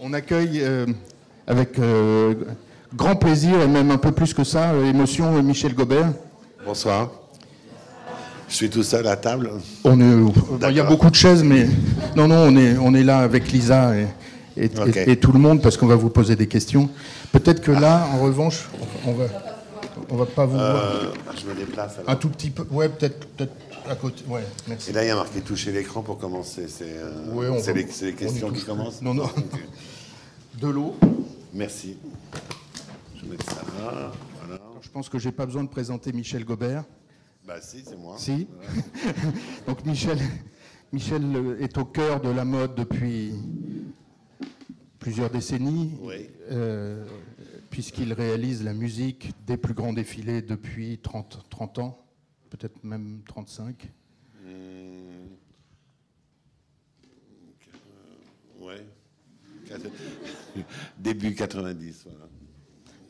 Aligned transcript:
On 0.00 0.12
accueille 0.12 0.60
euh, 0.62 0.86
avec 1.46 1.78
euh, 1.78 2.34
grand 2.94 3.16
plaisir 3.16 3.60
et 3.60 3.66
même 3.68 3.90
un 3.90 3.96
peu 3.98 4.12
plus 4.12 4.32
que 4.32 4.44
ça, 4.44 4.70
euh, 4.70 4.88
émotion, 4.88 5.42
Michel 5.42 5.74
Gobert. 5.74 6.12
Bonsoir. 6.64 7.10
Je 8.48 8.54
suis 8.54 8.70
tout 8.70 8.82
seul 8.82 9.06
à 9.06 9.16
table. 9.16 9.50
On 9.84 10.00
est, 10.00 10.70
il 10.70 10.76
y 10.76 10.80
a 10.80 10.84
beaucoup 10.84 11.10
de 11.10 11.14
chaises, 11.14 11.42
mais 11.42 11.66
non, 12.16 12.28
non, 12.28 12.46
on 12.48 12.56
est, 12.56 12.78
on 12.78 12.94
est 12.94 13.02
là 13.02 13.18
avec 13.18 13.50
Lisa 13.52 13.94
et, 13.96 14.06
et, 14.56 14.70
Ok. 14.78 14.96
et- 14.96 15.10
et 15.12 15.16
tout 15.16 15.32
le 15.32 15.38
monde 15.38 15.60
parce 15.60 15.76
qu'on 15.76 15.86
va 15.86 15.96
vous 15.96 16.08
poser 16.08 16.34
des 16.34 16.46
questions. 16.46 16.88
Peut-être 17.32 17.60
que 17.60 17.72
là, 17.72 18.06
en 18.14 18.18
revanche, 18.22 18.68
on 19.06 19.12
va, 19.12 19.24
on 20.08 20.16
va 20.16 20.24
pas 20.26 20.46
vous 20.46 20.52
voir. 20.56 20.76
Euh, 20.76 21.10
je 21.38 21.46
me 21.46 21.54
déplace 21.54 21.98
alors. 21.98 22.08
Un 22.10 22.16
tout 22.16 22.28
petit 22.30 22.48
peu, 22.50 22.64
ouais, 22.70 22.88
peut-être, 22.88 23.26
peut-être 23.36 23.52
à 23.86 23.94
côté. 23.94 24.24
Ouais, 24.26 24.44
merci. 24.66 24.90
Et 24.90 24.92
là, 24.92 25.04
il 25.04 25.08
y 25.08 25.10
a 25.10 25.14
marqué 25.16 25.40
toucher 25.40 25.72
l'écran 25.72 26.02
pour 26.02 26.18
commencer. 26.18 26.68
C'est 26.68 26.96
euh, 26.96 27.32
Ouais, 27.32 27.72
les, 27.74 28.14
questions 28.14 28.50
qui 28.50 28.64
commencent 28.64 29.02
Non, 29.02 29.14
non. 29.14 29.24
Ok. 29.24 29.60
De 30.60 30.68
l'eau. 30.68 30.96
Merci. 31.52 31.96
Je 33.16 33.22
vais 33.22 33.28
mettre 33.32 33.46
ça 33.46 33.62
là. 33.78 34.12
Voilà. 34.40 34.60
Je 34.80 34.88
pense 34.88 35.08
que 35.08 35.18
j'ai 35.18 35.32
pas 35.32 35.46
besoin 35.46 35.64
de 35.64 35.68
présenter 35.68 36.12
Michel 36.12 36.44
Gobert. 36.44 36.84
Bah 37.46 37.60
si, 37.60 37.82
c'est 37.86 37.96
moi. 37.96 38.16
Si. 38.18 38.46
Donc 39.66 39.84
Michel, 39.86 40.18
Michel 40.92 41.22
euh, 41.34 41.60
est 41.60 41.78
au 41.78 41.84
cœur 41.84 42.20
de 42.20 42.28
la 42.28 42.44
mode 42.44 42.74
depuis 42.74 43.32
plusieurs 44.98 45.30
décennies, 45.30 45.92
Oui. 46.02 46.28
euh, 46.50 47.06
puisqu'il 47.70 48.12
réalise 48.12 48.62
la 48.62 48.74
musique 48.74 49.32
des 49.46 49.56
plus 49.56 49.74
grands 49.74 49.92
défilés 49.92 50.42
depuis 50.42 50.98
30, 50.98 51.46
30 51.48 51.78
ans, 51.78 51.98
peut-être 52.50 52.82
même 52.84 53.22
35. 53.26 53.90
Hum, 54.44 54.50
euh, 58.60 58.64
ouais. 58.64 58.86
Quatre- 59.66 59.90
Début 60.98 61.34
90, 61.34 62.04
voilà. 62.10 62.28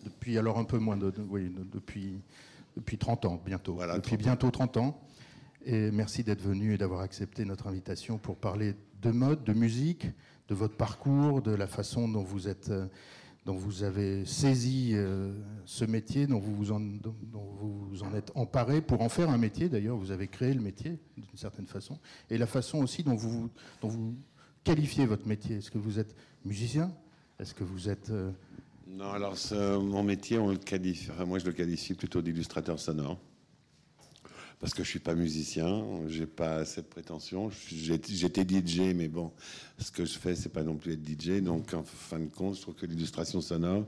Depuis 0.04 0.38
alors 0.38 0.58
un 0.58 0.64
peu 0.64 0.78
moins 0.78 0.96
de, 0.96 1.10
de- 1.10 1.22
oui, 1.22 1.48
de- 1.50 1.64
depuis, 1.64 2.20
depuis 2.76 2.98
30 2.98 3.24
ans 3.26 3.42
bientôt. 3.44 3.74
Voilà, 3.74 3.96
depuis 3.96 4.10
30 4.16 4.20
ans. 4.20 4.24
bientôt 4.24 4.50
30 4.50 4.76
ans. 4.78 5.00
Et 5.64 5.90
merci 5.90 6.24
d'être 6.24 6.40
venu 6.42 6.74
et 6.74 6.78
d'avoir 6.78 7.00
accepté 7.00 7.44
notre 7.44 7.66
invitation 7.66 8.16
pour 8.18 8.36
parler 8.36 8.74
de 9.02 9.10
mode, 9.10 9.44
de 9.44 9.52
musique, 9.52 10.06
de 10.48 10.54
votre 10.54 10.76
parcours, 10.76 11.42
de 11.42 11.50
la 11.52 11.66
façon 11.66 12.08
dont 12.08 12.22
vous 12.22 12.48
êtes, 12.48 12.70
euh, 12.70 12.86
dont 13.48 13.54
vous 13.54 13.82
avez 13.82 14.26
saisi 14.26 14.90
euh, 14.92 15.32
ce 15.64 15.86
métier, 15.86 16.26
dont 16.26 16.38
vous 16.38 16.54
vous 16.54 16.70
en, 16.70 18.14
êtes 18.14 18.30
emparé 18.34 18.82
pour 18.82 19.00
en 19.00 19.08
faire 19.08 19.30
un 19.30 19.38
métier. 19.38 19.70
D'ailleurs, 19.70 19.96
vous 19.96 20.10
avez 20.10 20.28
créé 20.28 20.52
le 20.52 20.60
métier 20.60 20.98
d'une 21.16 21.38
certaine 21.38 21.66
façon, 21.66 21.98
et 22.28 22.36
la 22.36 22.46
façon 22.46 22.82
aussi 22.82 23.02
dont 23.04 23.14
vous, 23.14 23.48
qualifiez 24.64 25.06
votre 25.06 25.26
métier. 25.26 25.56
Est-ce 25.56 25.70
que 25.70 25.78
vous 25.78 25.98
êtes 25.98 26.14
musicien? 26.44 26.92
Est-ce 27.40 27.54
que 27.54 27.64
vous 27.64 27.88
êtes 27.88 28.10
euh, 28.10 28.30
Non, 28.86 29.12
alors 29.12 29.34
mon 29.80 30.02
métier, 30.02 30.38
on 30.38 30.50
le 30.50 30.58
qualifie, 30.58 31.08
moi 31.26 31.38
je 31.38 31.46
le 31.46 31.52
qualifie 31.52 31.94
plutôt 31.94 32.20
d'illustrateur 32.20 32.78
sonore. 32.78 33.18
Parce 34.60 34.74
que 34.74 34.82
je 34.82 34.88
suis 34.88 34.98
pas 34.98 35.14
musicien, 35.14 35.84
j'ai 36.08 36.26
pas 36.26 36.64
cette 36.64 36.90
prétention. 36.90 37.48
J'étais 37.68 38.42
DJ, 38.42 38.92
mais 38.94 39.06
bon, 39.06 39.32
ce 39.78 39.92
que 39.92 40.04
je 40.04 40.18
fais, 40.18 40.34
c'est 40.34 40.48
pas 40.48 40.64
non 40.64 40.74
plus 40.76 40.94
être 40.94 41.06
DJ. 41.08 41.40
Donc, 41.40 41.72
en 41.74 41.84
fin 41.84 42.18
de 42.18 42.26
compte, 42.26 42.56
je 42.56 42.62
trouve 42.62 42.74
que 42.74 42.86
l'illustration 42.86 43.40
sonore, 43.40 43.86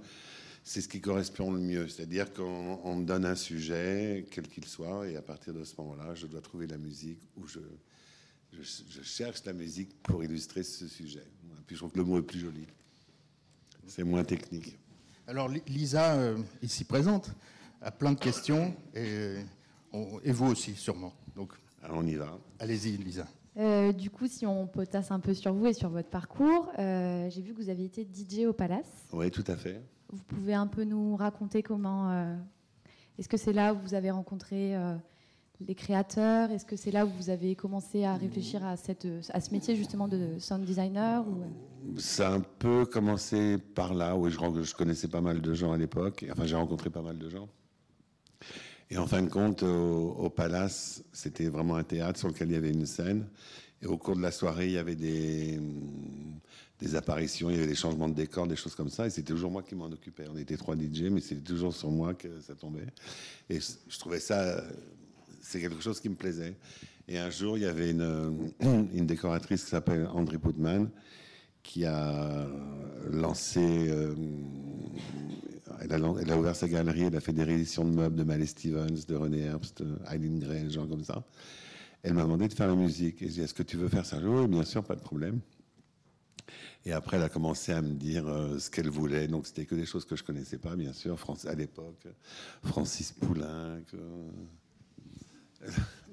c'est 0.62 0.80
ce 0.80 0.86
qui 0.88 1.00
correspond 1.00 1.50
le 1.50 1.58
mieux. 1.60 1.88
C'est-à-dire 1.88 2.32
qu'on 2.32 2.78
on 2.84 2.96
me 2.96 3.04
donne 3.04 3.24
un 3.24 3.34
sujet, 3.34 4.26
quel 4.30 4.46
qu'il 4.46 4.64
soit, 4.64 5.08
et 5.08 5.16
à 5.16 5.22
partir 5.22 5.52
de 5.54 5.64
ce 5.64 5.74
moment-là, 5.78 6.14
je 6.14 6.28
dois 6.28 6.40
trouver 6.40 6.68
la 6.68 6.78
musique 6.78 7.18
ou 7.36 7.48
je, 7.48 7.58
cherche 9.02 9.44
la 9.46 9.52
musique 9.52 9.90
pour 10.04 10.22
illustrer 10.22 10.62
ce 10.62 10.86
sujet. 10.86 11.20
Et 11.44 11.62
puis 11.66 11.74
je 11.76 11.80
trouve 11.80 11.92
que 11.92 11.98
le 11.98 12.04
mot 12.04 12.18
est 12.18 12.22
plus 12.22 12.40
joli. 12.40 12.66
C'est 13.88 14.04
moins 14.04 14.22
technique. 14.24 14.76
Alors 15.26 15.48
Li- 15.48 15.62
Lisa, 15.66 16.14
euh, 16.14 16.36
ici 16.62 16.84
présente, 16.84 17.30
a 17.80 17.90
plein 17.90 18.12
de 18.12 18.18
questions 18.18 18.74
et, 18.94 19.36
on- 19.92 20.20
et 20.24 20.32
vous 20.32 20.46
aussi 20.50 20.74
sûrement. 20.74 21.12
Donc 21.36 21.52
Alors, 21.82 21.98
on 21.98 22.06
y 22.06 22.14
va. 22.14 22.38
allez-y 22.58 22.96
Lisa. 22.96 23.26
Euh, 23.56 23.92
du 23.92 24.10
coup, 24.10 24.26
si 24.28 24.46
on 24.46 24.66
potasse 24.66 25.10
un 25.10 25.18
peu 25.20 25.34
sur 25.34 25.52
vous 25.52 25.66
et 25.66 25.72
sur 25.72 25.88
votre 25.90 26.08
parcours, 26.08 26.70
euh, 26.78 27.28
j'ai 27.30 27.42
vu 27.42 27.52
que 27.52 27.60
vous 27.62 27.68
avez 27.68 27.84
été 27.84 28.04
DJ 28.04 28.46
au 28.46 28.52
Palace. 28.52 29.06
Oui, 29.12 29.30
tout 29.30 29.44
à 29.46 29.56
fait. 29.56 29.82
Vous 30.12 30.22
pouvez 30.24 30.54
un 30.54 30.66
peu 30.66 30.84
nous 30.84 31.16
raconter 31.16 31.62
comment. 31.62 32.10
euh, 32.10 32.36
Est-ce 33.18 33.28
que 33.28 33.36
c'est 33.36 33.52
là 33.52 33.74
où 33.74 33.78
vous 33.78 33.94
avez 33.94 34.10
rencontré 34.10 34.76
euh, 34.76 34.94
les 35.60 35.74
créateurs? 35.74 36.50
Est-ce 36.52 36.64
que 36.64 36.76
c'est 36.76 36.90
là 36.90 37.04
où 37.06 37.10
vous 37.10 37.28
avez 37.30 37.54
commencé 37.56 38.04
à 38.04 38.14
réfléchir 38.16 38.64
à, 38.64 38.76
cette, 38.76 39.06
à 39.30 39.40
ce 39.40 39.50
métier 39.52 39.74
justement 39.76 40.06
de 40.08 40.38
sound 40.38 40.64
designer 40.64 41.26
ou... 41.26 41.98
Ça 41.98 42.28
a 42.30 42.34
un 42.34 42.40
peu 42.40 42.86
commencé 42.86 43.58
par 43.58 43.94
là, 43.94 44.16
où 44.16 44.28
je, 44.28 44.38
je 44.62 44.74
connaissais 44.74 45.08
pas 45.08 45.20
mal 45.20 45.40
de 45.40 45.54
gens 45.54 45.72
à 45.72 45.76
l'époque. 45.76 46.24
Enfin, 46.30 46.46
j'ai 46.46 46.56
rencontré 46.56 46.88
pas 46.90 47.02
mal 47.02 47.18
de 47.18 47.28
gens. 47.28 47.48
Et 48.90 48.98
en 48.98 49.06
fin 49.06 49.22
de 49.22 49.28
compte, 49.28 49.62
au, 49.62 50.30
Palace, 50.30 51.04
c'était 51.12 51.46
vraiment 51.46 51.76
un 51.76 51.84
théâtre 51.84 52.18
sur 52.18 52.28
lequel 52.28 52.48
il 52.48 52.54
y 52.54 52.56
avait 52.56 52.70
une 52.70 52.86
scène. 52.86 53.26
Et 53.82 53.86
au 53.86 53.96
cours 53.96 54.16
de 54.16 54.20
la 54.20 54.32
soirée, 54.32 54.66
il 54.66 54.72
y 54.72 54.78
avait 54.78 54.96
des, 54.96 55.60
apparitions, 56.94 57.50
il 57.50 57.56
y 57.56 57.58
avait 57.58 57.68
des 57.68 57.76
changements 57.76 58.08
de 58.08 58.14
décor, 58.14 58.48
des 58.48 58.56
choses 58.56 58.74
comme 58.74 58.88
ça. 58.88 59.06
Et 59.06 59.10
c'était 59.10 59.32
toujours 59.32 59.52
moi 59.52 59.62
qui 59.62 59.76
m'en 59.76 59.86
occupais. 59.86 60.24
On 60.28 60.36
était 60.36 60.56
trois 60.56 60.74
DJ, 60.74 61.02
mais 61.02 61.20
c'était 61.20 61.40
toujours 61.40 61.72
sur 61.72 61.90
moi 61.90 62.14
que 62.14 62.40
ça 62.40 62.56
tombait. 62.56 62.86
Et 63.48 63.60
je, 63.60 63.98
trouvais 63.98 64.18
ça, 64.18 64.62
c'est 65.40 65.60
quelque 65.60 65.80
chose 65.80 66.00
qui 66.00 66.08
me 66.08 66.16
plaisait. 66.16 66.56
Et 67.06 67.18
un 67.18 67.30
jour, 67.30 67.56
il 67.56 67.62
y 67.62 67.66
avait 67.66 67.90
une, 67.92 68.50
une 68.60 69.06
décoratrice 69.06 69.64
qui 69.64 69.70
s'appelle 69.70 70.08
André 70.12 70.38
Putman, 70.38 70.90
qui 71.62 71.84
a 71.84 72.46
lancé, 73.08 73.88
euh, 73.88 74.14
elle, 75.80 75.92
a, 75.92 76.38
ouvert 76.38 76.56
sa 76.56 76.68
galerie, 76.68 77.02
elle 77.02 77.16
a 77.16 77.20
fait 77.20 77.32
des 77.32 77.44
rééditions 77.44 77.84
de 77.84 77.94
meubles 77.94 78.16
de 78.16 78.24
Malé 78.24 78.46
Stevens, 78.46 79.04
de 79.06 79.14
René 79.14 79.40
Herbst, 79.40 79.82
Eileen 80.10 80.38
Gray, 80.38 80.64
des 80.64 80.70
gens 80.70 80.86
comme 80.86 81.04
ça. 81.04 81.24
Elle 82.02 82.14
m'a 82.14 82.22
demandé 82.22 82.48
de 82.48 82.54
faire 82.54 82.68
la 82.68 82.74
musique. 82.74 83.20
Et 83.22 83.26
j'ai 83.26 83.32
dit, 83.32 83.40
est-ce 83.42 83.54
que 83.54 83.62
tu 83.62 83.76
veux 83.76 83.88
faire 83.88 84.06
ça? 84.06 84.18
Oui, 84.18 84.46
bien 84.48 84.64
sûr, 84.64 84.82
pas 84.82 84.96
de 84.96 85.00
problème. 85.00 85.40
Et 86.86 86.92
après, 86.92 87.18
elle 87.18 87.22
a 87.22 87.28
commencé 87.28 87.72
à 87.72 87.82
me 87.82 87.92
dire 87.92 88.26
euh, 88.26 88.58
ce 88.58 88.70
qu'elle 88.70 88.88
voulait. 88.88 89.28
Donc, 89.28 89.46
c'était 89.46 89.66
que 89.66 89.74
des 89.74 89.84
choses 89.84 90.06
que 90.06 90.16
je 90.16 90.24
connaissais 90.24 90.58
pas, 90.58 90.76
bien 90.76 90.94
sûr. 90.94 91.18
À 91.46 91.54
l'époque, 91.54 92.06
Francis 92.64 93.12
Poulenc, 93.12 93.82
euh, 93.94 94.30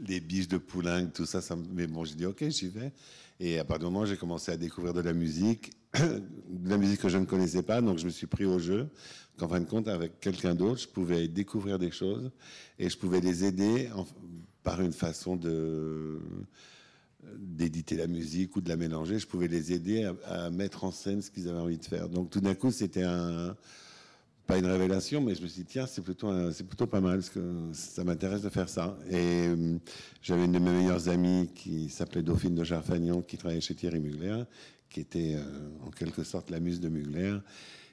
les 0.07 0.19
biches 0.19 0.50
de 0.50 0.57
Poulenc, 0.57 1.07
tout 1.13 1.25
ça. 1.25 1.41
ça 1.41 1.56
mais 1.56 1.88
bon, 1.88 2.03
j'ai 2.03 2.16
dit, 2.16 2.25
OK, 2.25 2.44
j'y 2.50 2.67
vais. 2.67 2.91
Et 3.40 3.59
à 3.59 3.66
partir 3.66 3.88
du 3.88 3.94
moment 3.94 4.06
j'ai 4.06 4.17
commencé 4.17 4.51
à 4.51 4.57
découvrir 4.57 4.94
de 4.94 5.01
la 5.01 5.13
musique, 5.13 5.72
de 6.00 6.69
la 6.69 6.78
musique 6.78 7.02
que 7.02 7.09
je 7.09 7.18
ne 7.18 7.25
connaissais 7.25 7.63
pas, 7.63 7.81
donc 7.81 7.97
je 7.97 8.06
me 8.06 8.09
suis 8.09 8.28
pris 8.28 8.46
au 8.46 8.59
jeu. 8.59 8.88
Qu'en 9.38 9.47
fin 9.47 9.59
de 9.59 9.66
compte, 9.66 9.88
avec 9.88 10.19
quelqu'un 10.19 10.56
d'autre, 10.56 10.81
je 10.81 10.88
pouvais 10.88 11.28
découvrir 11.28 11.78
des 11.78 11.91
choses 11.91 12.31
et 12.80 12.90
je 12.90 12.97
pouvais 12.97 13.19
les 13.19 13.46
aider 13.46 13.90
par 14.63 14.81
une 14.81 14.94
façon 14.94 15.35
de 15.35 16.19
d'éditer 17.35 17.97
la 17.97 18.08
musique 18.08 18.56
ou 18.56 18.62
de 18.62 18.69
la 18.69 18.78
mélanger. 18.78 19.19
Je 19.19 19.28
pouvais 19.28 19.47
les 19.47 19.74
aider 19.74 20.09
à 20.25 20.50
mettre 20.50 20.85
en 20.85 20.91
scène 20.91 21.22
ce 21.22 21.30
qu'ils 21.30 21.50
avaient 21.50 21.59
envie 21.59 21.78
de 21.78 21.85
faire. 21.85 22.09
Donc 22.09 22.29
tout 22.29 22.40
d'un 22.40 22.56
coup, 22.56 22.72
c'était 22.72 23.03
un 23.03 23.56
pas 24.47 24.58
une 24.58 24.66
révélation, 24.66 25.22
mais 25.22 25.35
je 25.35 25.44
me 25.44 25.47
suis 25.47 25.63
dit, 25.63 25.68
tiens, 25.68 25.85
c'est 25.85 26.02
plutôt, 26.02 26.52
c'est 26.52 26.63
plutôt 26.63 26.88
pas 26.88 27.02
mal, 27.02 27.18
parce 27.18 27.30
que 27.30 27.41
ça 27.74 28.03
m'intéresse 28.06 28.41
de 28.41 28.50
faire 28.50 28.69
ça. 28.69 28.97
Et 29.09 29.47
euh, 29.47 29.78
j'avais 30.22 30.46
une 30.46 30.53
de 30.53 30.59
mes 30.59 30.72
meilleures 30.72 31.09
amies 31.09 31.50
qui 31.53 31.90
s'appelait 31.90 32.24
Dauphine 32.24 32.56
de 32.56 32.63
Jarfagnon, 32.63 33.22
qui 33.22 33.38
travaillait 33.38 33.62
chez 33.62 33.75
Thierry 33.75 34.00
Mugler, 34.00 34.44
qui 34.90 35.02
était 35.02 35.35
euh, 35.35 35.69
en 35.85 35.91
quelque 35.91 36.24
sorte 36.24 36.50
la 36.50 36.62
muse 36.62 36.80
de 36.80 36.88
Mugler. 36.88 37.38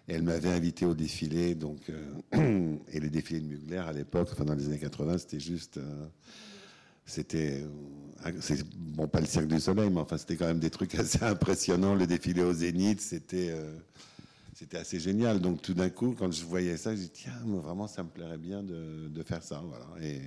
Elle 0.06 0.22
m'avait 0.22 0.50
invité 0.50 0.86
au 0.86 0.94
défilé, 0.94 1.56
donc, 1.56 1.90
euh, 1.90 2.76
et 2.92 3.00
les 3.00 3.10
défilés 3.10 3.40
de 3.40 3.46
Mugler 3.46 3.78
à 3.78 3.92
l'époque, 3.92 4.28
enfin 4.32 4.44
dans 4.44 4.54
les 4.54 4.66
années 4.66 4.78
80, 4.78 5.18
c'était 5.18 5.40
juste. 5.40 5.80
c'était. 7.04 7.64
bon, 8.76 9.08
pas 9.08 9.20
le 9.20 9.26
Cirque 9.26 9.48
du 9.48 9.58
Soleil, 9.58 9.90
mais 9.90 10.00
enfin, 10.00 10.18
c'était 10.18 10.36
quand 10.36 10.46
même 10.46 10.60
des 10.60 10.70
trucs 10.70 10.94
assez 11.00 11.22
impressionnants. 11.24 11.96
Le 11.96 12.06
défilé 12.06 12.42
au 12.42 12.52
Zénith, 12.52 13.00
c'était. 13.00 13.52
C'était 14.54 14.78
assez 14.78 15.00
génial. 15.00 15.40
Donc 15.40 15.60
tout 15.60 15.74
d'un 15.74 15.90
coup, 15.90 16.14
quand 16.18 16.32
je 16.32 16.44
voyais 16.44 16.76
ça, 16.76 16.94
je 16.94 17.00
dis 17.02 17.10
tiens, 17.10 17.32
vraiment, 17.44 17.86
ça 17.86 18.02
me 18.02 18.08
plairait 18.08 18.38
bien 18.38 18.62
de, 18.62 19.22
faire 19.24 19.42
ça. 19.42 19.62
Voilà. 19.66 19.86
Et 20.06 20.20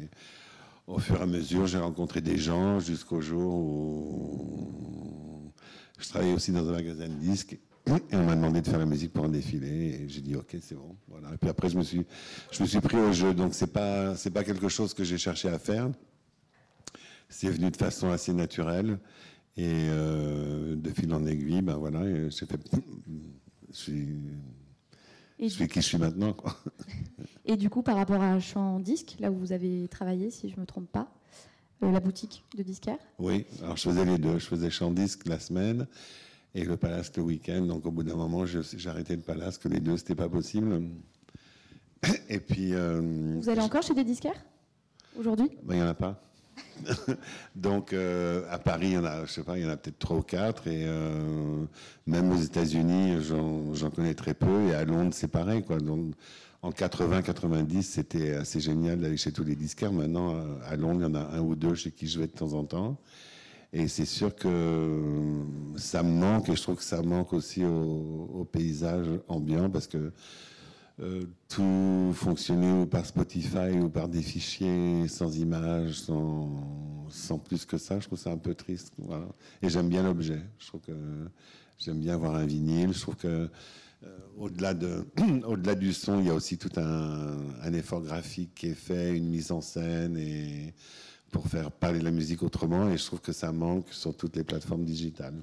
au 0.86 1.00
fur 1.00 1.18
et 1.20 1.24
à 1.24 1.26
mesure, 1.26 1.66
j'ai 1.68 1.78
rencontré 1.78 2.22
des 2.22 2.38
gens 2.38 2.80
jusqu'au 2.80 3.22
jour 3.22 3.54
où 3.54 5.52
je 5.98 6.08
travaillais 6.10 6.34
aussi 6.34 6.52
dans 6.52 6.68
un 6.68 6.74
magasin 6.74 7.08
de 7.08 7.14
disques. 7.14 7.58
Et 7.88 8.16
on 8.18 8.26
m'a 8.26 8.36
demandé 8.36 8.62
de 8.62 8.68
faire 8.68 8.80
la 8.80 8.86
musique 8.86 9.14
pour 9.14 9.24
un 9.24 9.30
défilé 9.30 10.02
et 10.02 10.10
j'ai 10.10 10.20
dit 10.20 10.36
ok 10.36 10.58
c'est 10.60 10.76
bon 10.76 10.98
voilà 11.08 11.34
et 11.34 11.38
puis 11.38 11.50
après 11.50 11.70
je 11.70 11.78
me 11.78 11.84
suis 11.84 12.06
je 12.52 12.62
me 12.62 12.68
suis 12.68 12.82
pris 12.82 12.98
au 12.98 13.14
jeu 13.14 13.34
donc 13.34 13.54
c'est 13.54 13.72
pas 13.72 14.14
c'est 14.18 14.30
pas 14.30 14.44
quelque 14.44 14.68
chose 14.68 14.94
que 14.94 15.06
j'ai 15.06 15.18
cherché 15.18 15.48
à 15.48 15.58
faire 15.58 15.90
c'est 17.30 17.48
venu 17.48 17.72
de 17.72 17.78
façon 17.78 18.10
assez 18.10 18.34
naturelle 18.34 19.00
et 19.56 19.72
euh, 19.72 20.76
de 20.76 20.90
fil 20.90 21.14
en 21.14 21.26
aiguille 21.26 21.62
ben 21.62 21.78
voilà 21.78 22.04
j'ai 22.30 22.46
fait 22.46 22.60
suis 23.78 24.08
Et, 25.40 25.48
qui 25.50 25.82
je 25.82 25.86
suis 25.86 25.98
maintenant 25.98 26.34
quoi. 26.34 26.56
et 27.46 27.56
du 27.58 27.70
coup, 27.70 27.82
par 27.82 27.96
rapport 27.96 28.22
à 28.22 28.40
Champ 28.40 28.80
Disque, 28.80 29.16
là 29.20 29.32
où 29.32 29.36
vous 29.36 29.52
avez 29.52 29.88
travaillé, 29.88 30.32
si 30.32 30.50
je 30.50 30.56
ne 30.56 30.62
me 30.62 30.66
trompe 30.66 30.92
pas, 30.92 31.12
euh, 31.84 31.92
la 31.92 32.00
boutique 32.00 32.44
de 32.58 32.64
disquaire, 32.64 32.98
Oui, 33.20 33.46
alors 33.62 33.78
je 33.78 33.84
faisais 33.84 34.06
les 34.06 34.18
deux. 34.18 34.40
Je 34.40 34.48
faisais 34.48 34.70
chant 34.70 34.92
disque 34.92 35.28
la 35.28 35.40
semaine 35.40 35.88
et 36.56 36.64
le 36.64 36.76
Palace 36.76 37.12
le 37.16 37.24
week-end. 37.24 37.62
Donc 37.62 37.86
au 37.86 37.92
bout 37.92 38.04
d'un 38.04 38.16
moment, 38.16 38.46
arrêté 38.88 39.16
le 39.16 39.22
Palace, 39.22 39.58
que 39.58 39.68
les 39.68 39.80
deux, 39.80 39.98
c'était 39.98 40.16
pas 40.16 40.30
possible. 40.30 40.82
Et 42.30 42.40
puis. 42.40 42.72
Vous 42.72 43.50
allez 43.50 43.62
encore 43.62 43.84
chez 43.84 43.94
des 43.94 44.04
disquaires 44.04 44.44
aujourd'hui? 45.20 45.50
Ben, 45.64 45.76
Il 45.76 45.78
n'y 45.78 45.84
en 45.84 45.90
a 45.90 45.94
pas. 45.94 46.27
Donc 47.56 47.94
euh, 47.94 48.46
à 48.50 48.60
Paris, 48.60 48.88
il 48.88 48.94
y 48.94 48.98
en 48.98 49.06
a, 49.06 49.26
je 49.26 49.32
sais 49.32 49.44
pas, 49.44 49.58
y 49.58 49.66
en 49.66 49.70
a 49.70 49.78
peut-être 49.78 50.00
trois 50.00 50.18
ou 50.18 50.22
quatre, 50.22 50.68
et 50.68 50.86
euh, 50.86 51.66
même 52.06 52.32
aux 52.32 52.42
États-Unis, 52.42 53.24
j'en 53.74 53.90
connais 53.90 54.14
très 54.14 54.34
peu, 54.34 54.68
et 54.68 54.74
à 54.74 54.86
Londres, 54.86 55.14
c'est 55.14 55.28
pareil, 55.28 55.64
en 56.64 56.72
80-90, 56.72 57.82
c'était 57.84 58.34
assez 58.34 58.60
génial 58.60 59.00
d'aller 59.00 59.18
chez 59.18 59.32
tous 59.32 59.44
les 59.44 59.56
disquaires. 59.56 59.94
Maintenant, 59.94 60.36
à 60.68 60.76
Londres, 60.76 61.02
il 61.02 61.04
y 61.04 61.06
en 61.06 61.16
a 61.16 61.36
un 61.36 61.40
ou 61.40 61.56
deux 61.56 61.76
chez 61.76 61.92
qui 61.92 62.08
je 62.08 62.20
vais 62.20 62.28
de 62.28 62.32
temps 62.32 62.54
en 62.54 62.64
temps. 62.64 62.98
Et 63.74 63.88
c'est 63.88 64.06
sûr 64.06 64.36
que 64.36 65.44
ça 65.76 66.02
me 66.02 66.12
manque, 66.12 66.50
et 66.50 66.56
je 66.56 66.62
trouve 66.62 66.78
que 66.78 66.84
ça 66.84 67.02
manque 67.02 67.34
aussi 67.34 67.64
au, 67.64 68.30
au 68.34 68.44
paysage 68.44 69.08
ambiant, 69.28 69.70
parce 69.70 69.88
que 69.88 70.12
euh, 71.00 71.26
tout 71.48 72.12
fonctionner 72.16 72.72
ou 72.72 72.88
par 72.88 73.06
Spotify 73.06 73.78
ou 73.80 73.88
par 73.88 74.08
des 74.08 74.24
fichiers 74.24 75.08
sans 75.08 75.38
images, 75.38 75.94
sans, 75.94 76.50
sans 77.10 77.38
plus 77.38 77.66
que 77.66 77.78
ça. 77.78 78.00
Je 78.00 78.08
trouve 78.08 78.18
ça 78.18 78.32
un 78.32 78.38
peu 78.38 78.56
triste. 78.56 78.94
Voilà. 78.98 79.28
Et 79.62 79.70
j'aime 79.70 79.90
bien 79.90 80.02
l'objet. 80.02 80.42
Je 80.58 80.68
trouve 80.68 80.82
que 80.82 80.98
j'aime 81.78 82.00
bien 82.00 82.16
avoir 82.16 82.36
un 82.36 82.48
vinyle. 82.48 82.94
Je 82.94 83.00
trouve 83.00 83.16
que 83.16 83.48
euh, 84.04 84.18
au-delà 84.38 84.74
de, 84.74 85.06
au-delà 85.46 85.76
du 85.76 85.94
son, 85.94 86.20
il 86.20 86.28
y 86.28 86.30
a 86.32 86.34
aussi 86.34 86.58
tout 86.58 86.72
un, 86.78 87.38
un, 87.62 87.74
effort 87.74 88.02
graphique 88.02 88.56
qui 88.56 88.68
est 88.68 88.74
fait, 88.74 89.16
une 89.16 89.28
mise 89.28 89.52
en 89.52 89.62
scène 89.62 90.18
et 90.18 90.74
pour 91.30 91.48
faire 91.48 91.72
parler 91.72 92.00
la 92.00 92.12
musique 92.12 92.42
autrement. 92.42 92.90
Et 92.90 92.98
je 92.98 93.06
trouve 93.06 93.22
que 93.22 93.34
ça 93.34 93.52
manque 93.52 93.94
sur 93.94 94.18
toutes 94.18 94.36
les 94.36 94.44
plateformes 94.44 94.84
digitales. 94.84 95.36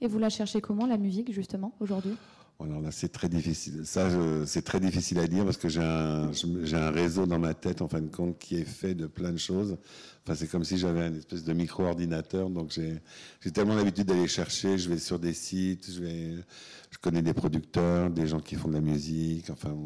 Et 0.00 0.06
vous 0.06 0.18
la 0.18 0.30
cherchez 0.30 0.62
comment 0.62 0.86
la 0.86 0.96
musique 0.96 1.30
justement 1.30 1.74
aujourd'hui? 1.80 2.16
Alors 2.60 2.80
là, 2.80 2.90
c'est 2.92 3.08
très 3.08 3.28
difficile. 3.28 3.84
Ça, 3.84 4.08
c'est 4.46 4.62
très 4.62 4.78
difficile 4.80 5.18
à 5.18 5.26
dire 5.26 5.44
parce 5.44 5.56
que 5.56 5.68
j'ai 5.68 5.82
un, 5.82 6.90
réseau 6.90 7.26
dans 7.26 7.38
ma 7.38 7.52
tête, 7.52 7.82
en 7.82 7.88
fin 7.88 8.00
de 8.00 8.08
compte, 8.08 8.38
qui 8.38 8.56
est 8.56 8.64
fait 8.64 8.94
de 8.94 9.06
plein 9.06 9.32
de 9.32 9.38
choses. 9.38 9.76
Enfin, 10.22 10.34
c'est 10.34 10.46
comme 10.46 10.64
si 10.64 10.78
j'avais 10.78 11.02
un 11.02 11.14
espèce 11.14 11.44
de 11.44 11.52
micro-ordinateur. 11.52 12.48
Donc, 12.50 12.70
j'ai, 12.70 13.02
tellement 13.50 13.74
l'habitude 13.74 14.06
d'aller 14.06 14.28
chercher. 14.28 14.78
Je 14.78 14.88
vais 14.88 14.98
sur 14.98 15.18
des 15.18 15.34
sites, 15.34 15.90
je 15.90 16.98
connais 17.00 17.22
des 17.22 17.34
producteurs, 17.34 18.08
des 18.08 18.26
gens 18.26 18.40
qui 18.40 18.54
font 18.54 18.68
de 18.68 18.74
la 18.74 18.80
musique. 18.80 19.50
Enfin, 19.50 19.76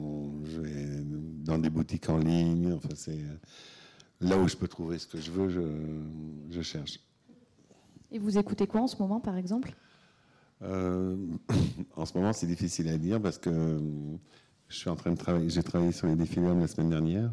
je 0.44 0.60
vais 0.60 1.02
dans 1.44 1.58
des 1.58 1.70
boutiques 1.70 2.08
en 2.10 2.18
ligne. 2.18 2.74
Enfin, 2.74 2.94
c'est 2.94 3.24
là 4.20 4.36
où 4.36 4.46
je 4.46 4.56
peux 4.56 4.68
trouver 4.68 4.98
ce 4.98 5.06
que 5.06 5.18
je 5.18 5.30
veux, 5.30 5.48
je 6.50 6.62
cherche. 6.62 7.00
Et 8.12 8.18
vous 8.18 8.38
écoutez 8.38 8.66
quoi 8.66 8.82
en 8.82 8.86
ce 8.86 8.96
moment, 8.96 9.20
par 9.20 9.36
exemple? 9.36 9.74
Euh, 10.62 11.16
en 11.96 12.06
ce 12.06 12.16
moment, 12.16 12.32
c'est 12.32 12.46
difficile 12.46 12.88
à 12.88 12.98
dire 12.98 13.20
parce 13.20 13.38
que 13.38 13.50
euh, 13.50 13.78
je 14.68 14.76
suis 14.76 14.90
en 14.90 14.96
train 14.96 15.12
de. 15.12 15.48
J'ai 15.48 15.62
travaillé 15.62 15.92
sur 15.92 16.06
les 16.06 16.16
défilés 16.16 16.54
la 16.54 16.66
semaine 16.66 16.90
dernière. 16.90 17.32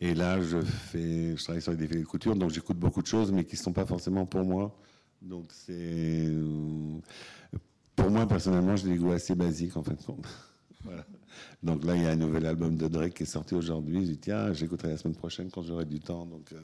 Et 0.00 0.14
là, 0.14 0.40
je 0.40 0.60
fais, 0.60 1.36
je 1.36 1.42
travaille 1.42 1.62
sur 1.62 1.72
les 1.72 1.78
défilés 1.78 2.00
de 2.00 2.06
couture, 2.06 2.34
donc 2.34 2.50
j'écoute 2.50 2.76
beaucoup 2.76 3.00
de 3.00 3.06
choses, 3.06 3.32
mais 3.32 3.44
qui 3.44 3.54
ne 3.54 3.60
sont 3.60 3.72
pas 3.72 3.86
forcément 3.86 4.26
pour 4.26 4.44
moi. 4.44 4.76
Donc 5.22 5.46
c'est, 5.50 6.26
euh, 6.26 6.98
pour 7.96 8.10
moi 8.10 8.26
personnellement, 8.26 8.76
j'ai 8.76 8.88
des 8.88 8.96
goûts 8.96 9.12
assez 9.12 9.34
basiques 9.34 9.76
en 9.76 9.82
fait. 9.82 9.98
voilà. 10.84 11.06
Donc 11.62 11.84
là, 11.84 11.96
il 11.96 12.02
y 12.02 12.06
a 12.06 12.10
un 12.10 12.16
nouvel 12.16 12.46
album 12.46 12.76
de 12.76 12.88
Drake 12.88 13.14
qui 13.14 13.22
est 13.22 13.26
sorti 13.26 13.54
aujourd'hui. 13.54 14.04
Je 14.04 14.12
dis, 14.12 14.18
tiens, 14.18 14.52
j'écouterai 14.52 14.88
la 14.88 14.96
semaine 14.96 15.16
prochaine 15.16 15.50
quand 15.50 15.62
j'aurai 15.62 15.84
du 15.84 16.00
temps. 16.00 16.26
Donc, 16.26 16.52
euh, 16.52 16.60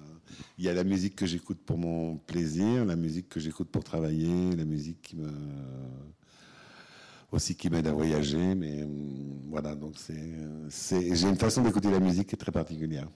il 0.59 0.65
y 0.65 0.69
a 0.69 0.75
la 0.75 0.85
musique 0.85 1.17
que 1.17 1.27
j'écoute 1.27 1.59
pour 1.65 1.79
mon 1.79 2.17
plaisir, 2.17 2.85
la 2.85 2.97
musique 2.97 3.29
que 3.29 3.41
j'écoute 3.41 3.69
pour 3.69 3.85
travailler, 3.85 4.55
la 4.57 4.65
musique 4.65 5.01
qui 5.03 5.17
me 5.17 5.29
aussi 7.33 7.55
qui 7.55 7.71
m'aide 7.71 7.87
à 7.87 7.93
voyager. 7.93 8.55
Mais 8.55 8.83
euh, 8.83 8.87
voilà, 9.49 9.75
donc 9.75 9.95
c'est, 9.97 11.15
j'ai 11.15 11.29
une 11.29 11.37
façon 11.37 11.63
d'écouter 11.63 11.91
la 11.91 12.01
musique 12.01 12.29
qui 12.29 12.35
est 12.35 12.39
très 12.39 12.53
particulière. 12.53 13.09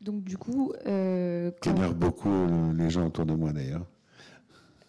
Donc 0.00 0.22
du 0.22 0.36
coup, 0.36 0.72
euh, 0.86 1.50
beaucoup 1.96 2.30
les 2.76 2.90
gens 2.90 3.06
autour 3.06 3.24
de 3.24 3.32
moi 3.32 3.52
d'ailleurs. 3.52 3.86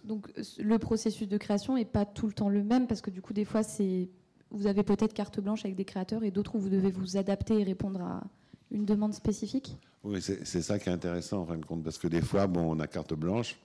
Donc 0.04 0.30
le 0.60 0.78
processus 0.78 1.28
de 1.28 1.38
création 1.38 1.78
est 1.78 1.86
pas 1.86 2.06
tout 2.06 2.28
le 2.28 2.33
temps 2.33 2.50
le 2.50 2.63
même 2.63 2.86
parce 2.86 3.01
que 3.01 3.10
du 3.10 3.21
coup 3.21 3.33
des 3.33 3.45
fois 3.45 3.63
c'est 3.63 4.10
vous 4.56 4.68
avez 4.68 4.84
peut-être 4.84 5.13
carte 5.13 5.40
blanche 5.40 5.66
avec 5.66 5.75
des 5.75 5.86
créateurs 5.86 6.24
et 6.24 6.31
d'autres 6.31 6.56
où 6.56 6.60
vous 6.60 6.69
devez 6.69 6.90
vous 6.90 7.18
adapter 7.18 7.60
et 7.60 7.63
répondre 7.63 8.02
à 8.02 8.24
une 8.72 8.86
demande 8.86 9.13
spécifique 9.13 9.78
Oui, 10.04 10.22
c'est 10.22 10.62
ça 10.62 10.80
qui 10.80 10.90
est 10.90 10.94
intéressant 10.94 11.42
en 11.42 11.46
fin 11.46 11.57
de 11.57 11.66
compte, 11.66 11.84
parce 11.84 11.98
que 11.98 12.07
des 12.07 12.22
fois, 12.22 12.48
bon, 12.48 12.75
on 12.75 12.80
a 12.80 12.88
carte 12.88 13.13
blanche. 13.13 13.57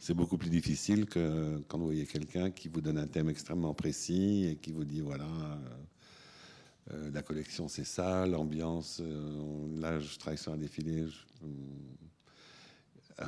C'est 0.00 0.14
beaucoup 0.14 0.38
plus 0.38 0.50
difficile 0.50 1.06
que 1.06 1.62
quand 1.68 1.78
vous 1.78 1.86
voyez 1.86 2.06
quelqu'un 2.06 2.50
qui 2.50 2.68
vous 2.68 2.80
donne 2.80 2.98
un 2.98 3.06
thème 3.06 3.28
extrêmement 3.28 3.74
précis 3.74 4.46
et 4.50 4.56
qui 4.56 4.72
vous 4.72 4.84
dit 4.84 5.00
voilà, 5.00 5.24
euh, 5.24 5.56
euh, 6.92 7.10
la 7.10 7.22
collection 7.22 7.68
c'est 7.68 7.84
ça, 7.84 8.26
l'ambiance. 8.26 9.00
Euh, 9.00 9.80
là, 9.80 9.98
je 10.00 10.18
travaille 10.18 10.36
sur 10.36 10.52
un 10.52 10.58
défilé. 10.58 11.06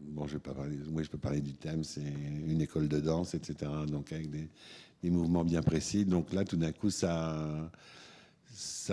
bon, 0.00 0.26
je 0.26 0.32
vais 0.32 0.40
pas 0.40 0.54
parler. 0.54 0.78
Moi, 0.90 1.02
je 1.04 1.10
peux 1.10 1.18
parler 1.18 1.40
du 1.40 1.54
thème. 1.54 1.84
C'est 1.84 2.00
une 2.02 2.60
école 2.60 2.88
de 2.88 2.98
danse, 2.98 3.34
etc. 3.34 3.70
Donc 3.86 4.12
avec 4.12 4.28
des, 4.30 4.48
des 5.02 5.10
mouvements 5.10 5.44
bien 5.44 5.62
précis. 5.62 6.04
Donc 6.04 6.32
là, 6.32 6.44
tout 6.44 6.56
d'un 6.56 6.72
coup, 6.72 6.90
ça, 6.90 7.70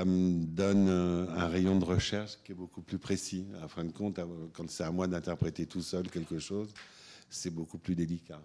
me 0.06 0.46
donne 0.46 0.90
un 0.90 1.48
rayon 1.48 1.78
de 1.80 1.86
recherche 1.86 2.38
qui 2.44 2.52
est 2.52 2.56
beaucoup 2.56 2.82
plus 2.82 2.98
précis. 2.98 3.46
À 3.62 3.68
fin 3.68 3.84
de 3.84 3.92
compte, 3.92 4.20
quand 4.54 4.70
c'est 4.70 4.84
à 4.84 4.92
moi 4.92 5.08
d'interpréter 5.08 5.66
tout 5.66 5.82
seul 5.82 6.10
quelque 6.10 6.40
chose, 6.40 6.70
c'est 7.30 7.54
beaucoup 7.54 7.78
plus 7.78 7.96
délicat. 7.96 8.42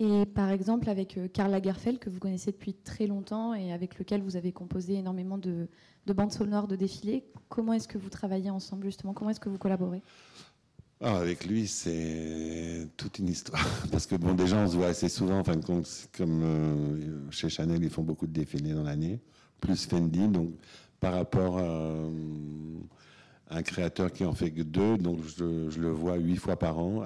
Et 0.00 0.26
par 0.26 0.50
exemple, 0.50 0.88
avec 0.88 1.18
Karl 1.32 1.50
euh, 1.50 1.52
Lagerfeld, 1.52 1.98
que 1.98 2.08
vous 2.08 2.20
connaissez 2.20 2.52
depuis 2.52 2.72
très 2.72 3.06
longtemps 3.06 3.52
et 3.54 3.72
avec 3.72 3.98
lequel 3.98 4.22
vous 4.22 4.36
avez 4.36 4.52
composé 4.52 4.94
énormément 4.94 5.38
de, 5.38 5.68
de 6.06 6.12
bandes 6.12 6.30
sonores 6.30 6.68
de 6.68 6.76
défilés, 6.76 7.24
comment 7.48 7.72
est-ce 7.72 7.88
que 7.88 7.98
vous 7.98 8.08
travaillez 8.08 8.50
ensemble 8.50 8.84
justement? 8.86 9.12
Comment 9.12 9.30
est-ce 9.30 9.40
que 9.40 9.48
vous 9.48 9.58
collaborez? 9.58 10.02
Ah, 11.00 11.16
avec 11.16 11.46
lui, 11.46 11.68
c'est 11.68 12.88
toute 12.96 13.20
une 13.20 13.28
histoire. 13.28 13.64
Parce 13.92 14.06
que 14.06 14.16
bon, 14.16 14.34
déjà, 14.34 14.56
on 14.56 14.68
se 14.68 14.76
voit 14.76 14.88
assez 14.88 15.08
souvent. 15.08 15.38
En 15.38 15.44
fin 15.44 15.54
de 15.54 15.64
compte, 15.64 15.86
comme 16.16 16.42
euh, 16.42 17.30
chez 17.30 17.48
Chanel, 17.48 17.84
ils 17.84 17.90
font 17.90 18.02
beaucoup 18.02 18.26
de 18.26 18.32
défilés 18.32 18.72
dans 18.72 18.82
l'année, 18.82 19.20
plus 19.60 19.86
Fendi. 19.86 20.26
Donc, 20.26 20.50
par 20.98 21.14
rapport 21.14 21.58
à, 21.58 21.94
un 23.50 23.62
créateur 23.62 24.12
qui 24.12 24.24
en 24.24 24.34
fait 24.34 24.50
que 24.50 24.62
deux, 24.62 24.98
donc 24.98 25.20
je, 25.24 25.80
le 25.80 25.90
vois 25.90 26.16
huit 26.16 26.36
fois 26.36 26.58
par 26.58 26.78
an. 26.78 27.04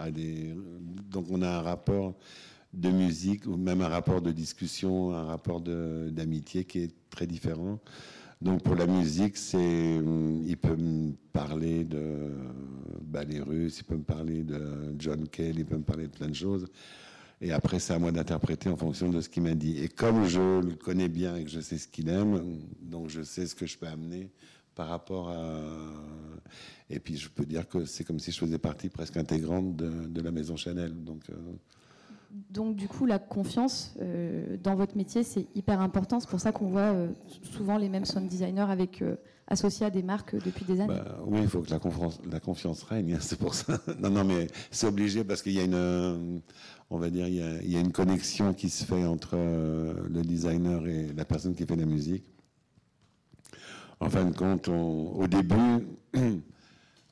Donc, 1.10 1.26
on 1.30 1.42
a 1.42 1.48
un 1.48 1.60
rapport 1.60 2.14
de 2.72 2.88
musique 2.88 3.46
ou 3.46 3.58
même 3.58 3.82
un 3.82 3.88
rapport 3.88 4.22
de 4.22 4.32
discussion, 4.32 5.12
un 5.12 5.24
rapport 5.24 5.60
d'amitié 5.60 6.64
qui 6.64 6.78
est 6.78 6.94
très 7.10 7.26
différent. 7.26 7.78
Donc 8.42 8.64
pour 8.64 8.74
la 8.74 8.88
musique, 8.88 9.36
c'est, 9.36 9.98
hum, 9.98 10.42
il 10.44 10.56
peut 10.56 10.74
me 10.74 11.12
parler 11.32 11.84
de 11.84 12.32
ballet 13.00 13.40
russe, 13.40 13.78
il 13.78 13.84
peut 13.84 13.96
me 13.96 14.02
parler 14.02 14.42
de 14.42 14.60
John 14.98 15.28
Cale, 15.28 15.60
il 15.60 15.64
peut 15.64 15.76
me 15.76 15.84
parler 15.84 16.08
de 16.08 16.12
plein 16.12 16.28
de 16.28 16.34
choses. 16.34 16.66
Et 17.40 17.52
après, 17.52 17.78
c'est 17.78 17.92
à 17.92 18.00
moi 18.00 18.10
d'interpréter 18.10 18.68
en 18.68 18.76
fonction 18.76 19.10
de 19.10 19.20
ce 19.20 19.28
qu'il 19.28 19.44
m'a 19.44 19.54
dit. 19.54 19.78
Et 19.78 19.88
comme 19.88 20.26
je 20.26 20.60
le 20.60 20.74
connais 20.74 21.08
bien 21.08 21.36
et 21.36 21.44
que 21.44 21.50
je 21.50 21.60
sais 21.60 21.78
ce 21.78 21.86
qu'il 21.86 22.08
aime, 22.08 22.58
donc 22.80 23.10
je 23.10 23.22
sais 23.22 23.46
ce 23.46 23.54
que 23.54 23.64
je 23.66 23.78
peux 23.78 23.86
amener 23.86 24.28
par 24.74 24.88
rapport 24.88 25.28
à. 25.28 25.60
Et 26.90 26.98
puis 26.98 27.16
je 27.16 27.28
peux 27.28 27.46
dire 27.46 27.68
que 27.68 27.84
c'est 27.84 28.02
comme 28.02 28.18
si 28.18 28.32
je 28.32 28.38
faisais 28.38 28.58
partie 28.58 28.88
presque 28.88 29.16
intégrante 29.18 29.76
de, 29.76 30.20
la 30.20 30.32
maison 30.32 30.56
Chanel. 30.56 31.04
Donc. 31.04 31.22
Euh, 31.30 31.34
donc 32.50 32.76
du 32.76 32.88
coup, 32.88 33.06
la 33.06 33.18
confiance 33.18 33.94
euh, 34.00 34.56
dans 34.62 34.74
votre 34.74 34.96
métier, 34.96 35.22
c'est 35.22 35.46
hyper 35.54 35.80
important. 35.80 36.20
C'est 36.20 36.28
pour 36.28 36.40
ça 36.40 36.52
qu'on 36.52 36.68
voit 36.68 36.80
euh, 36.80 37.08
souvent 37.42 37.76
les 37.76 37.88
mêmes 37.88 38.04
sound 38.04 38.28
designers 38.28 38.64
euh, 39.02 39.16
associés 39.48 39.86
à 39.86 39.90
des 39.90 40.02
marques 40.02 40.34
depuis 40.42 40.64
des 40.64 40.80
années. 40.80 40.94
Bah, 40.94 41.18
oui, 41.26 41.40
il 41.42 41.48
faut 41.48 41.60
que 41.60 41.70
la 41.70 41.78
confiance, 41.78 42.20
la 42.30 42.40
confiance 42.40 42.82
règne. 42.84 43.14
Hein, 43.14 43.18
c'est 43.20 43.38
pour 43.38 43.54
ça. 43.54 43.78
non, 43.98 44.10
non, 44.10 44.24
mais 44.24 44.46
c'est 44.70 44.86
obligé 44.86 45.24
parce 45.24 45.42
qu'il 45.42 45.52
y 45.52 45.60
a 45.60 45.64
une, 45.64 46.40
on 46.90 46.98
va 46.98 47.10
dire, 47.10 47.28
il 47.28 47.70
y, 47.70 47.76
a, 47.76 47.80
une 47.80 47.92
connexion 47.92 48.54
qui 48.54 48.70
se 48.70 48.84
fait 48.84 49.04
entre 49.04 49.36
le 49.36 50.22
designer 50.22 50.86
et 50.86 51.12
la 51.12 51.24
personne 51.24 51.54
qui 51.54 51.66
fait 51.66 51.76
la 51.76 51.86
musique. 51.86 52.24
En 54.00 54.08
fin 54.08 54.24
de 54.24 54.34
compte, 54.34 54.68
au 54.68 55.26
début. 55.28 55.86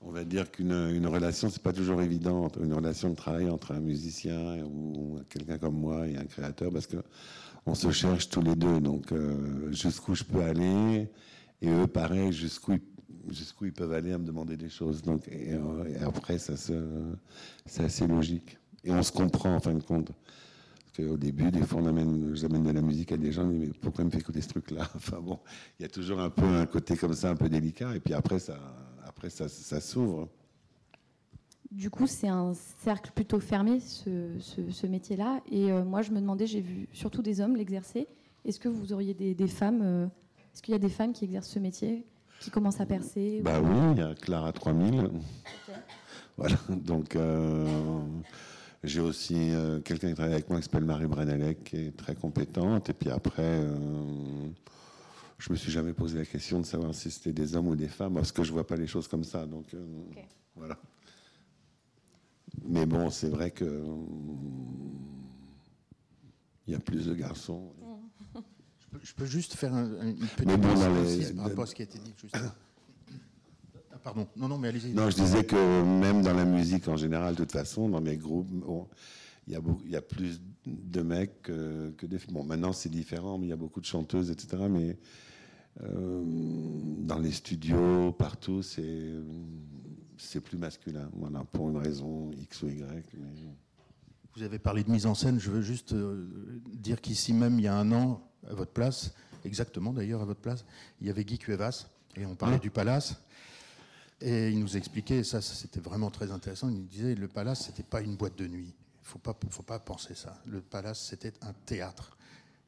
on 0.02 0.10
va 0.12 0.24
dire 0.24 0.50
qu'une 0.50 0.72
une 0.72 1.06
relation, 1.06 1.50
c'est 1.50 1.62
pas 1.62 1.72
toujours 1.72 2.00
évident, 2.00 2.48
une 2.62 2.72
relation 2.72 3.10
de 3.10 3.14
travail 3.14 3.50
entre 3.50 3.72
un 3.72 3.80
musicien 3.80 4.64
ou 4.64 5.20
quelqu'un 5.28 5.58
comme 5.58 5.78
moi 5.78 6.06
et 6.08 6.16
un 6.16 6.24
créateur, 6.24 6.72
parce 6.72 6.86
que 6.86 6.96
on 7.66 7.74
se 7.74 7.90
cherche 7.90 8.28
tous 8.28 8.40
les 8.40 8.56
deux. 8.56 8.80
Donc 8.80 9.12
euh, 9.12 9.70
jusqu'où 9.72 10.14
je 10.14 10.24
peux 10.24 10.42
aller, 10.42 11.08
et 11.60 11.68
eux, 11.68 11.86
pareil, 11.86 12.32
jusqu'où 12.32 12.78
jusqu'où 13.28 13.66
ils 13.66 13.72
peuvent 13.72 13.92
aller 13.92 14.12
à 14.12 14.18
me 14.18 14.24
demander 14.24 14.56
des 14.56 14.70
choses. 14.70 15.02
Donc 15.02 15.28
et, 15.28 15.54
après, 16.02 16.38
ça 16.38 16.54
c'est 16.56 17.84
assez 17.84 18.06
logique. 18.06 18.58
Et 18.84 18.90
on 18.90 19.02
se 19.02 19.12
comprend 19.12 19.54
en 19.54 19.60
fin 19.60 19.74
de 19.74 19.82
compte. 19.82 20.10
Parce 20.12 21.08
qu'au 21.08 21.16
début, 21.16 21.50
des 21.50 21.62
fois, 21.62 21.82
j'amène 21.84 22.64
de 22.64 22.70
la 22.72 22.80
musique 22.80 23.12
à 23.12 23.16
des 23.16 23.30
gens, 23.30 23.44
mais 23.44 23.68
pourquoi 23.80 24.02
il 24.02 24.06
me 24.06 24.10
fait 24.10 24.18
écouter 24.18 24.40
ce 24.40 24.48
truc-là? 24.48 24.88
Enfin 24.96 25.20
bon, 25.20 25.38
il 25.78 25.82
y 25.82 25.86
a 25.86 25.88
toujours 25.88 26.20
un 26.20 26.30
peu 26.30 26.46
un 26.46 26.66
côté 26.66 26.96
comme 26.96 27.12
ça, 27.12 27.30
un 27.30 27.36
peu 27.36 27.48
délicat. 27.48 27.94
Et 27.94 28.00
puis 28.00 28.14
après, 28.14 28.38
ça, 28.38 28.58
après, 29.20 29.28
ça, 29.28 29.80
s'ouvre. 29.82 30.28
du 31.70 31.90
coup, 31.90 32.06
c'est 32.06 32.28
un 32.28 32.54
cercle 32.54 33.10
plutôt 33.14 33.38
fermé, 33.38 33.78
ce, 33.80 34.86
métier-là. 34.86 35.42
Et 35.50 35.70
euh, 35.70 35.84
moi, 35.84 36.00
je 36.00 36.10
me 36.10 36.20
demandais, 36.20 36.46
j'ai 36.46 36.62
vu 36.62 36.88
surtout 36.94 37.20
des 37.20 37.42
hommes 37.42 37.54
l'exercer. 37.54 38.08
Est-ce 38.46 38.58
que 38.58 38.70
vous 38.70 38.94
auriez 38.94 39.12
des, 39.12 39.46
femmes 39.46 39.80
euh, 39.82 40.06
Est-ce 40.54 40.62
qu'il 40.62 40.72
y 40.72 40.74
a 40.74 40.78
des 40.78 40.88
femmes 40.88 41.12
qui 41.12 41.26
exercent 41.26 41.50
ce 41.50 41.58
métier, 41.58 42.06
qui 42.40 42.50
commencent 42.50 42.80
à 42.80 42.86
percer 42.86 43.42
Bah 43.44 43.60
oui, 43.60 43.92
il 43.92 43.98
y 43.98 44.02
a 44.02 44.14
Clara 44.14 44.52
3000. 44.52 45.10
Voilà, 46.38 46.56
donc 46.70 47.16
euh, 47.16 47.66
j'ai 48.82 49.00
aussi 49.00 49.52
quelqu'un 49.84 50.08
qui 50.08 50.14
travaille 50.14 50.32
avec 50.32 50.48
moi 50.48 50.58
qui 50.58 50.64
s'appelle 50.64 50.86
Marie 50.86 51.06
Brenalek, 51.06 51.64
qui 51.64 51.76
est 51.76 51.94
très 51.94 52.14
compétente. 52.14 52.88
Et 52.88 52.94
puis 52.94 53.10
après, 53.10 53.66
je 55.40 55.50
me 55.50 55.56
suis 55.56 55.72
jamais 55.72 55.94
posé 55.94 56.18
la 56.18 56.26
question 56.26 56.60
de 56.60 56.66
savoir 56.66 56.94
si 56.94 57.10
c'était 57.10 57.32
des 57.32 57.56
hommes 57.56 57.68
ou 57.68 57.76
des 57.76 57.88
femmes, 57.88 58.14
parce 58.14 58.30
que 58.30 58.44
je 58.44 58.52
vois 58.52 58.66
pas 58.66 58.76
les 58.76 58.86
choses 58.86 59.08
comme 59.08 59.24
ça. 59.24 59.46
Donc 59.46 59.74
voilà. 60.54 60.78
Mais 62.64 62.84
bon, 62.84 63.10
c'est 63.10 63.28
vrai 63.28 63.50
que 63.50 63.82
il 66.66 66.74
y 66.74 66.76
a 66.76 66.78
plus 66.78 67.06
de 67.06 67.14
garçons. 67.14 67.72
Je 69.02 69.14
peux, 69.14 69.24
juste 69.24 69.54
faire 69.54 69.72
une 69.72 70.16
petite 70.16 70.46
bon, 70.46 70.74
par 71.36 71.44
rapport 71.44 71.64
à 71.64 71.66
ce 71.66 71.74
qui 71.74 71.82
a 71.82 71.84
été 71.84 71.98
dit 72.00 72.12
juste 72.20 72.36
ah, 73.92 73.98
pardon. 74.02 74.26
Non, 74.36 74.48
non, 74.48 74.58
mais 74.58 74.68
allez-y. 74.68 74.92
Non, 74.92 75.08
je 75.08 75.16
disais 75.16 75.44
que 75.44 75.54
même 75.82 76.22
dans 76.22 76.34
la 76.34 76.44
musique 76.44 76.86
en 76.88 76.96
général, 76.96 77.34
de 77.34 77.38
toute 77.38 77.52
façon, 77.52 77.88
dans 77.88 78.00
mes 78.00 78.16
groupes, 78.16 78.48
il, 79.46 79.52
y 79.52 79.56
a 79.56 79.60
il 79.84 79.90
y 79.90 79.96
a 79.96 80.02
plus 80.02 80.42
de 80.66 81.02
mecs 81.02 81.40
que, 81.42 81.94
que 81.96 82.04
des 82.04 82.18
filles. 82.18 82.34
Bon, 82.34 82.44
maintenant 82.44 82.72
c'est 82.72 82.88
différent, 82.88 83.38
mais 83.38 83.46
il 83.46 83.50
y 83.50 83.52
a 83.52 83.56
beaucoup 83.56 83.80
de 83.80 83.86
chanteuses, 83.86 84.30
etc. 84.30 84.64
Mais 84.68 84.90
euh, 84.90 84.94
dans 85.78 87.18
les 87.18 87.32
studios, 87.32 88.12
partout, 88.12 88.62
c'est 88.62 89.14
c'est 90.20 90.40
plus 90.40 90.58
masculin, 90.58 91.08
voilà, 91.14 91.44
pour 91.44 91.70
une 91.70 91.78
raison 91.78 92.30
X 92.32 92.62
ou 92.62 92.68
Y. 92.68 93.04
Vous 94.34 94.42
avez 94.42 94.58
parlé 94.58 94.84
de 94.84 94.90
mise 94.90 95.06
en 95.06 95.14
scène, 95.14 95.40
je 95.40 95.50
veux 95.50 95.62
juste 95.62 95.92
euh, 95.92 96.60
dire 96.66 97.00
qu'ici 97.00 97.32
même, 97.32 97.58
il 97.58 97.62
y 97.62 97.68
a 97.68 97.74
un 97.74 97.90
an, 97.92 98.22
à 98.48 98.54
votre 98.54 98.70
place, 98.70 99.12
exactement 99.44 99.92
d'ailleurs 99.92 100.22
à 100.22 100.24
votre 100.24 100.40
place, 100.40 100.64
il 101.00 101.06
y 101.06 101.10
avait 101.10 101.24
Guy 101.24 101.38
Cuevas, 101.38 101.88
et 102.16 102.26
on 102.26 102.34
parlait 102.34 102.58
du 102.58 102.70
Palace. 102.70 103.20
Et 104.20 104.50
il 104.50 104.60
nous 104.60 104.76
expliquait, 104.76 105.18
et 105.18 105.24
ça 105.24 105.40
c'était 105.40 105.80
vraiment 105.80 106.10
très 106.10 106.30
intéressant, 106.30 106.68
il 106.68 106.76
nous 106.76 106.86
disait 106.86 107.14
le 107.14 107.26
Palace, 107.26 107.66
c'était 107.66 107.82
pas 107.82 108.02
une 108.02 108.16
boîte 108.16 108.36
de 108.36 108.46
nuit. 108.46 108.74
Il 109.02 109.06
faut 109.06 109.18
pas, 109.18 109.36
faut 109.48 109.62
pas 109.62 109.78
penser 109.78 110.14
ça. 110.14 110.40
Le 110.46 110.60
Palace, 110.60 111.00
c'était 111.00 111.32
un 111.40 111.54
théâtre. 111.64 112.16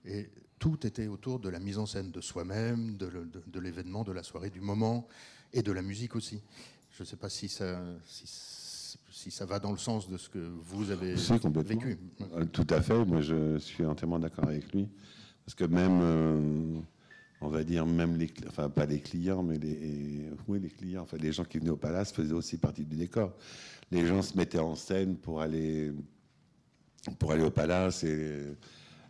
Et 0.04 0.30
tout 0.62 0.87
était 0.87 1.09
autour 1.09 1.40
de 1.40 1.49
la 1.49 1.59
mise 1.59 1.76
en 1.76 1.87
scène 1.87 2.12
de 2.12 2.21
soi-même, 2.21 2.97
de, 2.97 3.11
de 3.49 3.59
l'événement, 3.59 4.04
de 4.04 4.12
la 4.12 4.23
soirée, 4.23 4.49
du 4.49 4.61
moment, 4.61 5.09
et 5.52 5.61
de 5.61 5.73
la 5.73 5.83
musique 5.83 6.14
aussi. 6.14 6.40
Je 6.92 7.02
ne 7.02 7.04
sais 7.09 7.16
pas 7.16 7.28
si 7.28 7.49
ça, 7.49 7.83
si, 8.04 9.33
ça 9.33 9.45
va 9.45 9.59
dans 9.59 9.73
le 9.73 9.78
sens 9.78 10.09
de 10.09 10.16
ce 10.16 10.28
que 10.28 10.38
vous 10.38 10.92
avez 10.92 11.16
vécu. 11.16 11.99
Euh, 12.37 12.45
tout 12.45 12.66
à 12.71 12.81
fait. 12.81 13.04
Moi, 13.04 13.23
je 13.23 13.59
suis 13.59 13.85
entièrement 13.85 14.21
d'accord 14.21 14.45
avec 14.45 14.73
lui. 14.73 14.88
Parce 15.45 15.57
que 15.57 15.64
même, 15.64 15.99
euh, 16.00 16.78
on 17.40 17.49
va 17.49 17.64
dire, 17.64 17.85
même 17.85 18.16
les, 18.16 18.31
enfin, 18.47 18.71
pas 18.71 18.87
les 18.87 19.00
clients, 19.00 19.42
mais 19.42 19.59
les, 19.59 20.31
oui, 20.47 20.61
les 20.61 20.71
clients, 20.71 21.02
enfin, 21.02 21.16
les 21.16 21.33
gens 21.33 21.45
qui 21.45 21.59
venaient 21.59 21.71
au 21.71 21.76
palace 21.76 22.12
faisaient 22.12 22.35
aussi 22.35 22.57
partie 22.57 22.85
du 22.85 22.95
décor. 22.95 23.33
Les 23.90 24.07
gens 24.07 24.23
se 24.23 24.37
mettaient 24.37 24.61
en 24.61 24.76
scène 24.76 25.16
pour 25.16 25.40
aller, 25.40 25.92
pour 27.19 27.33
aller 27.33 27.42
au 27.42 27.50
palace 27.50 28.04
et 28.04 28.54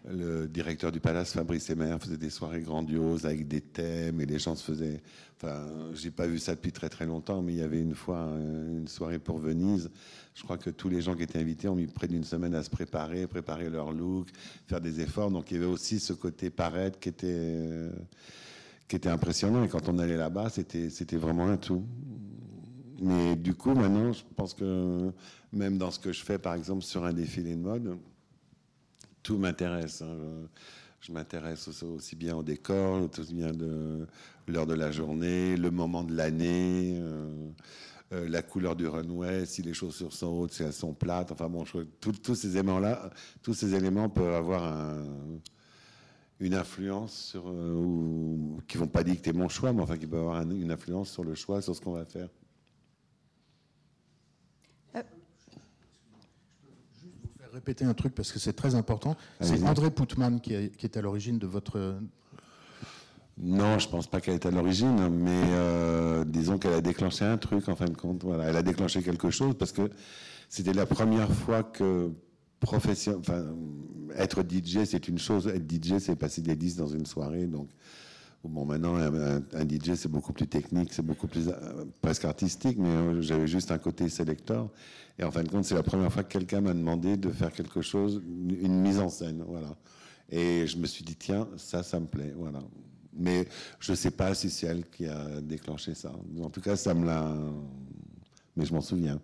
le 0.09 0.49
directeur 0.49 0.91
du 0.91 1.01
palace, 1.01 1.33
Fabrice 1.33 1.71
Emer, 1.71 1.97
faisait 2.01 2.17
des 2.17 2.31
soirées 2.31 2.61
grandioses 2.61 3.25
avec 3.25 3.47
des 3.47 3.61
thèmes 3.61 4.21
et 4.21 4.27
les 4.27 4.39
gens 4.39 4.57
se 4.57 4.65
faisaient. 4.65 5.01
Enfin, 5.37 5.67
j'ai 5.95 6.11
pas 6.11 6.27
vu 6.27 6.39
ça 6.39 6.55
depuis 6.55 6.73
très 6.73 6.89
très 6.89 7.07
longtemps, 7.07 7.43
mais 7.43 7.53
il 7.53 7.59
y 7.59 7.63
avait 7.63 7.81
une 7.81 7.95
fois 7.95 8.19
euh, 8.19 8.79
une 8.79 8.89
soirée 8.89 9.19
pour 9.19 9.39
Venise. 9.39 9.91
Je 10.35 10.43
crois 10.43 10.59
que 10.59 10.71
tous 10.71 10.89
les 10.89 11.01
gens 11.03 11.15
qui 11.15 11.23
étaient 11.23 11.39
invités 11.39 11.69
ont 11.69 11.77
mis 11.77 11.87
près 11.87 12.09
d'une 12.09 12.25
semaine 12.25 12.55
à 12.55 12.63
se 12.63 12.71
préparer, 12.71 13.27
préparer 13.27 13.71
leur 13.71 13.93
look, 13.93 14.29
faire 14.67 14.81
des 14.81 15.01
efforts. 15.01 15.31
Donc 15.31 15.51
il 15.51 15.55
y 15.55 15.57
avait 15.59 15.67
aussi 15.73 16.01
ce 16.01 16.13
côté 16.13 16.51
paraître 16.51 16.99
qui 16.99 17.09
était 17.09 17.29
euh, 17.31 17.91
qui 18.89 18.97
était 18.97 19.09
impressionnant. 19.09 19.63
Et 19.63 19.69
quand 19.69 19.89
on 19.89 19.99
allait 19.99 20.17
là-bas, 20.17 20.49
c'était 20.49 20.91
c'était 20.91 21.17
vraiment 21.17 21.49
un 21.49 21.57
tout. 21.57 21.85
Mais 23.01 23.37
du 23.37 23.55
coup, 23.55 23.75
maintenant, 23.75 24.13
je 24.13 24.23
pense 24.37 24.55
que 24.55 25.13
même 25.53 25.77
dans 25.77 25.91
ce 25.91 25.99
que 25.99 26.13
je 26.13 26.25
fais, 26.25 26.39
par 26.39 26.55
exemple, 26.55 26.83
sur 26.83 27.05
un 27.05 27.13
défilé 27.13 27.55
de 27.57 27.61
mode, 27.61 27.99
tout 29.23 29.39
m'intéresse. 29.39 30.03
Hein. 30.03 30.17
Je 31.01 31.13
m'intéresse 31.13 31.83
aussi 31.83 32.15
bien 32.15 32.37
au 32.37 32.43
décor, 32.43 33.09
aussi 33.19 33.35
bien 33.35 33.53
de 33.53 34.07
l'heure 34.47 34.67
de 34.67 34.75
la 34.75 34.93
journée, 34.93 35.57
le 35.57 35.71
moment 35.71 36.05
de 36.05 36.15
l'année, 36.15 36.97
euh, 36.97 37.51
euh, 38.13 38.29
la 38.29 38.43
couleur 38.43 38.77
du 38.77 38.87
runway, 38.87 39.45
si 39.47 39.63
les 39.63 39.75
chaussures 39.75 40.13
sont 40.13 40.29
hautes, 40.29 40.53
si 40.53 40.63
elles 40.63 40.73
sont 40.73 40.95
plates. 40.95 41.33
Enfin 41.33 41.49
bon, 41.49 41.65
tous 42.01 42.35
ces 42.37 42.51
éléments-là, 42.53 43.11
tous 43.43 43.55
ces 43.55 43.75
éléments 43.75 44.09
peuvent 44.09 44.35
avoir 44.35 45.03
une 46.43 46.55
influence 46.55 47.13
sur, 47.31 47.45
euh, 47.47 47.75
ou, 47.75 48.61
qui 48.67 48.77
vont 48.77 48.89
pas 48.89 49.05
dicter 49.05 49.33
mon 49.33 49.49
choix, 49.49 49.73
mais 49.73 49.83
enfin 49.83 49.97
qui 49.97 50.07
peuvent 50.07 50.21
avoir 50.21 50.43
une 50.43 50.71
influence 50.71 51.11
sur 51.11 51.25
le 51.25 51.35
choix, 51.35 51.63
sur 51.63 51.75
ce 51.75 51.81
qu'on 51.81 51.93
va 51.93 52.05
faire. 52.05 52.29
Répéter 57.53 57.85
un 57.85 57.95
truc 57.95 58.15
parce 58.15 58.33
que 58.33 58.39
c'est 58.39 58.55
très 58.55 58.75
important. 58.75 59.17
C'est 59.41 59.63
André 59.65 59.91
Poutman 59.91 60.41
qui, 60.41 60.55
est 60.55 60.97
à 60.97 61.03
l'origine 61.03 61.39
de 61.39 61.47
votre. 61.47 61.97
Non, 63.39 63.79
je 63.79 63.89
pense 63.89 64.07
pas 64.07 64.21
qu'elle 64.21 64.35
est 64.35 64.47
à 64.47 64.51
l'origine, 64.51 65.09
mais 65.09 65.43
euh, 65.53 66.25
disons 66.25 66.59
qu'elle 66.59 66.75
a 66.75 66.81
déclenché 66.81 67.25
un 67.25 67.39
truc 67.39 67.69
en 67.69 67.77
fin 67.77 67.87
de 67.87 67.97
compte. 67.97 68.25
Voilà, 68.25 68.45
elle 68.45 68.57
a 68.57 68.63
déclenché 68.63 69.03
quelque 69.03 69.31
chose 69.31 69.55
parce 69.59 69.73
que 69.73 69.91
c'était 70.49 70.73
la 70.73 70.87
première 70.87 71.31
fois 71.31 71.63
que 71.63 72.11
profession, 72.61 73.19
enfin, 73.19 73.45
être 74.17 74.43
DJ 74.43 74.85
c'est 74.85 75.09
une 75.09 75.19
chose, 75.19 75.49
être 75.49 75.71
DJ 75.71 75.99
c'est 75.99 76.15
passer 76.15 76.43
des 76.43 76.57
disques 76.57 76.79
dans 76.79 76.87
une 76.87 77.07
soirée, 77.07 77.47
donc 77.47 77.69
Bon, 78.45 78.65
maintenant, 78.65 78.97
un, 78.97 79.69
DJ, 79.69 79.95
c'est 79.95 80.11
beaucoup 80.11 80.33
plus 80.33 80.49
technique, 80.49 80.93
c'est 80.93 81.05
beaucoup 81.07 81.29
plus 81.29 81.49
euh, 81.49 81.85
presque 82.01 82.25
artistique, 82.25 82.77
mais 82.77 82.89
euh, 82.89 83.23
j'avais 83.23 83.47
juste 83.47 83.71
un 83.71 83.79
côté 83.79 84.09
sélecteur. 84.09 84.69
Et 85.17 85.23
en 85.23 85.31
fin 85.31 85.45
de 85.45 85.49
compte, 85.49 85.65
c'est 85.65 85.77
la 85.77 85.85
première 85.85 86.13
fois 86.13 86.25
que 86.25 86.33
quelqu'un 86.33 86.61
m'a 86.61 86.75
demandé 86.75 87.17
de 87.17 87.31
faire 87.31 87.53
quelque 87.53 87.83
chose, 87.83 88.21
une 88.27 88.81
mise 88.81 88.99
en 88.99 89.09
scène, 89.09 89.45
voilà. 89.47 89.77
Et 90.29 90.67
je 90.67 90.77
me 90.77 90.87
suis 90.87 91.05
dit, 91.05 91.15
tiens, 91.15 91.47
ça, 91.57 91.85
ça 91.85 92.01
me 92.01 92.07
plaît, 92.07 92.35
voilà. 92.37 92.61
Mais 93.15 93.47
je 93.79 93.93
ne 93.93 93.97
sais 93.97 94.11
pas 94.11 94.35
si 94.35 94.51
c'est 94.51 94.67
elle 94.67 94.89
qui 94.89 95.07
a 95.07 95.41
déclenché 95.41 95.95
ça. 95.95 96.13
En 96.43 96.51
tout 96.51 96.63
cas, 96.63 96.75
ça 96.75 96.95
me 96.95 97.07
l'a. 97.07 97.33
Mais 98.57 98.65
je 98.65 98.75
m'en 98.75 98.81
souviens. 98.81 99.21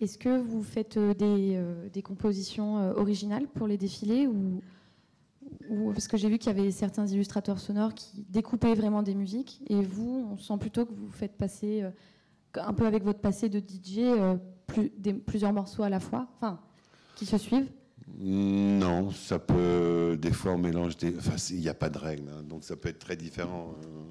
Est-ce 0.00 0.18
que 0.18 0.38
vous 0.38 0.62
faites 0.62 0.98
euh, 0.98 1.14
des, 1.14 1.60
des 1.92 2.02
compositions 2.02 2.90
originales 2.96 3.48
pour 3.48 3.66
les 3.66 3.78
défilés 3.78 4.28
ou 4.28 4.60
parce 5.92 6.08
que 6.08 6.16
j'ai 6.16 6.28
vu 6.28 6.38
qu'il 6.38 6.54
y 6.54 6.58
avait 6.58 6.70
certains 6.70 7.06
illustrateurs 7.06 7.58
sonores 7.58 7.94
qui 7.94 8.24
découpaient 8.28 8.74
vraiment 8.74 9.02
des 9.02 9.14
musiques, 9.14 9.62
et 9.68 9.82
vous, 9.82 10.28
on 10.32 10.36
sent 10.36 10.58
plutôt 10.60 10.86
que 10.86 10.92
vous 10.92 11.10
faites 11.10 11.36
passer, 11.36 11.82
euh, 11.82 11.90
un 12.56 12.72
peu 12.72 12.86
avec 12.86 13.04
votre 13.04 13.20
passé 13.20 13.48
de 13.48 13.58
DJ, 13.58 13.98
euh, 13.98 14.36
plusieurs 15.26 15.52
morceaux 15.52 15.82
à 15.82 15.88
la 15.88 16.00
fois, 16.00 16.28
enfin, 16.36 16.60
qui 17.14 17.26
se 17.26 17.38
suivent 17.38 17.70
Non, 18.18 19.10
ça 19.10 19.38
peut. 19.38 20.18
Des 20.20 20.32
fois, 20.32 20.52
on 20.52 20.58
mélange 20.58 20.96
des. 20.96 21.16
Enfin, 21.16 21.36
il 21.50 21.60
n'y 21.60 21.68
a 21.68 21.74
pas 21.74 21.90
de 21.90 21.98
règle, 21.98 22.28
hein, 22.28 22.42
donc 22.42 22.64
ça 22.64 22.76
peut 22.76 22.88
être 22.88 22.98
très 22.98 23.16
différent. 23.16 23.74
Euh. 23.84 24.02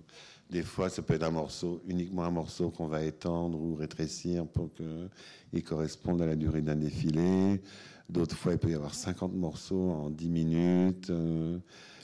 Des 0.49 0.61
fois, 0.61 0.89
ça 0.89 1.01
peut 1.01 1.15
être 1.15 1.23
un 1.23 1.31
morceau, 1.31 1.81
uniquement 1.87 2.23
un 2.23 2.29
morceau 2.29 2.69
qu'on 2.69 2.87
va 2.87 3.03
étendre 3.03 3.59
ou 3.59 3.73
rétrécir 3.73 4.45
pour 4.45 4.69
qu'il 4.73 5.63
corresponde 5.63 6.21
à 6.21 6.27
la 6.27 6.35
durée 6.35 6.61
d'un 6.61 6.75
défilé. 6.75 7.61
D'autres 8.09 8.35
fois, 8.35 8.53
il 8.53 8.59
peut 8.59 8.69
y 8.69 8.75
avoir 8.75 8.93
50 8.93 9.33
morceaux 9.33 9.89
en 9.89 10.09
10 10.09 10.29
minutes. 10.29 11.09
Euh, 11.09 11.57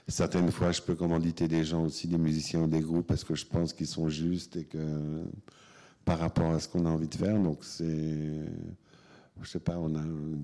certaines 0.08 0.50
fois, 0.50 0.72
je 0.72 0.82
peux 0.82 0.94
commanditer 0.94 1.46
des 1.48 1.64
gens 1.64 1.84
aussi, 1.84 2.08
des 2.08 2.18
musiciens 2.18 2.62
ou 2.62 2.66
des 2.66 2.80
groupes, 2.80 3.06
parce 3.06 3.24
que 3.24 3.34
je 3.34 3.46
pense 3.46 3.72
qu'ils 3.72 3.86
sont 3.86 4.08
justes 4.08 4.56
et 4.56 4.64
que 4.64 5.24
par 6.04 6.18
rapport 6.18 6.52
à 6.52 6.58
ce 6.58 6.68
qu'on 6.68 6.86
a 6.86 6.90
envie 6.90 7.08
de 7.08 7.14
faire. 7.14 7.38
Donc, 7.38 7.64
c'est. 7.64 8.44
Je 9.40 9.48
sais 9.48 9.60
pas, 9.60 9.78
on 9.78 9.94
a 9.96 10.02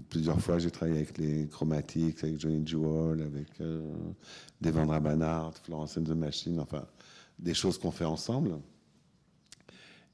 plusieurs 0.09 0.41
fois 0.41 0.59
j'ai 0.59 0.71
travaillé 0.71 0.97
avec 0.99 1.19
les 1.19 1.47
Chromatics, 1.47 2.25
avec 2.25 2.41
Johnny 2.41 2.67
Jewel, 2.67 3.21
avec 3.21 3.61
euh, 3.61 3.93
Devendra 4.61 4.99
Banhart, 4.99 5.55
Florence 5.63 5.99
and 5.99 6.05
the 6.05 6.17
Machine, 6.17 6.59
enfin 6.59 6.85
des 7.39 7.55
choses 7.55 7.79
qu'on 7.79 7.91
fait 7.91 8.07
ensemble. 8.07 8.59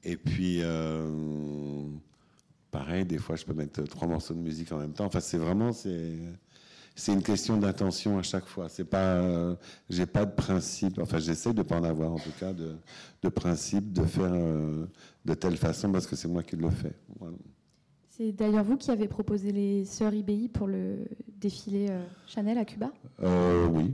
Et 0.03 0.17
puis 0.17 0.59
euh, 0.61 1.87
pareil, 2.77 3.05
des 3.05 3.17
fois, 3.17 3.35
je 3.35 3.45
peux 3.45 3.53
mettre 3.53 3.83
trois 3.83 4.07
morceaux 4.07 4.33
de 4.33 4.39
musique 4.39 4.71
en 4.71 4.77
même 4.77 4.91
temps. 4.93 5.05
Enfin, 5.05 5.21
c'est 5.21 5.37
vraiment, 5.37 5.71
c'est, 5.71 6.17
c'est 6.93 7.13
une 7.13 7.23
question 7.23 7.57
d'intention 7.57 8.17
à 8.19 8.21
chaque 8.23 8.45
fois. 8.45 8.67
C'est 8.67 8.83
pas, 8.83 9.55
j'ai 9.89 10.05
pas 10.05 10.25
de 10.25 10.35
principe. 10.35 10.99
Enfin, 10.99 11.19
j'essaie 11.19 11.53
de 11.53 11.61
pas 11.61 11.79
en 11.79 11.83
avoir, 11.83 12.11
en 12.11 12.19
tout 12.19 12.33
cas, 12.39 12.51
de, 12.51 12.75
de 13.21 13.29
principe 13.29 13.93
de 13.93 14.03
faire 14.03 14.31
euh, 14.33 14.85
de 15.23 15.33
telle 15.33 15.57
façon 15.57 15.91
parce 15.91 16.05
que 16.05 16.15
c'est 16.15 16.27
moi 16.27 16.43
qui 16.43 16.57
le 16.57 16.69
fais. 16.69 16.95
C'est 18.09 18.31
d'ailleurs 18.31 18.63
vous 18.63 18.77
qui 18.77 18.91
avez 18.91 19.07
proposé 19.07 19.51
les 19.51 19.85
sœurs 19.85 20.13
IBI 20.13 20.49
pour 20.49 20.67
le 20.67 21.05
défilé 21.37 21.87
euh, 21.89 22.03
Chanel 22.27 22.57
à 22.57 22.65
Cuba? 22.65 22.91
Euh, 23.23 23.67
Oui. 23.67 23.93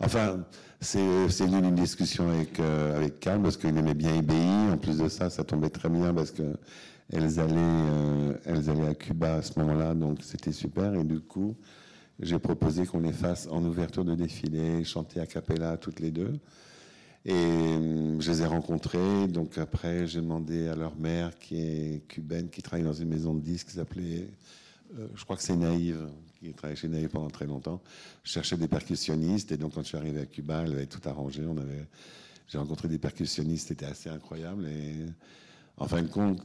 Enfin, 0.00 0.44
c'est 0.80 1.00
venu 1.00 1.60
d'une 1.60 1.74
discussion 1.74 2.30
avec, 2.30 2.58
euh, 2.60 3.08
Carl 3.20 3.42
parce 3.42 3.56
qu'il 3.56 3.76
aimait 3.76 3.94
bien 3.94 4.14
IBI. 4.14 4.72
En 4.72 4.78
plus 4.78 4.98
de 4.98 5.08
ça, 5.08 5.30
ça 5.30 5.44
tombait 5.44 5.70
très 5.70 5.88
bien 5.88 6.14
parce 6.14 6.30
que 6.30 6.54
elles 7.12 7.40
allaient, 7.40 7.54
euh, 7.56 8.34
elles 8.46 8.70
allaient 8.70 8.88
à 8.88 8.94
Cuba 8.94 9.34
à 9.36 9.42
ce 9.42 9.58
moment-là, 9.58 9.94
donc 9.94 10.18
c'était 10.22 10.52
super. 10.52 10.94
Et 10.94 11.04
du 11.04 11.20
coup, 11.20 11.56
j'ai 12.20 12.38
proposé 12.38 12.86
qu'on 12.86 13.00
les 13.00 13.12
fasse 13.12 13.48
en 13.50 13.62
ouverture 13.64 14.04
de 14.04 14.14
défilé, 14.14 14.82
chanter 14.84 15.20
a 15.20 15.26
cappella 15.26 15.76
toutes 15.76 16.00
les 16.00 16.10
deux. 16.10 16.32
Et 17.24 17.32
euh, 17.34 18.20
je 18.20 18.30
les 18.30 18.42
ai 18.42 18.46
rencontrés. 18.46 19.28
Donc 19.28 19.58
après, 19.58 20.06
j'ai 20.06 20.20
demandé 20.20 20.68
à 20.68 20.74
leur 20.74 20.96
mère, 20.96 21.38
qui 21.38 21.60
est 21.60 22.08
cubaine, 22.08 22.48
qui 22.48 22.62
travaille 22.62 22.84
dans 22.84 22.92
une 22.92 23.08
maison 23.08 23.34
de 23.34 23.40
disques, 23.40 23.68
qui 23.68 23.78
euh, 23.78 25.06
je 25.14 25.24
crois 25.24 25.36
que 25.36 25.42
c'est 25.42 25.56
Naïve, 25.56 26.08
qui 26.42 26.52
travaillait 26.52 26.76
chez 26.76 26.88
Naïve 26.88 27.08
pendant 27.08 27.30
très 27.30 27.46
longtemps. 27.46 27.80
Je 28.24 28.32
cherchais 28.32 28.56
des 28.56 28.68
percussionnistes. 28.68 29.52
Et 29.52 29.56
donc 29.56 29.74
quand 29.74 29.82
je 29.82 29.88
suis 29.88 29.96
arrivé 29.96 30.20
à 30.20 30.26
Cuba, 30.26 30.62
elle 30.64 30.72
avait 30.72 30.86
tout 30.86 31.06
arrangé. 31.08 31.42
On 31.46 31.56
avait, 31.56 31.86
j'ai 32.48 32.58
rencontré 32.58 32.88
des 32.88 32.98
percussionnistes, 32.98 33.68
c'était 33.68 33.86
assez 33.86 34.08
incroyable. 34.08 34.66
Et 34.66 35.06
en 35.76 35.86
fin 35.86 36.02
de 36.02 36.08
compte, 36.08 36.42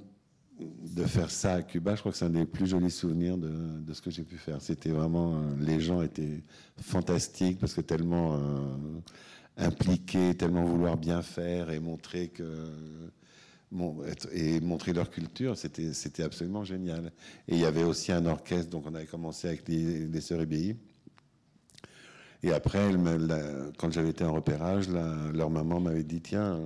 de 0.59 1.03
faire 1.03 1.29
ça 1.29 1.53
à 1.53 1.61
Cuba, 1.61 1.95
je 1.95 1.99
crois 1.99 2.11
que 2.11 2.17
c'est 2.17 2.25
un 2.25 2.31
des 2.31 2.45
plus 2.45 2.67
jolis 2.67 2.89
souvenirs 2.89 3.37
de, 3.37 3.79
de 3.79 3.93
ce 3.93 4.01
que 4.01 4.09
j'ai 4.09 4.23
pu 4.23 4.37
faire. 4.37 4.59
C'était 4.61 4.89
vraiment, 4.89 5.35
euh, 5.35 5.41
les 5.59 5.79
gens 5.79 6.01
étaient 6.01 6.41
fantastiques 6.81 7.59
parce 7.59 7.75
que 7.75 7.81
tellement 7.81 8.35
euh, 8.35 8.39
impliqués, 9.57 10.33
tellement 10.35 10.63
vouloir 10.63 10.97
bien 10.97 11.21
faire 11.21 11.69
et 11.69 11.79
montrer 11.79 12.29
que 12.29 12.43
et 14.31 14.59
montrer 14.61 14.93
leur 14.93 15.09
culture, 15.09 15.57
c'était 15.57 16.23
absolument 16.23 16.63
génial. 16.63 17.11
Et 17.47 17.55
il 17.55 17.59
y 17.59 17.65
avait 17.65 17.83
aussi 17.83 18.11
un 18.11 18.25
orchestre, 18.25 18.69
donc 18.69 18.85
on 18.87 18.95
avait 18.95 19.05
commencé 19.05 19.47
avec 19.47 19.67
les, 19.67 20.05
les 20.05 20.21
sœurs 20.21 20.41
EBI. 20.41 20.75
Et 22.43 22.51
après, 22.53 22.91
quand 23.77 23.91
j'avais 23.91 24.09
été 24.09 24.23
en 24.23 24.33
repérage, 24.33 24.87
leur 24.89 25.49
maman 25.49 25.79
m'avait 25.79 26.03
dit 26.03 26.21
tiens 26.21 26.59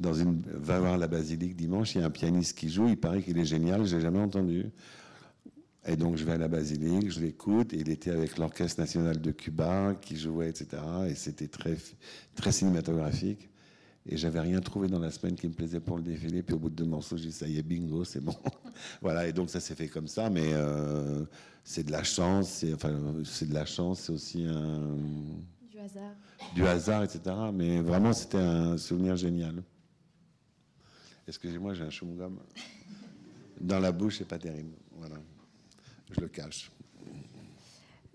dans 0.00 0.14
une, 0.14 0.42
va 0.46 0.80
voir 0.80 0.98
la 0.98 1.06
basilique 1.06 1.54
dimanche, 1.54 1.94
il 1.94 2.00
y 2.00 2.02
a 2.02 2.06
un 2.06 2.10
pianiste 2.10 2.58
qui 2.58 2.68
joue, 2.68 2.88
il 2.88 2.96
paraît 2.96 3.22
qu'il 3.22 3.38
est 3.38 3.44
génial, 3.44 3.84
je 3.84 3.96
l'ai 3.96 4.02
jamais 4.02 4.18
entendu. 4.18 4.70
Et 5.86 5.96
donc 5.96 6.16
je 6.16 6.24
vais 6.24 6.32
à 6.32 6.38
la 6.38 6.48
basilique, 6.48 7.12
je 7.12 7.20
l'écoute, 7.20 7.74
et 7.74 7.76
il 7.76 7.90
était 7.90 8.10
avec 8.10 8.38
l'Orchestre 8.38 8.80
national 8.80 9.20
de 9.20 9.30
Cuba 9.30 9.94
qui 10.00 10.16
jouait, 10.16 10.48
etc. 10.48 10.82
Et 11.08 11.14
c'était 11.14 11.48
très 11.48 12.52
cinématographique. 12.52 13.50
Et 14.06 14.16
j'avais 14.16 14.40
rien 14.40 14.60
trouvé 14.60 14.88
dans 14.88 14.98
la 14.98 15.10
semaine 15.10 15.34
qui 15.34 15.48
me 15.48 15.54
plaisait 15.54 15.80
pour 15.80 15.96
le 15.96 16.02
défilé. 16.02 16.42
Puis 16.42 16.54
au 16.54 16.58
bout 16.58 16.68
de 16.68 16.74
deux 16.74 16.84
morceaux, 16.84 17.16
j'ai 17.16 17.26
dit 17.26 17.32
ça 17.32 17.46
y 17.46 17.58
est, 17.58 17.62
bingo, 17.62 18.04
c'est 18.04 18.22
bon. 18.22 18.36
voilà. 19.00 19.26
Et 19.26 19.32
donc 19.32 19.48
ça 19.48 19.60
s'est 19.60 19.74
fait 19.74 19.88
comme 19.88 20.08
ça, 20.08 20.28
mais 20.28 20.52
euh, 20.52 21.24
c'est 21.62 21.84
de 21.84 21.92
la 21.92 22.04
chance. 22.04 22.48
C'est 22.48 22.74
enfin, 22.74 22.94
c'est 23.24 23.48
de 23.48 23.54
la 23.54 23.64
chance. 23.64 24.00
C'est 24.00 24.12
aussi 24.12 24.44
un 24.44 24.96
du 25.70 25.78
hasard. 25.78 26.14
Du 26.54 26.66
hasard, 26.66 27.02
etc. 27.02 27.34
Mais 27.52 27.80
vraiment, 27.80 28.12
c'était 28.12 28.38
un 28.38 28.76
souvenir 28.76 29.16
génial. 29.16 29.62
Excusez-moi, 31.26 31.72
j'ai 31.72 31.84
un 31.84 31.88
chewing-gum 31.88 32.36
dans 33.60 33.80
la 33.80 33.92
bouche, 33.92 34.18
c'est 34.18 34.28
pas 34.28 34.38
terrible. 34.38 34.74
Voilà, 34.92 35.16
je 36.10 36.20
le 36.20 36.28
cache. 36.28 36.70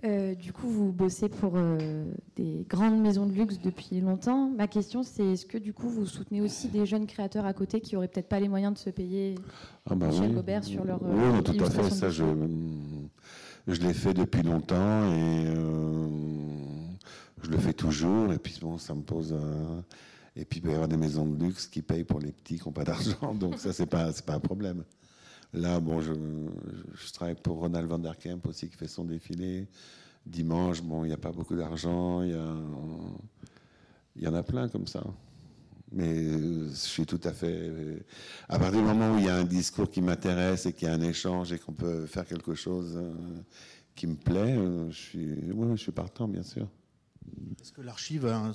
Euh, 0.05 0.33
du 0.33 0.53
coup, 0.53 0.69
vous 0.69 0.93
bossez 0.93 1.27
pour 1.27 1.53
euh, 1.55 2.05
des 2.37 2.65
grandes 2.69 3.01
maisons 3.01 3.25
de 3.25 3.33
luxe 3.33 3.59
depuis 3.59 3.99
longtemps. 3.99 4.49
Ma 4.49 4.67
question, 4.67 5.03
c'est 5.03 5.25
est-ce 5.25 5.45
que 5.45 5.57
du 5.57 5.73
coup, 5.73 5.89
vous 5.89 6.05
soutenez 6.05 6.39
aussi 6.39 6.69
des 6.69 6.85
jeunes 6.85 7.05
créateurs 7.05 7.45
à 7.45 7.53
côté 7.53 7.81
qui 7.81 7.97
auraient 7.97 8.07
peut-être 8.07 8.29
pas 8.29 8.39
les 8.39 8.47
moyens 8.47 8.73
de 8.73 8.77
se 8.77 8.89
payer 8.89 9.35
ah 9.89 9.95
bah 9.95 10.07
Michel 10.07 10.33
Gobert 10.33 10.63
sur 10.63 10.85
leur 10.85 11.01
Oui, 11.03 11.09
euh, 11.11 11.41
tout 11.41 11.63
à 11.63 11.69
fait. 11.69 11.89
Ça, 11.89 12.09
je, 12.09 12.23
je 13.67 13.81
l'ai 13.81 13.93
fait 13.93 14.13
depuis 14.13 14.41
longtemps 14.41 15.13
et 15.13 15.53
je 17.43 17.49
le 17.49 17.57
fais 17.57 17.73
toujours. 17.73 18.31
Et 18.31 18.39
puis 18.39 18.57
bon, 18.61 18.77
ça 18.77 18.95
me 18.95 19.01
pose. 19.01 19.35
Et 20.37 20.45
puis, 20.45 20.59
il 20.59 20.61
peut 20.61 20.69
y 20.69 20.73
avoir 20.73 20.87
des 20.87 20.95
maisons 20.95 21.25
de 21.25 21.43
luxe 21.43 21.67
qui 21.67 21.81
payent 21.81 22.05
pour 22.05 22.21
les 22.21 22.31
petits 22.31 22.57
qui 22.57 22.65
n'ont 22.65 22.71
pas 22.71 22.85
d'argent. 22.85 23.33
Donc, 23.35 23.59
ça, 23.59 23.73
ce 23.73 23.81
n'est 23.81 23.87
pas, 23.87 24.13
pas 24.25 24.35
un 24.35 24.39
problème. 24.39 24.85
Là, 25.53 25.79
bon, 25.79 25.99
je, 25.99 26.13
travaille 27.13 27.35
pour 27.35 27.57
Ronald 27.57 27.87
van 27.87 27.97
der 27.97 28.17
Kemp 28.17 28.45
aussi, 28.45 28.69
qui 28.69 28.75
fait 28.75 28.87
son 28.87 29.05
défilé. 29.05 29.67
Dimanche, 30.25 30.81
bon, 30.83 31.03
il 31.03 31.07
n'y 31.07 31.13
a 31.13 31.17
pas 31.17 31.31
beaucoup 31.31 31.55
d'argent. 31.55 32.21
Il 32.21 32.31
y, 34.15 34.27
en 34.27 34.33
a 34.33 34.43
plein 34.43 34.69
comme 34.69 34.85
ça. 34.85 35.03
Mais 35.91 36.29
je 36.29 36.69
suis 36.75 37.05
tout 37.05 37.21
à 37.23 37.33
fait. 37.33 38.05
À 38.47 38.59
partir 38.59 38.79
du 38.79 38.85
moment 38.85 39.15
où 39.15 39.17
il 39.17 39.25
y 39.25 39.29
a 39.29 39.37
un 39.37 39.43
discours 39.43 39.89
qui 39.89 40.01
m'intéresse 40.01 40.67
et 40.67 40.73
qu'il 40.73 40.87
y 40.87 40.91
a 40.91 40.93
un 40.93 41.01
échange 41.01 41.51
et 41.51 41.57
qu'on 41.57 41.73
peut 41.73 42.05
faire 42.05 42.25
quelque 42.25 42.53
chose 42.53 42.93
euh, 42.95 43.11
qui 43.95 44.05
me 44.05 44.15
plaît, 44.15 44.55
euh, 44.55 44.91
je 44.91 44.97
suis, 44.97 45.51
ouais, 45.51 45.75
je 45.75 45.81
suis 45.81 45.91
partant, 45.91 46.27
bien 46.27 46.43
sûr. 46.43 46.67
Est-ce 47.59 47.71
que 47.71 47.81
l'archive 47.81 48.27
a, 48.27 48.51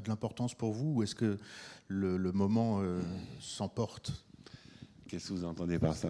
de 0.00 0.08
l'importance 0.08 0.54
pour 0.54 0.72
vous 0.72 0.94
ou 0.94 1.02
est-ce 1.02 1.14
que 1.14 1.38
le, 1.88 2.32
moment 2.32 2.80
euh, 2.80 3.00
s'emporte? 3.38 4.24
Qu'est-ce 5.12 5.28
que 5.28 5.34
vous 5.34 5.44
entendez 5.44 5.78
par 5.78 5.94
ça? 5.94 6.08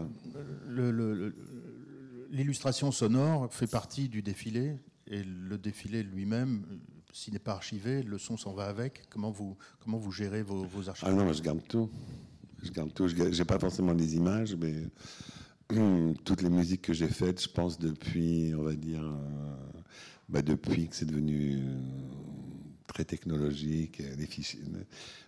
L'illustration 2.30 2.92
sonore 2.92 3.52
fait 3.52 3.66
partie 3.66 4.08
du 4.08 4.22
défilé 4.22 4.76
et 5.08 5.24
le 5.24 5.58
défilé 5.58 6.04
lui-même, 6.04 6.64
s'il 7.12 7.32
n'est 7.32 7.40
pas 7.40 7.50
archivé, 7.50 8.04
le 8.04 8.16
son 8.16 8.36
s'en 8.36 8.52
va 8.52 8.66
avec. 8.66 9.02
Comment 9.10 9.32
vous, 9.32 9.56
comment 9.80 9.98
vous 9.98 10.12
gérez 10.12 10.44
vos, 10.44 10.88
archives? 10.88 11.08
Ah 11.10 11.12
non, 11.12 11.32
je 11.32 11.42
garde 11.42 11.66
tout. 11.66 11.90
Je 12.62 12.70
garde 12.70 12.94
tout. 12.94 13.08
Je 13.08 13.16
n'ai 13.16 13.44
pas 13.44 13.58
forcément 13.58 13.92
des 13.92 14.14
images, 14.14 14.54
mais 14.54 14.86
toutes 16.24 16.42
les 16.42 16.50
musiques 16.50 16.82
que 16.82 16.92
j'ai 16.92 17.08
faites, 17.08 17.42
je 17.42 17.48
pense 17.48 17.80
depuis, 17.80 18.54
on 18.56 18.62
va 18.62 18.76
dire, 18.76 19.02
euh, 19.02 19.56
bah, 20.28 20.42
depuis 20.42 20.86
que 20.86 20.94
c'est 20.94 21.06
devenu 21.06 21.56
euh, 21.56 21.76
très 22.92 23.04
technologique, 23.04 24.02
les 24.18 24.26
fichiers. 24.26 24.60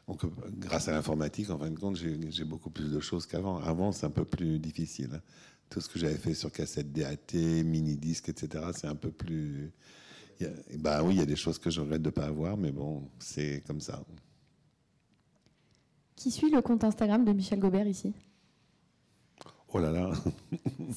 Donc, 0.07 0.23
grâce 0.59 0.89
à 0.89 0.93
l'informatique, 0.93 1.51
en 1.51 1.59
fin 1.59 1.71
de 1.71 1.79
compte, 1.79 1.97
j'ai 1.97 2.45
beaucoup 2.45 2.71
plus 2.71 2.93
de 2.93 3.01
choses 3.01 3.27
qu'avant. 3.27 3.59
Avant, 3.59 3.91
c'est 3.91 4.07
un 4.07 4.11
peu 4.11 4.25
plus 4.25 4.59
difficile. 4.59 5.11
Hein. 5.15 5.21
Tout 5.71 5.81
ce 5.81 5.89
que 5.89 5.99
j'avais 5.99 6.17
fait 6.17 6.35
sur 6.35 6.53
cassette 6.53 6.93
DAT, 6.93 7.35
mini-disque, 7.65 8.29
etc., 8.29 8.65
c'est 8.75 8.87
un 8.87 8.95
peu 8.95 9.11
plus. 9.11 9.73
bah 10.79 11.03
oui, 11.03 11.15
il 11.15 11.19
y 11.19 11.23
a 11.23 11.27
des 11.27 11.37
choses 11.37 11.59
que 11.59 11.71
je 11.71 11.81
regrette 11.81 12.03
de 12.03 12.09
ne 12.09 12.15
pas 12.15 12.27
avoir, 12.27 12.57
mais 12.57 12.71
bon, 12.71 13.09
c'est 13.19 13.63
comme 13.67 13.81
ça. 13.81 14.05
Qui 16.17 16.31
suit 16.31 16.51
le 16.51 16.61
compte 16.61 16.85
Instagram 16.85 17.25
de 17.25 17.33
Michel 17.33 17.59
Gobert 17.59 17.89
ici? 17.89 18.13
Oh 19.73 19.81
là 19.81 19.91
là 19.91 20.13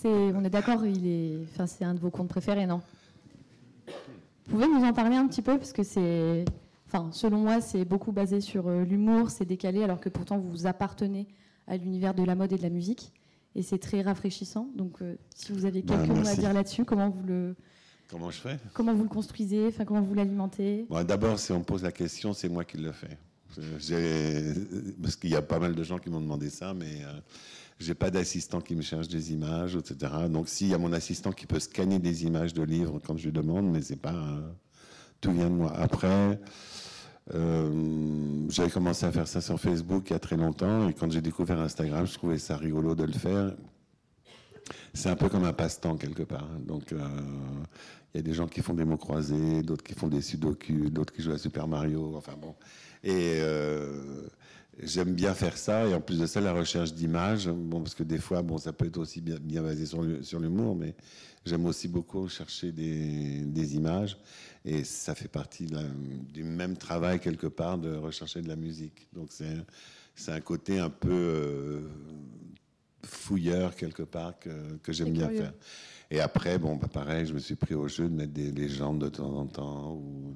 On 0.05 0.43
est 0.43 0.49
d'accord, 0.49 0.81
c'est 1.65 1.83
un 1.85 1.95
de 1.95 1.99
vos 1.99 2.11
comptes 2.11 2.29
préférés, 2.29 2.67
non? 2.67 2.81
Vous 4.47 4.55
pouvez 4.55 4.67
nous 4.67 4.85
en 4.85 4.93
parler 4.93 5.17
un 5.17 5.27
petit 5.27 5.41
peu 5.41 5.57
parce 5.57 5.73
que 5.73 5.83
c'est, 5.83 6.45
enfin, 6.87 7.09
selon 7.11 7.39
moi, 7.39 7.59
c'est 7.59 7.83
beaucoup 7.83 8.13
basé 8.13 8.39
sur 8.39 8.67
euh, 8.67 8.85
l'humour, 8.85 9.29
c'est 9.29 9.45
décalé, 9.45 9.83
alors 9.83 9.99
que 9.99 10.09
pourtant 10.09 10.37
vous 10.37 10.67
appartenez 10.67 11.27
à 11.67 11.75
l'univers 11.75 12.13
de 12.13 12.23
la 12.23 12.35
mode 12.35 12.53
et 12.53 12.57
de 12.57 12.61
la 12.61 12.69
musique, 12.69 13.11
et 13.55 13.61
c'est 13.61 13.77
très 13.77 14.01
rafraîchissant. 14.01 14.69
Donc, 14.75 15.01
euh, 15.01 15.15
si 15.35 15.51
vous 15.51 15.65
avez 15.65 15.81
quelques 15.81 16.07
bah, 16.07 16.13
mots 16.13 16.27
à 16.27 16.35
dire 16.35 16.53
là-dessus, 16.53 16.85
comment 16.85 17.09
vous 17.09 17.23
le 17.23 17.55
Comment 18.09 18.31
je 18.31 18.39
fais? 18.39 18.57
Comment 18.73 18.93
vous 18.93 19.03
le 19.03 19.09
construisez? 19.09 19.67
Enfin, 19.67 19.83
comment 19.83 20.01
vous 20.01 20.13
l'alimentez? 20.13 20.85
Bon, 20.89 21.03
D'abord, 21.03 21.37
si 21.39 21.51
on 21.51 21.59
me 21.59 21.63
pose 21.65 21.83
la 21.83 21.91
question, 21.91 22.31
c'est 22.31 22.47
moi 22.47 22.63
qui 22.63 22.77
le 22.77 22.93
fais. 22.93 23.17
Parce 25.01 25.15
qu'il 25.15 25.29
y 25.29 25.35
a 25.35 25.41
pas 25.41 25.59
mal 25.59 25.75
de 25.75 25.83
gens 25.83 25.97
qui 25.97 26.09
m'ont 26.09 26.21
demandé 26.21 26.49
ça, 26.49 26.73
mais 26.73 27.03
euh, 27.03 27.19
j'ai 27.79 27.93
pas 27.93 28.09
d'assistant 28.09 28.61
qui 28.61 28.75
me 28.75 28.81
cherche 28.81 29.07
des 29.07 29.33
images, 29.33 29.75
etc. 29.75 30.11
Donc 30.29 30.49
s'il 30.49 30.67
y 30.67 30.73
a 30.73 30.77
mon 30.77 30.93
assistant 30.93 31.31
qui 31.31 31.45
peut 31.45 31.59
scanner 31.59 31.99
des 31.99 32.25
images 32.25 32.53
de 32.53 32.63
livres 32.63 32.99
quand 33.05 33.17
je 33.17 33.25
lui 33.25 33.31
demande, 33.31 33.71
mais 33.71 33.81
c'est 33.81 34.01
pas 34.01 34.13
euh, 34.13 34.41
tout 35.21 35.31
vient 35.31 35.49
de 35.49 35.55
moi. 35.55 35.73
Après, 35.75 36.39
euh, 37.35 38.45
j'avais 38.49 38.69
commencé 38.69 39.05
à 39.05 39.11
faire 39.11 39.27
ça 39.27 39.41
sur 39.41 39.59
Facebook 39.59 40.09
il 40.09 40.13
y 40.13 40.15
a 40.15 40.19
très 40.19 40.37
longtemps 40.37 40.87
et 40.89 40.93
quand 40.93 41.11
j'ai 41.11 41.21
découvert 41.21 41.59
Instagram, 41.59 42.07
je 42.07 42.13
trouvais 42.13 42.37
ça 42.37 42.57
rigolo 42.57 42.95
de 42.95 43.03
le 43.03 43.13
faire. 43.13 43.53
C'est 44.93 45.09
un 45.09 45.15
peu 45.15 45.29
comme 45.29 45.43
un 45.43 45.53
passe-temps 45.53 45.97
quelque 45.97 46.23
part. 46.23 46.47
Donc 46.65 46.91
euh, 46.93 46.97
il 48.13 48.17
y 48.17 48.19
a 48.19 48.23
des 48.23 48.33
gens 48.33 48.47
qui 48.47 48.61
font 48.61 48.73
des 48.73 48.85
mots 48.85 48.97
croisés, 48.97 49.61
d'autres 49.61 49.83
qui 49.83 49.93
font 49.93 50.07
des 50.07 50.21
sudoku, 50.21 50.89
d'autres 50.89 51.13
qui 51.13 51.21
jouent 51.21 51.33
à 51.33 51.37
Super 51.37 51.67
Mario. 51.67 52.15
Enfin 52.15 52.33
bon. 52.39 52.55
Et 53.03 53.41
J'aime 54.79 55.15
bien 55.15 55.33
faire 55.33 55.57
ça, 55.57 55.87
et 55.87 55.93
en 55.95 56.01
plus 56.01 56.19
de 56.19 56.27
ça, 56.27 56.39
la 56.39 56.53
recherche 56.53 56.93
d'images, 56.93 57.47
bon, 57.47 57.81
parce 57.81 57.95
que 57.95 58.03
des 58.03 58.19
fois, 58.19 58.43
bon, 58.43 58.59
ça 58.59 58.73
peut 58.73 58.85
être 58.85 58.97
aussi 58.97 59.21
bien, 59.21 59.37
bien 59.41 59.63
basé 59.63 59.87
sur 59.87 60.39
l'humour, 60.39 60.75
mais 60.75 60.93
j'aime 61.45 61.65
aussi 61.65 61.87
beaucoup 61.87 62.29
chercher 62.29 62.71
des, 62.71 63.41
des, 63.41 63.75
images, 63.75 64.19
et 64.63 64.83
ça 64.83 65.15
fait 65.15 65.29
partie 65.29 65.67
du 66.31 66.43
même 66.43 66.77
travail 66.77 67.19
quelque 67.19 67.47
part 67.47 67.79
de 67.79 67.95
rechercher 67.95 68.43
de 68.43 68.47
la 68.47 68.55
musique. 68.55 69.07
Donc 69.13 69.31
c'est 69.31 70.31
un 70.31 70.41
côté 70.41 70.77
un 70.77 70.91
peu 70.91 71.09
euh, 71.09 71.81
fouilleur 73.03 73.75
quelque 73.75 74.03
part 74.03 74.37
que, 74.37 74.77
que 74.83 74.93
j'aime 74.93 75.11
bien 75.11 75.29
faire. 75.29 75.53
Et 76.09 76.19
après, 76.21 76.57
bon, 76.57 76.75
bah, 76.77 76.87
pareil, 76.87 77.25
je 77.25 77.33
me 77.33 77.39
suis 77.39 77.55
pris 77.55 77.75
au 77.75 77.87
jeu 77.87 78.07
de 78.07 78.13
mettre 78.13 78.31
des 78.31 78.51
légendes 78.51 78.99
de 78.99 79.09
temps 79.09 79.33
en 79.37 79.45
temps, 79.45 79.93
ou 79.93 80.33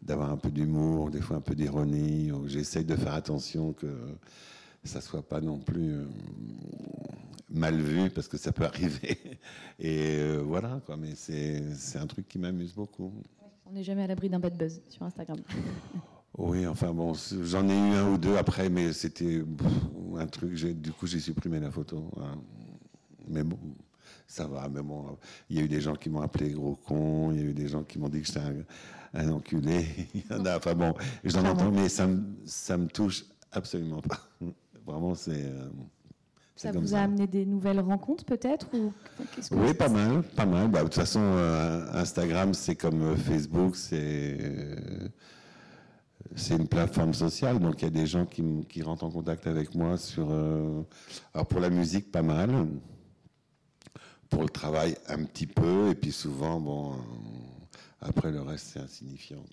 d'avoir 0.00 0.28
de, 0.28 0.32
un 0.34 0.36
peu 0.36 0.50
d'humour, 0.50 1.10
des 1.10 1.20
fois 1.20 1.36
un 1.36 1.40
peu 1.40 1.54
d'ironie. 1.54 2.30
J'essaye 2.46 2.84
de 2.84 2.96
faire 2.96 3.14
attention 3.14 3.72
que 3.72 3.94
ça 4.84 5.00
soit 5.00 5.22
pas 5.22 5.40
non 5.40 5.58
plus 5.58 5.92
euh, 5.92 6.04
mal 7.50 7.76
vu, 7.76 8.08
parce 8.10 8.28
que 8.28 8.38
ça 8.38 8.52
peut 8.52 8.64
arriver. 8.64 9.18
Et 9.78 10.16
euh, 10.20 10.42
voilà, 10.44 10.80
quoi. 10.86 10.96
Mais 10.96 11.14
c'est 11.14 11.98
un 11.98 12.06
truc 12.06 12.26
qui 12.28 12.38
m'amuse 12.38 12.74
beaucoup. 12.74 13.12
On 13.66 13.72
n'est 13.72 13.84
jamais 13.84 14.02
à 14.02 14.06
l'abri 14.06 14.30
d'un 14.30 14.40
bad 14.40 14.56
buzz 14.56 14.80
sur 14.88 15.02
Instagram. 15.02 15.38
Oui, 16.38 16.66
enfin 16.66 16.94
bon, 16.94 17.12
j'en 17.42 17.68
ai 17.68 17.74
eu 17.74 17.92
un 17.92 18.10
ou 18.10 18.16
deux 18.16 18.38
après, 18.38 18.70
mais 18.70 18.94
c'était 18.94 19.44
un 20.16 20.26
truc, 20.26 20.54
du 20.54 20.90
coup 20.90 21.06
j'ai 21.06 21.20
supprimé 21.20 21.60
la 21.60 21.70
photo. 21.70 22.10
Hein. 22.16 22.38
Mais 23.28 23.42
bon, 23.42 23.58
ça 24.32 24.46
va, 24.46 24.66
mais 24.66 24.80
bon, 24.80 25.18
il 25.50 25.58
y 25.58 25.60
a 25.60 25.62
eu 25.62 25.68
des 25.68 25.82
gens 25.82 25.94
qui 25.94 26.08
m'ont 26.08 26.22
appelé 26.22 26.52
gros 26.52 26.74
con, 26.74 27.32
il 27.32 27.38
y 27.38 27.42
a 27.42 27.44
eu 27.44 27.52
des 27.52 27.68
gens 27.68 27.82
qui 27.82 27.98
m'ont 27.98 28.08
dit 28.08 28.22
que 28.22 28.26
j'étais 28.28 28.40
un, 29.12 29.28
enculé. 29.28 29.84
il 30.14 30.22
y 30.22 30.32
en 30.32 30.46
a, 30.46 30.56
enfin 30.56 30.74
bon, 30.74 30.94
j'en 31.22 31.44
entends, 31.44 31.70
mais 31.70 31.90
ça 31.90 32.06
me, 32.06 32.24
ça 32.46 32.78
me 32.78 32.86
touche 32.86 33.26
absolument 33.52 34.00
pas. 34.00 34.20
Vraiment, 34.86 35.14
c'est. 35.14 35.44
Euh, 35.44 35.68
ça 36.56 36.72
vous 36.72 36.94
a 36.94 37.00
amené 37.00 37.26
des 37.26 37.44
nouvelles 37.44 37.80
rencontres 37.80 38.24
peut-être 38.24 38.68
ou 38.72 38.92
Oui, 39.50 39.74
pas 39.74 39.88
mal, 39.90 40.22
pas 40.22 40.46
mal. 40.46 40.68
Bah, 40.68 40.78
de 40.78 40.84
toute 40.84 40.94
façon, 40.94 41.20
euh, 41.20 41.92
Instagram, 41.92 42.54
c'est 42.54 42.76
comme 42.76 43.02
euh, 43.02 43.16
Facebook, 43.16 43.76
c'est 43.76 44.38
c'est 46.36 46.56
une 46.56 46.68
plateforme 46.68 47.12
sociale, 47.12 47.58
donc 47.58 47.82
il 47.82 47.84
y 47.84 47.88
a 47.88 47.90
des 47.90 48.06
gens 48.06 48.24
qui, 48.24 48.42
qui 48.66 48.82
rentrent 48.82 49.04
en 49.04 49.10
contact 49.10 49.46
avec 49.46 49.74
moi 49.74 49.98
sur. 49.98 50.30
alors 51.34 51.46
pour 51.46 51.60
la 51.60 51.68
musique, 51.68 52.10
pas 52.10 52.22
mal 52.22 52.68
pour 54.32 54.42
le 54.42 54.48
travail 54.48 54.96
un 55.08 55.24
petit 55.24 55.46
peu, 55.46 55.90
et 55.90 55.94
puis 55.94 56.10
souvent, 56.10 56.58
bon, 56.58 56.92
euh, 56.92 56.96
après 58.00 58.30
le 58.30 58.40
reste, 58.40 58.68
c'est 58.72 58.80
insignifiant. 58.80 59.44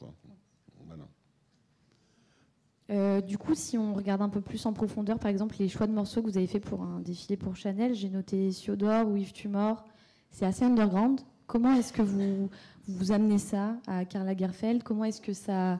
Euh, 2.90 3.22
du 3.22 3.38
coup, 3.38 3.54
si 3.54 3.78
on 3.78 3.94
regarde 3.94 4.22
un 4.22 4.30
peu 4.30 4.42
plus 4.42 4.66
en 4.66 4.74
profondeur, 4.74 5.20
par 5.20 5.30
exemple, 5.30 5.58
les 5.60 5.68
choix 5.68 5.86
de 5.86 5.92
morceaux 5.92 6.22
que 6.24 6.28
vous 6.28 6.38
avez 6.38 6.48
fait 6.48 6.62
pour 6.62 6.82
un 6.82 7.02
défilé 7.02 7.38
pour 7.38 7.56
Chanel, 7.56 7.94
j'ai 7.94 8.10
noté 8.10 8.52
Siodor 8.52 9.08
ou 9.08 9.18
Yves 9.18 9.34
Tumor, 9.34 9.86
c'est 10.32 10.46
assez 10.46 10.64
underground. 10.64 11.20
Comment 11.46 11.74
est-ce 11.74 11.94
que 11.94 12.02
vous, 12.02 12.50
vous 12.88 13.12
amenez 13.12 13.38
ça 13.38 13.76
à 13.86 14.06
Karl 14.06 14.26
Lagerfeld? 14.26 14.82
Comment 14.82 15.04
est-ce 15.04 15.22
que 15.22 15.34
ça, 15.34 15.80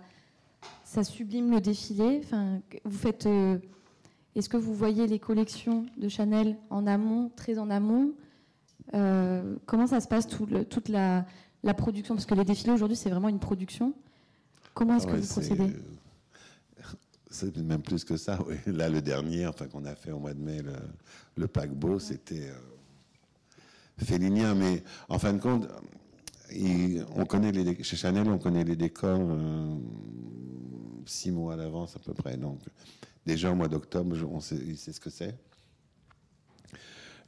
ça 0.84 1.04
sublime 1.04 1.50
le 1.52 1.62
défilé? 1.62 2.22
Enfin, 2.24 2.60
vous 2.84 2.98
faites, 2.98 3.26
euh, 3.26 3.58
Est-ce 4.36 4.50
que 4.50 4.58
vous 4.58 4.76
voyez 4.76 5.08
les 5.08 5.20
collections 5.20 5.86
de 5.98 6.10
Chanel 6.10 6.58
en 6.70 6.86
amont, 6.86 7.32
très 7.36 7.58
en 7.58 7.70
amont? 7.72 8.14
Euh, 8.94 9.56
comment 9.66 9.88
ça 9.88 10.00
se 10.00 10.08
passe 10.08 10.28
toute 10.28 10.90
la, 10.90 11.26
production? 11.78 12.16
Parce 12.16 12.26
que 12.26 12.36
les 12.36 12.46
défilés 12.46 12.74
aujourd'hui, 12.74 12.98
c'est 12.98 13.10
vraiment 13.10 13.30
une 13.30 13.40
production. 13.40 13.94
Comment 14.74 14.98
est-ce 14.98 15.08
que 15.08 15.16
vous 15.16 15.28
procédez? 15.28 15.76
c'est 17.32 17.56
même 17.58 17.82
plus 17.82 18.04
que 18.04 18.18
ça. 18.18 18.40
Oui. 18.48 18.56
Là, 18.66 18.90
le 18.90 19.02
dernier, 19.02 19.46
enfin 19.46 19.68
qu'on 19.68 19.86
a 19.86 19.96
fait 19.96 20.12
au 20.12 20.20
mois 20.20 20.34
de 20.34 20.42
mai, 20.42 20.62
le, 21.36 21.48
paquebot, 21.48 22.00
c'était 22.00 22.50
euh, 22.50 24.04
félinien. 24.04 24.56
Mais 24.56 24.84
en 25.10 25.20
fin 25.20 25.34
de 25.34 25.40
compte, 25.40 25.68
on 27.16 27.26
connaît 27.26 27.52
les, 27.52 27.84
chez 27.84 27.96
Chanel, 27.96 28.28
on 28.28 28.40
connaît 28.40 28.64
les 28.64 28.76
décors 28.76 29.20
euh, 29.22 29.76
six 31.06 31.32
mois 31.32 31.54
à 31.54 31.58
l'avance 31.58 31.96
à 31.96 32.00
peu 32.00 32.14
près. 32.14 32.36
Donc, 32.36 32.60
déjà 33.26 33.52
au 33.52 33.56
mois 33.56 33.68
d'octobre, 33.68 34.18
on 34.32 34.40
sait, 34.40 34.76
sait 34.76 34.92
ce 34.92 35.00
que 35.00 35.10
c'est. 35.12 35.38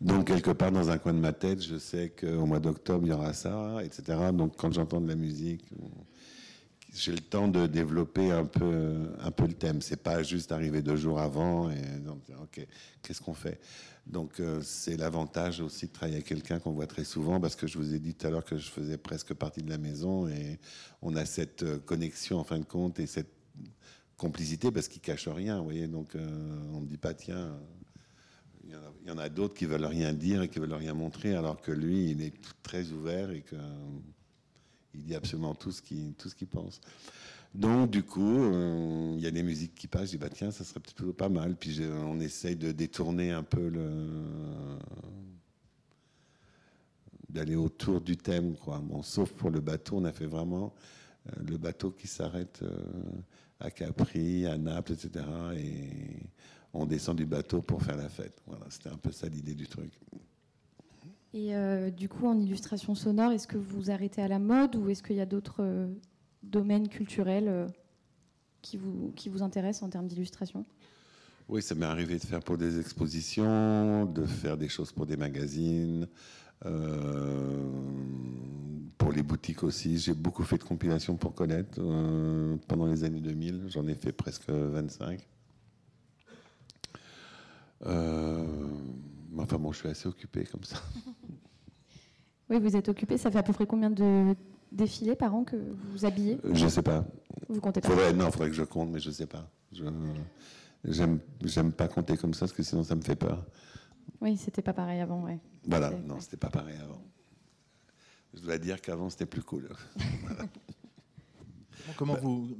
Donc, 0.01 0.27
quelque 0.27 0.49
part 0.49 0.71
dans 0.71 0.89
un 0.89 0.97
coin 0.97 1.13
de 1.13 1.19
ma 1.19 1.31
tête, 1.31 1.61
je 1.61 1.77
sais 1.77 2.09
qu'au 2.09 2.47
mois 2.47 2.59
d'octobre, 2.59 3.05
il 3.05 3.09
y 3.09 3.13
aura 3.13 3.33
ça, 3.33 3.77
etc. 3.83 4.17
Donc, 4.33 4.57
quand 4.57 4.73
j'entends 4.73 4.99
de 4.99 5.07
la 5.07 5.15
musique, 5.15 5.63
j'ai 6.91 7.11
le 7.11 7.19
temps 7.19 7.47
de 7.47 7.67
développer 7.67 8.31
un 8.31 8.45
peu, 8.45 9.11
un 9.19 9.29
peu 9.29 9.45
le 9.45 9.53
thème. 9.53 9.79
C'est 9.81 10.01
pas 10.01 10.23
juste 10.23 10.51
arriver 10.51 10.81
deux 10.81 10.95
jours 10.95 11.19
avant 11.19 11.69
et 11.69 11.83
ok, 12.41 12.65
qu'est-ce 13.03 13.21
qu'on 13.21 13.35
fait? 13.35 13.59
Donc, 14.07 14.39
euh, 14.39 14.59
c'est 14.63 14.97
l'avantage 14.97 15.61
aussi 15.61 15.85
de 15.85 15.91
travailler 15.91 16.15
avec 16.15 16.27
quelqu'un 16.27 16.59
qu'on 16.59 16.71
voit 16.71 16.87
très 16.87 17.03
souvent 17.03 17.39
parce 17.39 17.55
que 17.55 17.67
je 17.67 17.77
vous 17.77 17.93
ai 17.93 17.99
dit 17.99 18.15
tout 18.15 18.25
à 18.25 18.31
l'heure 18.31 18.43
que 18.43 18.57
je 18.57 18.69
faisais 18.71 18.97
presque 18.97 19.35
partie 19.35 19.61
de 19.61 19.69
la 19.69 19.77
maison 19.77 20.27
et 20.27 20.59
on 21.03 21.15
a 21.15 21.25
cette 21.25 21.61
euh, 21.61 21.77
connexion 21.77 22.39
en 22.39 22.43
fin 22.43 22.57
de 22.57 22.65
compte 22.65 22.99
et 22.99 23.05
cette 23.05 23.31
complicité 24.17 24.71
parce 24.71 24.87
qu'il 24.87 25.01
cache 25.01 25.27
rien, 25.27 25.59
vous 25.59 25.65
voyez. 25.65 25.87
Donc, 25.87 26.15
euh, 26.15 26.27
on 26.73 26.81
ne 26.81 26.87
dit 26.87 26.97
pas, 26.97 27.13
tiens 27.13 27.55
il 29.01 29.07
y 29.07 29.11
en 29.11 29.17
a, 29.17 29.29
d'autres 29.29 29.53
qui 29.53 29.65
veulent 29.65 29.85
rien 29.85 30.13
dire 30.13 30.43
et 30.43 30.49
qui 30.49 30.59
veulent 30.59 30.73
rien 30.73 30.93
montrer, 30.93 31.35
alors 31.35 31.61
que 31.61 31.71
lui, 31.71 32.11
il 32.11 32.21
est 32.21 32.33
très 32.63 32.91
ouvert 32.91 33.31
et 33.31 33.41
qu'il 33.41 35.03
dit 35.03 35.15
absolument 35.15 35.55
tout 35.55 35.71
ce 35.71 35.81
qu'il 35.81 36.13
tout 36.13 36.29
ce 36.29 36.35
qu'il 36.35 36.47
pense. 36.47 36.81
Donc, 37.53 37.91
du 37.91 38.03
coup, 38.03 38.43
euh, 38.43 39.13
il 39.15 39.21
y 39.21 39.27
a 39.27 39.31
des 39.31 39.43
musiques 39.43 39.75
qui 39.75 39.87
passent. 39.87 40.05
Je 40.05 40.11
dis, 40.11 40.17
bah, 40.17 40.29
tiens, 40.29 40.51
ça 40.51 40.63
serait 40.63 40.79
plutôt 40.79 41.11
pas 41.11 41.27
mal. 41.27 41.55
Puis 41.55 41.81
on 41.83 42.19
essaye 42.19 42.55
de 42.55 42.71
détourner 42.71 43.31
un 43.31 43.43
peu 43.43 43.67
le. 43.67 44.07
d'aller 47.29 47.55
autour 47.55 48.01
du 48.01 48.15
thème, 48.17 48.55
quoi. 48.55 48.79
Bon, 48.79 49.03
sauf 49.03 49.31
pour 49.33 49.49
le 49.49 49.59
bateau, 49.59 49.97
on 49.97 50.05
a 50.05 50.13
fait 50.13 50.25
vraiment 50.25 50.73
euh, 51.27 51.43
le 51.49 51.57
bateau 51.57 51.91
qui 51.91 52.07
s'arrête 52.07 52.59
euh, 52.63 52.71
à 53.59 53.69
Capri, 53.69 54.45
à 54.45 54.57
Naples, 54.57 54.93
etc. 54.93 55.25
Et 55.57 56.29
on 56.73 56.85
descend 56.85 57.17
du 57.17 57.25
bateau 57.25 57.61
pour 57.61 57.81
faire 57.81 57.97
la 57.97 58.09
fête. 58.09 58.41
Voilà, 58.47 58.65
c'était 58.69 58.89
un 58.89 58.97
peu 58.97 59.11
ça 59.11 59.27
l'idée 59.27 59.55
du 59.55 59.67
truc. 59.67 59.91
Et 61.33 61.55
euh, 61.55 61.89
du 61.89 62.09
coup, 62.09 62.27
en 62.27 62.37
illustration 62.37 62.93
sonore, 62.93 63.31
est-ce 63.31 63.47
que 63.47 63.57
vous 63.57 63.89
arrêtez 63.89 64.21
à 64.21 64.27
la 64.27 64.39
mode 64.39 64.75
ou 64.75 64.89
est-ce 64.89 65.01
qu'il 65.01 65.15
y 65.15 65.21
a 65.21 65.25
d'autres 65.25 65.61
euh, 65.63 65.87
domaines 66.43 66.89
culturels 66.89 67.47
euh, 67.47 67.67
qui, 68.61 68.75
vous, 68.77 69.13
qui 69.15 69.29
vous 69.29 69.41
intéressent 69.41 69.83
en 69.83 69.89
termes 69.89 70.07
d'illustration? 70.07 70.65
Oui, 71.47 71.61
ça 71.61 71.75
m'est 71.75 71.85
arrivé 71.85 72.17
de 72.17 72.23
faire 72.23 72.41
pour 72.41 72.57
des 72.57 72.79
expositions, 72.79 74.05
de 74.05 74.25
faire 74.25 74.57
des 74.57 74.69
choses 74.69 74.91
pour 74.91 75.05
des 75.05 75.17
magazines, 75.17 76.07
pour 78.97 79.11
les 79.11 79.23
boutiques 79.23 79.63
aussi. 79.63 79.97
J'ai 79.97 80.13
beaucoup 80.13 80.43
fait 80.43 80.57
de 80.57 80.63
compilations 80.63 81.17
pour 81.17 81.33
Colette 81.33 81.75
pendant 82.67 82.85
les 82.85 83.03
années 83.03 83.19
2000. 83.19 83.65
J'en 83.67 83.85
ai 83.87 83.95
fait 83.95 84.13
presque 84.13 84.49
25. 84.49 85.27
Euh, 87.85 88.45
enfin 89.37 89.57
bon, 89.57 89.71
je 89.71 89.79
suis 89.79 89.89
assez 89.89 90.07
occupé 90.07 90.43
comme 90.45 90.63
ça. 90.63 90.77
Oui, 92.49 92.59
vous 92.59 92.75
êtes 92.75 92.89
occupé. 92.89 93.17
Ça 93.17 93.31
fait 93.31 93.37
à 93.37 93.43
peu 93.43 93.53
près 93.53 93.65
combien 93.65 93.89
de 93.89 94.35
défilés 94.73 95.15
par 95.15 95.33
an 95.33 95.45
que 95.45 95.55
vous 95.93 96.03
habillez? 96.03 96.37
Euh, 96.43 96.53
Je 96.53 96.65
ne 96.65 96.69
sais 96.69 96.81
pas. 96.81 97.05
Vous 97.47 97.61
comptez 97.61 97.79
pas? 97.79 98.11
Non, 98.11 98.25
il 98.25 98.31
faudrait 98.33 98.49
que 98.49 98.55
je 98.55 98.63
compte, 98.63 98.89
mais 98.89 98.99
je 98.99 99.07
ne 99.07 99.13
sais 99.13 99.25
pas. 99.25 99.49
Je 99.71 99.85
j'aime 100.83 101.71
pas 101.71 101.87
compter 101.87 102.17
comme 102.17 102.33
ça 102.33 102.41
parce 102.41 102.51
que 102.51 102.61
sinon 102.61 102.83
ça 102.83 102.93
me 102.95 103.01
fait 103.01 103.15
peur. 103.15 103.45
Oui, 104.19 104.35
c'était 104.35 104.61
pas 104.61 104.73
pareil 104.73 104.99
avant, 104.99 105.23
ouais. 105.23 105.39
Voilà, 105.65 105.91
non, 105.91 106.19
c'était 106.19 106.35
pas 106.35 106.49
pareil 106.49 106.75
avant. 106.83 107.01
Je 108.33 108.41
dois 108.41 108.57
dire 108.57 108.81
qu'avant 108.81 109.09
c'était 109.09 109.25
plus 109.25 109.43
cool. 109.43 109.69
Comment 111.97 112.15
vous 112.15 112.57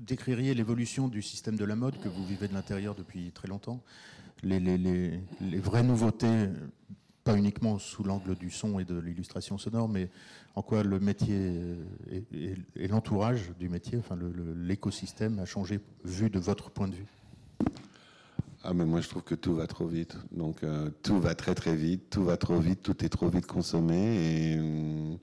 décririez 0.00 0.54
l'évolution 0.54 1.08
du 1.08 1.20
système 1.20 1.56
de 1.56 1.64
la 1.64 1.76
mode 1.76 2.00
que 2.00 2.08
vous 2.08 2.24
vivez 2.24 2.48
de 2.48 2.54
l'intérieur 2.54 2.94
depuis 2.94 3.30
très 3.30 3.48
longtemps? 3.48 3.82
Les, 4.42 5.58
vraies 5.60 5.82
nouveautés, 5.82 6.48
pas 7.22 7.36
uniquement 7.36 7.78
sous 7.78 8.04
l'angle 8.04 8.34
du 8.34 8.50
son 8.50 8.78
et 8.78 8.84
de 8.84 8.98
l'illustration 8.98 9.58
sonore, 9.58 9.88
mais 9.88 10.10
en 10.54 10.62
quoi 10.62 10.82
le 10.82 11.00
métier 11.00 11.52
et, 12.32 12.86
l'entourage 12.88 13.52
du 13.58 13.68
métier, 13.68 13.98
enfin 13.98 14.18
l'écosystème 14.56 15.38
a 15.38 15.46
changé 15.46 15.80
vu 16.04 16.30
de 16.30 16.38
votre 16.38 16.70
point 16.70 16.88
de 16.88 16.94
vue? 16.94 17.06
Ah 18.66 18.72
mais 18.72 18.86
moi 18.86 19.02
je 19.02 19.08
trouve 19.10 19.22
que 19.22 19.34
tout 19.34 19.54
va 19.54 19.66
trop 19.66 19.86
vite. 19.86 20.16
Donc 20.32 20.62
euh, 20.62 20.88
tout 21.02 21.20
va 21.20 21.34
très 21.34 21.54
très 21.54 21.76
vite, 21.76 22.08
tout 22.08 22.24
va 22.24 22.38
trop 22.38 22.58
vite, 22.58 22.82
tout 22.82 23.04
est 23.04 23.10
trop 23.10 23.28
vite 23.28 23.46
consommé. 23.46 24.56
Euh, 24.56 25.16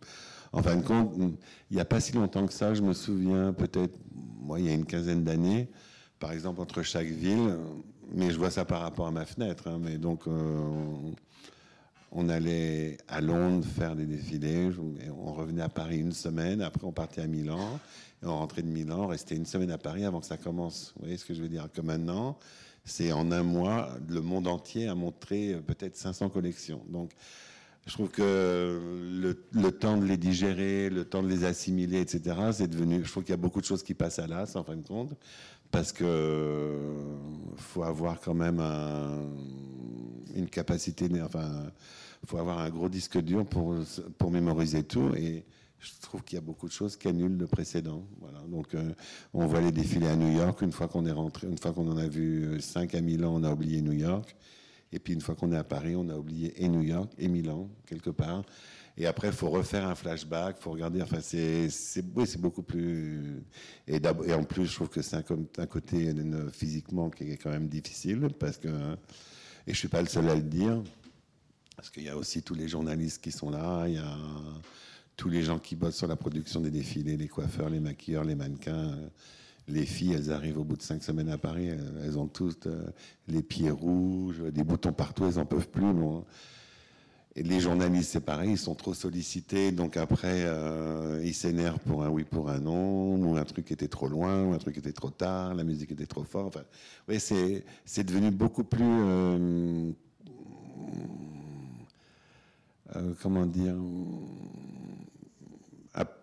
en 0.54 0.62
fin 0.62 0.76
de 0.76 0.84
compte, 0.84 1.14
il 1.18 1.76
n'y 1.76 1.80
a 1.82 1.86
pas 1.86 2.00
si 2.00 2.12
longtemps 2.12 2.46
que 2.46 2.54
ça, 2.54 2.76
je 2.76 2.84
me 2.84 2.94
souviens 2.94 3.52
peut-être, 3.52 3.98
moi 4.42 4.60
il 4.60 4.68
y 4.68 4.70
a 4.70 4.74
une 4.74 4.86
quinzaine 4.86 5.24
d'années, 5.24 5.70
par 6.20 6.34
exemple 6.34 6.62
entre 6.62 6.84
chaque 6.84 7.08
ville, 7.08 7.58
mais 8.14 8.32
je 8.32 8.38
vois 8.38 8.52
ça 8.52 8.66
par 8.66 8.82
rapport 8.82 9.08
à 9.08 9.12
ma 9.12 9.26
fenêtre. 9.26 9.68
Hein, 9.68 9.80
mais 9.82 9.98
donc, 9.98 10.28
euh, 10.28 10.62
on 12.12 12.30
allait 12.30 12.98
à 13.08 13.22
Londres 13.22 13.66
faire 13.66 13.96
des 13.96 14.06
défilés. 14.06 14.70
On 15.18 15.34
revenait 15.34 15.62
à 15.62 15.70
Paris 15.70 16.00
une 16.00 16.12
semaine. 16.12 16.62
Après, 16.62 16.86
on 16.86 16.92
partait 16.92 17.22
à 17.22 17.28
Milan. 17.28 17.80
On 18.24 18.38
rentrait 18.38 18.64
de 18.64 18.68
Milan. 18.68 19.04
On 19.04 19.08
restait 19.08 19.36
une 19.36 19.46
semaine 19.46 19.72
à 19.72 19.78
Paris 19.78 20.04
avant 20.04 20.20
que 20.20 20.26
ça 20.26 20.38
commence. 20.38 20.94
Vous 20.96 21.04
voyez 21.04 21.18
ce 21.18 21.26
que 21.26 21.34
je 21.34 21.42
veux 21.42 21.50
dire? 21.50 21.70
Que 21.72 21.82
maintenant, 21.82 22.38
c'est 22.84 23.12
en 23.12 23.32
un 23.32 23.44
mois, 23.44 23.90
le 24.10 24.22
monde 24.22 24.48
entier 24.48 24.88
a 24.88 24.96
montré 24.96 25.54
euh, 25.54 25.62
peut-être 25.62 25.96
500 25.96 26.30
collections. 26.30 26.82
Donc, 26.90 27.12
je 27.88 27.94
trouve 27.94 28.10
que 28.10 28.80
le, 29.52 29.72
temps 29.72 29.98
de 29.98 30.06
les 30.06 30.18
digérer, 30.18 30.90
le 30.90 31.06
temps 31.06 31.24
de 31.24 31.28
les 31.28 31.44
assimiler, 31.46 32.00
etc., 32.00 32.36
c'est 32.54 32.68
devenu. 32.68 33.04
Je 33.04 33.12
trouve 33.12 33.24
qu'il 33.24 33.32
y 33.32 33.34
a 33.34 33.38
beaucoup 33.38 33.60
de 33.60 33.66
choses 33.66 33.84
qui 33.84 33.94
passent 33.94 34.20
à 34.20 34.28
l'as, 34.28 34.56
en 34.56 34.64
fin 34.64 34.76
de 34.76 34.88
compte 34.88 35.18
parce 35.72 35.94
que 35.94 36.78
faut 37.56 37.84
avoir 37.84 38.20
quand 38.20 38.34
même 38.34 38.62
une 40.36 40.50
capacité, 40.50 41.10
enfin, 41.24 41.72
faut 42.26 42.38
avoir 42.38 42.60
un 42.60 42.70
gros 42.70 42.90
disque 42.90 43.20
dur 43.20 43.46
pour, 43.46 43.76
pour 44.18 44.32
mémoriser 44.32 44.84
tout. 44.84 45.16
Et 45.16 45.46
je 45.80 45.90
trouve 46.02 46.24
qu'il 46.24 46.36
y 46.36 46.38
a 46.38 46.42
beaucoup 46.42 46.68
de 46.68 46.74
choses 46.74 46.98
qui 46.98 47.08
annulent 47.08 47.38
le 47.38 47.48
précédent. 47.48 48.06
Voilà. 48.20 48.40
Donc, 48.48 48.76
euh, 48.76 48.94
on 49.34 49.48
voit 49.48 49.62
les 49.62 49.72
défilés 49.72 50.08
à 50.08 50.16
New 50.16 50.32
York. 50.38 50.62
Une 50.62 50.72
fois 50.72 50.88
qu'on 50.88 51.06
est 51.06 51.12
rentré, 51.12 51.48
une 51.48 51.58
fois 51.58 51.72
qu'on 51.72 51.90
en 51.90 51.98
a 51.98 52.08
vu 52.08 52.62
5 52.62 52.94
à 52.94 53.02
Milan, 53.02 53.34
on 53.34 53.44
a 53.44 53.52
oublié 53.52 53.82
New 53.82 53.94
York. 53.94 54.36
Et 54.92 55.00
puis 55.00 55.14
une 55.14 55.22
fois 55.22 55.36
qu'on 55.36 55.52
est 55.52 55.58
à 55.58 55.64
Paris, 55.64 55.96
on 55.96 56.10
a 56.10 56.16
oublié 56.16 56.54
et 56.64 56.68
New 56.68 56.82
York 56.82 57.12
et 57.18 57.28
Milan, 57.28 57.70
quelque 57.86 58.10
part. 58.10 58.44
Et 58.98 59.06
après, 59.06 59.30
il 59.30 59.34
faut 59.34 59.50
refaire 59.50 59.88
un 59.88 59.96
flashback, 59.96 60.58
il 60.60 60.64
faut 60.64 60.72
regarder. 60.72 61.02
Enfin, 61.02 61.22
c'est, 61.22 61.70
oui, 62.14 62.26
beaucoup 62.38 62.62
plus. 62.62 63.42
Et, 63.88 63.98
et, 63.98 64.34
en 64.34 64.44
plus, 64.44 64.66
je 64.66 64.76
trouve 64.76 64.90
que 64.90 65.02
c'est 65.02 65.16
un, 65.16 65.24
un, 65.58 65.66
côté 65.66 66.14
physiquement 66.52 67.10
qui 67.10 67.32
est 67.32 67.38
quand 67.38 67.52
même 67.52 67.68
difficile, 67.68 68.28
parce 68.38 68.58
que. 68.58 68.68
Et 69.66 69.74
je 69.74 69.78
suis 69.78 69.88
pas 69.88 70.02
le 70.02 70.08
seul 70.08 70.28
à 70.28 70.36
le 70.36 70.42
dire, 70.42 70.84
parce 71.76 71.90
qu'il 71.90 72.04
y 72.04 72.10
a 72.10 72.18
aussi 72.18 72.42
tous 72.42 72.56
les 72.56 72.68
journalistes 72.68 73.24
qui 73.24 73.32
sont 73.32 73.50
là, 73.50 73.88
il 73.88 73.94
y 73.94 73.98
a 73.98 74.18
tous 75.16 75.30
les 75.30 75.44
gens 75.44 75.60
qui 75.60 75.76
bossent 75.76 75.98
sur 75.98 76.08
la 76.08 76.16
production 76.16 76.60
des 76.62 76.72
défilés, 76.72 77.16
les 77.16 77.28
coiffeurs, 77.28 77.70
les 77.70 77.80
maquilleurs, 77.80 78.24
les 78.24 78.36
mannequins. 78.36 78.98
Les 79.72 79.86
filles, 79.86 80.14
elles 80.14 80.32
arrivent 80.32 80.60
au 80.60 80.64
bout 80.66 80.76
de 80.76 80.82
cinq 80.82 81.02
semaines 81.02 81.30
à 81.30 81.38
Paris, 81.38 81.70
elles 82.04 82.18
ont 82.18 82.28
toutes 82.28 82.68
euh, 82.68 82.84
les 83.28 83.42
pieds 83.42 83.72
rouges, 83.72 84.42
des 84.52 84.64
boutons 84.64 84.92
partout, 84.92 85.26
elles 85.26 85.36
n'en 85.36 85.46
peuvent 85.46 85.70
plus. 85.70 85.94
Bon. 85.94 86.26
Et 87.38 87.44
les 87.44 87.62
journalistes, 87.62 88.12
c'est 88.12 88.20
pareil, 88.20 88.52
ils 88.52 88.58
sont 88.58 88.76
trop 88.76 88.94
sollicités, 88.94 89.72
donc 89.72 89.96
après, 89.96 90.44
euh, 90.44 91.22
ils 91.24 91.34
s'énervent 91.34 91.80
pour 91.80 92.04
un 92.04 92.10
oui, 92.10 92.26
pour 92.26 92.50
un 92.50 92.60
non, 92.60 93.16
ou 93.16 93.38
un 93.38 93.46
truc 93.46 93.72
était 93.72 93.88
trop 93.88 94.10
loin, 94.10 94.44
ou 94.44 94.52
un 94.52 94.58
truc 94.58 94.78
était 94.78 94.92
trop 94.92 95.10
tard, 95.10 95.54
la 95.54 95.64
musique 95.64 95.92
était 95.94 96.06
trop 96.06 96.26
forte. 96.26 96.58
Enfin, 96.58 96.66
oui, 97.08 97.22
c'est, 97.22 97.64
c'est 97.86 98.04
devenu 98.04 98.32
beaucoup 98.32 98.66
plus, 98.66 98.84
euh, 98.84 99.94
comment 103.22 103.46
dire, 103.46 103.76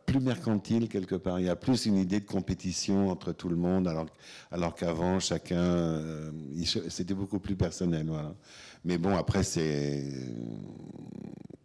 plus 0.08 0.20
mercantile 0.20 0.88
quelque 0.88 1.14
part. 1.14 1.38
Il 1.38 1.46
y 1.46 1.48
a 1.48 1.56
plus 1.56 1.86
une 1.86 1.96
idée 1.96 2.20
de 2.20 2.26
compétition 2.26 3.10
entre 3.10 3.32
tout 3.32 3.48
le 3.48 3.56
monde, 3.56 3.88
alors, 4.50 4.74
qu'avant, 4.74 5.20
chacun, 5.20 6.02
c'était 6.88 7.14
beaucoup 7.14 7.38
plus 7.38 7.56
personnel. 7.56 8.10
Mais 8.84 8.98
bon, 8.98 9.16
après. 9.16 9.42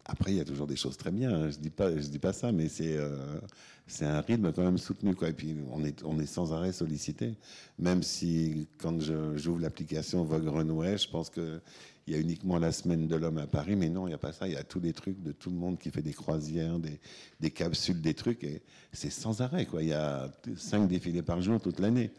Après, 0.06 0.32
il 0.32 0.38
y 0.38 0.42
a 0.42 0.46
toujours 0.46 0.68
des 0.68 0.76
choses 0.76 0.98
très 0.98 1.12
bien. 1.12 1.34
Hein. 1.34 1.50
Je 1.50 1.58
dis 1.58 1.70
pas, 1.70 1.90
je 1.96 2.08
dis 2.08 2.20
pas 2.20 2.34
ça, 2.34 2.52
mais 2.52 2.68
c'est 2.68 2.98
euh, 2.98 3.40
c'est 3.88 4.06
un 4.06 4.20
rythme 4.20 4.52
quand 4.52 4.62
même 4.62 4.78
soutenu. 4.78 5.16
Et 5.26 5.32
puis 5.32 5.56
on 5.72 5.84
est 5.86 6.04
on 6.04 6.20
est 6.20 6.26
sans 6.26 6.52
arrêt 6.52 6.74
sollicité. 6.74 7.36
Même 7.80 8.04
si 8.04 8.68
quand 8.80 9.00
j'ouvre 9.00 9.62
l'application 9.62 10.26
Vogue 10.26 10.48
Runway, 10.48 10.98
je 10.98 11.08
pense 11.08 11.30
que 11.30 11.62
il 12.06 12.14
y 12.14 12.18
a 12.18 12.20
uniquement 12.20 12.58
la 12.60 12.72
semaine 12.72 13.08
de 13.08 13.16
l'homme 13.16 13.38
à 13.38 13.48
Paris, 13.48 13.76
mais 13.76 13.90
non, 13.90 14.08
il 14.08 14.10
n'y 14.10 14.16
a 14.16 14.18
pas 14.18 14.34
ça. 14.34 14.48
Il 14.48 14.54
y 14.54 14.58
a 14.58 14.64
tous 14.64 14.80
les 14.80 14.92
trucs 14.92 15.22
de 15.22 15.32
tout 15.32 15.50
le 15.50 15.56
monde 15.56 15.80
qui 15.80 15.90
fait 15.90 16.02
des 16.02 16.14
croisières, 16.14 16.78
des, 16.80 17.52
capsules, 17.52 18.02
des 18.02 18.14
trucs, 18.14 18.44
et 18.44 18.62
c'est 18.92 19.10
sans 19.10 19.42
arrêt. 19.42 19.68
Il 19.80 19.88
y 19.88 19.94
a 19.94 20.30
cinq 20.58 20.88
défilés 20.88 21.22
par 21.22 21.42
jour 21.42 21.62
toute 21.62 21.80
l'année. 21.80 22.12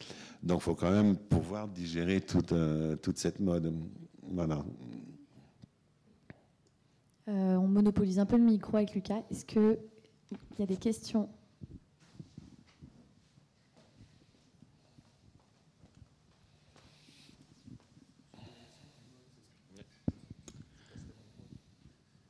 Donc, 0.43 0.61
il 0.61 0.65
faut 0.65 0.75
quand 0.75 0.91
même 0.91 1.17
pouvoir 1.17 1.69
digérer 1.69 2.21
toute, 2.21 2.53
euh, 2.53 2.97
toute 2.97 3.19
cette 3.19 3.41
mode. 3.41 3.75
Voilà. 4.23 4.65
Euh, 7.29 7.57
on 7.57 7.67
monopolise 7.67 8.19
un 8.19 8.27
peu 8.27 8.37
le 8.37 8.45
micro 8.45 8.77
avec 8.77 8.95
Lucas. 8.95 9.23
Est-ce 9.31 9.45
qu'il 9.45 9.79
y 10.59 10.63
a 10.63 10.67
des 10.67 10.77
questions? 10.77 11.29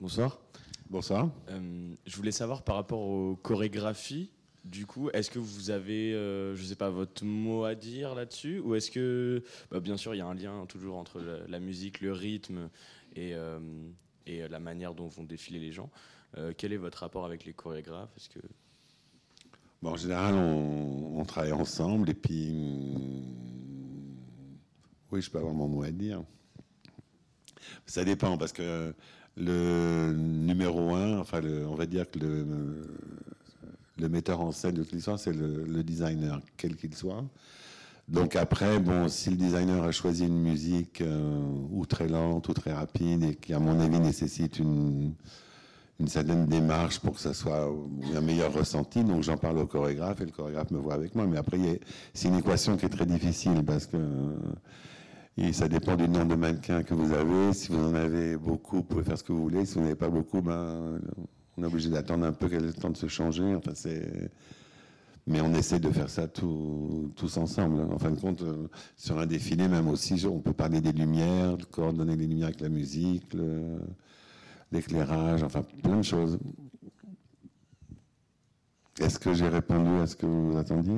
Bonsoir. 0.05 0.39
Bonsoir. 0.91 1.31
Euh, 1.49 1.95
je 2.05 2.17
voulais 2.17 2.31
savoir 2.31 2.63
par 2.63 2.77
rapport 2.77 3.01
aux 3.01 3.37
chorégraphies, 3.37 4.31
du 4.63 4.85
coup, 4.85 5.09
est-ce 5.15 5.31
que 5.31 5.39
vous 5.39 5.71
avez, 5.71 6.13
euh, 6.13 6.55
je 6.55 6.63
ne 6.63 6.67
sais 6.67 6.77
pas, 6.77 6.91
votre 6.91 7.25
mot 7.25 7.65
à 7.65 7.75
dire 7.75 8.15
là-dessus 8.15 8.59
Ou 8.59 8.75
est-ce 8.75 8.91
que, 8.91 9.43
bah, 9.71 9.81
bien 9.81 9.97
sûr, 9.97 10.15
il 10.15 10.19
y 10.19 10.21
a 10.21 10.27
un 10.27 10.35
lien 10.35 10.67
toujours 10.67 10.99
entre 10.99 11.23
la, 11.49 11.59
musique, 11.59 12.03
le 12.03 12.13
rythme 12.13 12.69
et, 13.17 13.31
euh, 13.33 13.59
et, 14.27 14.47
la 14.47 14.61
manière 14.61 14.93
dont 14.93 15.09
vont 15.09 15.25
défiler 15.25 15.59
les 15.59 15.73
gens. 15.73 15.89
Quel 16.59 16.75
est 16.75 16.77
votre 16.77 16.99
rapport 16.99 17.25
avec 17.25 17.47
les 17.47 17.55
chorégraphes? 17.55 18.15
Est-ce 18.19 18.29
que... 18.29 18.41
bon, 19.81 19.93
En 19.93 19.97
général, 19.97 20.35
on, 20.35 21.19
on, 21.19 21.25
travaille 21.25 21.53
ensemble 21.53 22.11
et 22.11 22.15
puis. 22.15 22.53
Hmm, 22.53 23.23
oui, 25.11 25.23
je 25.23 25.31
peux 25.31 25.39
avoir 25.39 25.55
mon 25.55 25.67
mot 25.67 25.83
à 25.83 25.91
dire. 25.91 26.23
Ça 27.87 28.05
dépend 28.05 28.37
parce 28.37 28.53
que 28.53 28.95
le 29.37 30.13
numéro 30.13 30.95
un, 30.95 31.19
enfin, 31.19 31.41
on 31.69 31.75
va 31.75 31.87
dire 31.87 32.11
que 32.11 32.19
le 32.19 32.47
le 33.99 34.09
metteur 34.09 34.41
en 34.41 34.53
scène 34.53 34.75
de 34.75 34.83
toute 34.83 34.93
l'histoire, 34.93 35.19
c'est 35.19 35.33
le, 35.33 35.83
designer, 35.83 36.41
quel 36.57 36.77
qu'il 36.77 36.95
soit. 36.95 37.25
Donc 38.09 38.37
après, 38.37 38.79
bon, 38.79 39.09
si 39.09 39.31
le 39.31 39.37
designer 39.37 39.83
a 39.83 39.93
choisi 39.93 40.27
une 40.27 40.41
musique 40.41 41.01
euh, 41.01 41.41
ou 41.71 41.87
très 41.87 42.07
lente 42.07 42.49
ou 42.49 42.53
très 42.53 42.73
rapide 42.73 43.23
et 43.25 43.35
qui, 43.35 43.55
à 43.55 43.59
mon 43.59 43.81
avis, 43.81 43.99
nécessite 43.99 44.59
une, 44.59 45.15
une 46.01 46.09
certaine 46.09 46.47
démarche 46.47 46.99
pour 46.99 47.15
que 47.15 47.21
ça 47.21 47.33
soit 47.33 47.73
un 48.15 48.21
meilleur 48.21 48.53
ressenti, 48.53 49.03
donc 49.03 49.23
j'en 49.23 49.39
parle 49.39 49.59
au 49.59 49.67
chorégraphe 49.67 50.21
et 50.21 50.27
le 50.27 50.33
chorégraphe 50.33 50.71
me 50.71 50.79
voit 50.79 50.95
avec 50.95 51.15
moi. 51.15 51.27
Mais 51.27 51.39
après, 51.39 51.59
c'est 52.13 52.29
une 52.29 52.39
équation 52.39 52.77
qui 52.77 52.85
est 52.85 52.91
très 52.91 53.07
difficile 53.07 53.63
parce 53.65 53.87
que 53.87 53.97
et 55.37 55.53
ça 55.53 55.69
dépend 55.69 55.97
du 55.97 56.09
nombre 56.09 56.29
de 56.29 56.35
mannequins 56.37 56.83
que 56.83 56.95
vous 56.95 57.13
avez. 57.13 57.53
Si 57.53 57.73
vous 57.73 57.83
en 57.83 57.95
avez 57.95 58.37
beaucoup, 58.37 58.77
vous 58.77 58.83
pouvez 58.85 59.03
faire 59.03 59.19
ce 59.19 59.25
que 59.25 59.33
vous 59.33 59.43
voulez. 59.43 59.65
Si 59.67 59.75
vous 59.75 59.81
n'avez 59.81 59.97
pas 59.97 60.09
beaucoup, 60.09 60.41
ben, 60.41 61.01
on 61.57 61.63
est 61.63 61.67
obligé 61.67 61.91
d'attendre 61.91 62.25
un 62.25 62.33
peu 62.33 62.49
qu'elle 62.49 62.63
ait 62.63 62.69
le 62.69 62.73
temps 62.73 62.91
de 62.91 62.97
se 62.97 63.09
changer. 63.09 63.55
Enfin, 63.55 63.73
c'est... 63.75 64.31
Mais 65.27 65.41
on 65.41 65.53
essaie 65.55 65.81
de 65.81 65.91
faire 65.91 66.11
ça 66.11 66.29
tous 66.29 67.37
ensemble. 67.37 67.81
En 67.93 67.99
fin 67.99 68.11
de 68.11 68.21
compte, 68.21 68.43
euh, 68.43 68.69
sur 68.97 69.19
un 69.19 69.27
défilé, 69.27 69.69
même 69.69 69.89
aussi, 69.89 70.25
on 70.27 70.39
peut 70.39 70.53
parler 70.53 70.83
des 70.83 70.93
lumières, 70.93 71.57
coordonner 71.71 72.15
les 72.15 72.27
lumières 72.27 72.49
avec 72.49 72.61
la 72.61 72.69
musique, 72.69 73.35
l'éclairage, 74.71 75.43
enfin 75.43 75.63
plein 75.83 75.97
de 75.97 76.03
choses. 76.03 76.39
Est-ce 79.01 79.19
que 79.19 79.33
j'ai 79.33 79.49
répondu 79.49 79.99
à 80.01 80.07
ce 80.07 80.15
que 80.15 80.27
vous 80.27 80.57
attendiez 80.57 80.95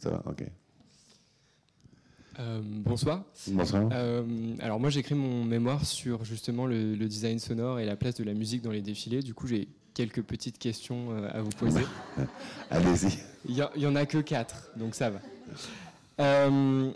Ça 0.00 0.10
va, 0.10 0.22
ok. 0.26 0.44
Euh, 2.40 2.60
bonsoir. 2.62 3.22
Bonsoir. 3.48 3.88
Euh, 3.92 4.22
alors 4.60 4.80
moi 4.80 4.90
j'écris 4.90 5.14
mon 5.14 5.44
mémoire 5.44 5.84
sur 5.84 6.24
justement 6.24 6.66
le, 6.66 6.96
design 6.96 7.38
sonore 7.38 7.78
et 7.80 7.86
la 7.86 7.96
place 7.96 8.14
de 8.14 8.24
la 8.24 8.34
musique 8.34 8.62
dans 8.62 8.70
les 8.70 8.82
défilés. 8.82 9.22
Du 9.22 9.34
coup 9.34 9.46
j'ai 9.46 9.68
quelques 9.94 10.22
petites 10.22 10.58
questions 10.58 11.12
euh, 11.12 11.28
à 11.32 11.42
vous 11.42 11.50
poser. 11.50 11.82
Allez-y. 12.70 13.18
Il 13.46 13.56
y, 13.56 13.86
en 13.86 13.94
a 13.94 14.06
que 14.06 14.18
quatre, 14.18 14.70
donc 14.76 14.94
ça 14.94 15.10
va. 15.10 15.20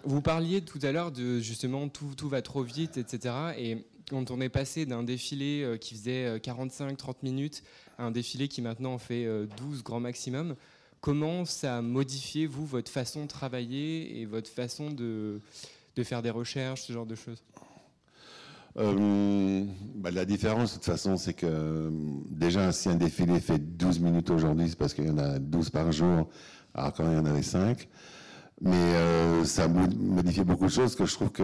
vous 0.04 0.22
parliez 0.22 0.62
tout 0.62 0.80
à 0.82 0.92
l'heure 0.92 1.12
de 1.12 1.40
justement 1.40 1.88
tout, 1.88 2.14
tout, 2.16 2.28
va 2.28 2.42
trop 2.42 2.62
vite, 2.62 2.96
etc. 2.96 3.34
Et 3.58 3.84
quand 4.08 4.30
on 4.30 4.40
est 4.40 4.48
passé 4.48 4.86
d'un 4.86 5.02
défilé 5.02 5.76
qui 5.78 5.94
faisait 5.94 6.38
45-30 6.38 7.16
minutes 7.22 7.62
à 7.98 8.04
un 8.04 8.10
défilé 8.10 8.48
qui 8.48 8.62
maintenant 8.62 8.94
en 8.94 8.98
fait 8.98 9.28
12 9.58 9.82
grand 9.82 10.00
maximum, 10.00 10.56
Comment 11.00 11.44
ça 11.44 11.78
a 11.78 11.82
modifié, 11.82 12.46
vous, 12.46 12.66
votre 12.66 12.90
façon 12.90 13.22
de 13.22 13.28
travailler 13.28 14.20
et 14.20 14.26
votre 14.26 14.50
façon 14.50 14.90
de, 14.90 15.40
de 15.96 16.02
faire 16.02 16.22
des 16.22 16.30
recherches, 16.30 16.82
ce 16.82 16.92
genre 16.92 17.06
de 17.06 17.14
choses? 17.14 17.42
Euh, 18.76 19.64
bah, 19.94 20.10
la 20.10 20.24
différence, 20.24 20.70
de 20.70 20.74
toute 20.74 20.84
façon, 20.84 21.16
c'est 21.16 21.34
que 21.34 21.90
déjà, 22.30 22.72
si 22.72 22.88
un 22.88 22.96
défilé 22.96 23.40
fait 23.40 23.58
12 23.58 24.00
minutes 24.00 24.30
aujourd'hui, 24.30 24.68
c'est 24.68 24.78
parce 24.78 24.94
qu'il 24.94 25.06
y 25.06 25.10
en 25.10 25.18
a 25.18 25.38
12 25.38 25.70
par 25.70 25.90
jour, 25.90 26.28
alors 26.74 26.92
quand 26.92 27.10
il 27.10 27.16
y 27.16 27.18
en 27.18 27.26
avait 27.26 27.42
5. 27.42 27.88
Mais 28.60 28.74
euh, 28.74 29.44
ça 29.44 29.64
a 29.64 29.68
modifié 29.68 30.42
beaucoup 30.44 30.66
de 30.66 30.70
choses, 30.70 30.96
que 30.96 31.06
je 31.06 31.14
trouve 31.14 31.30
que 31.30 31.42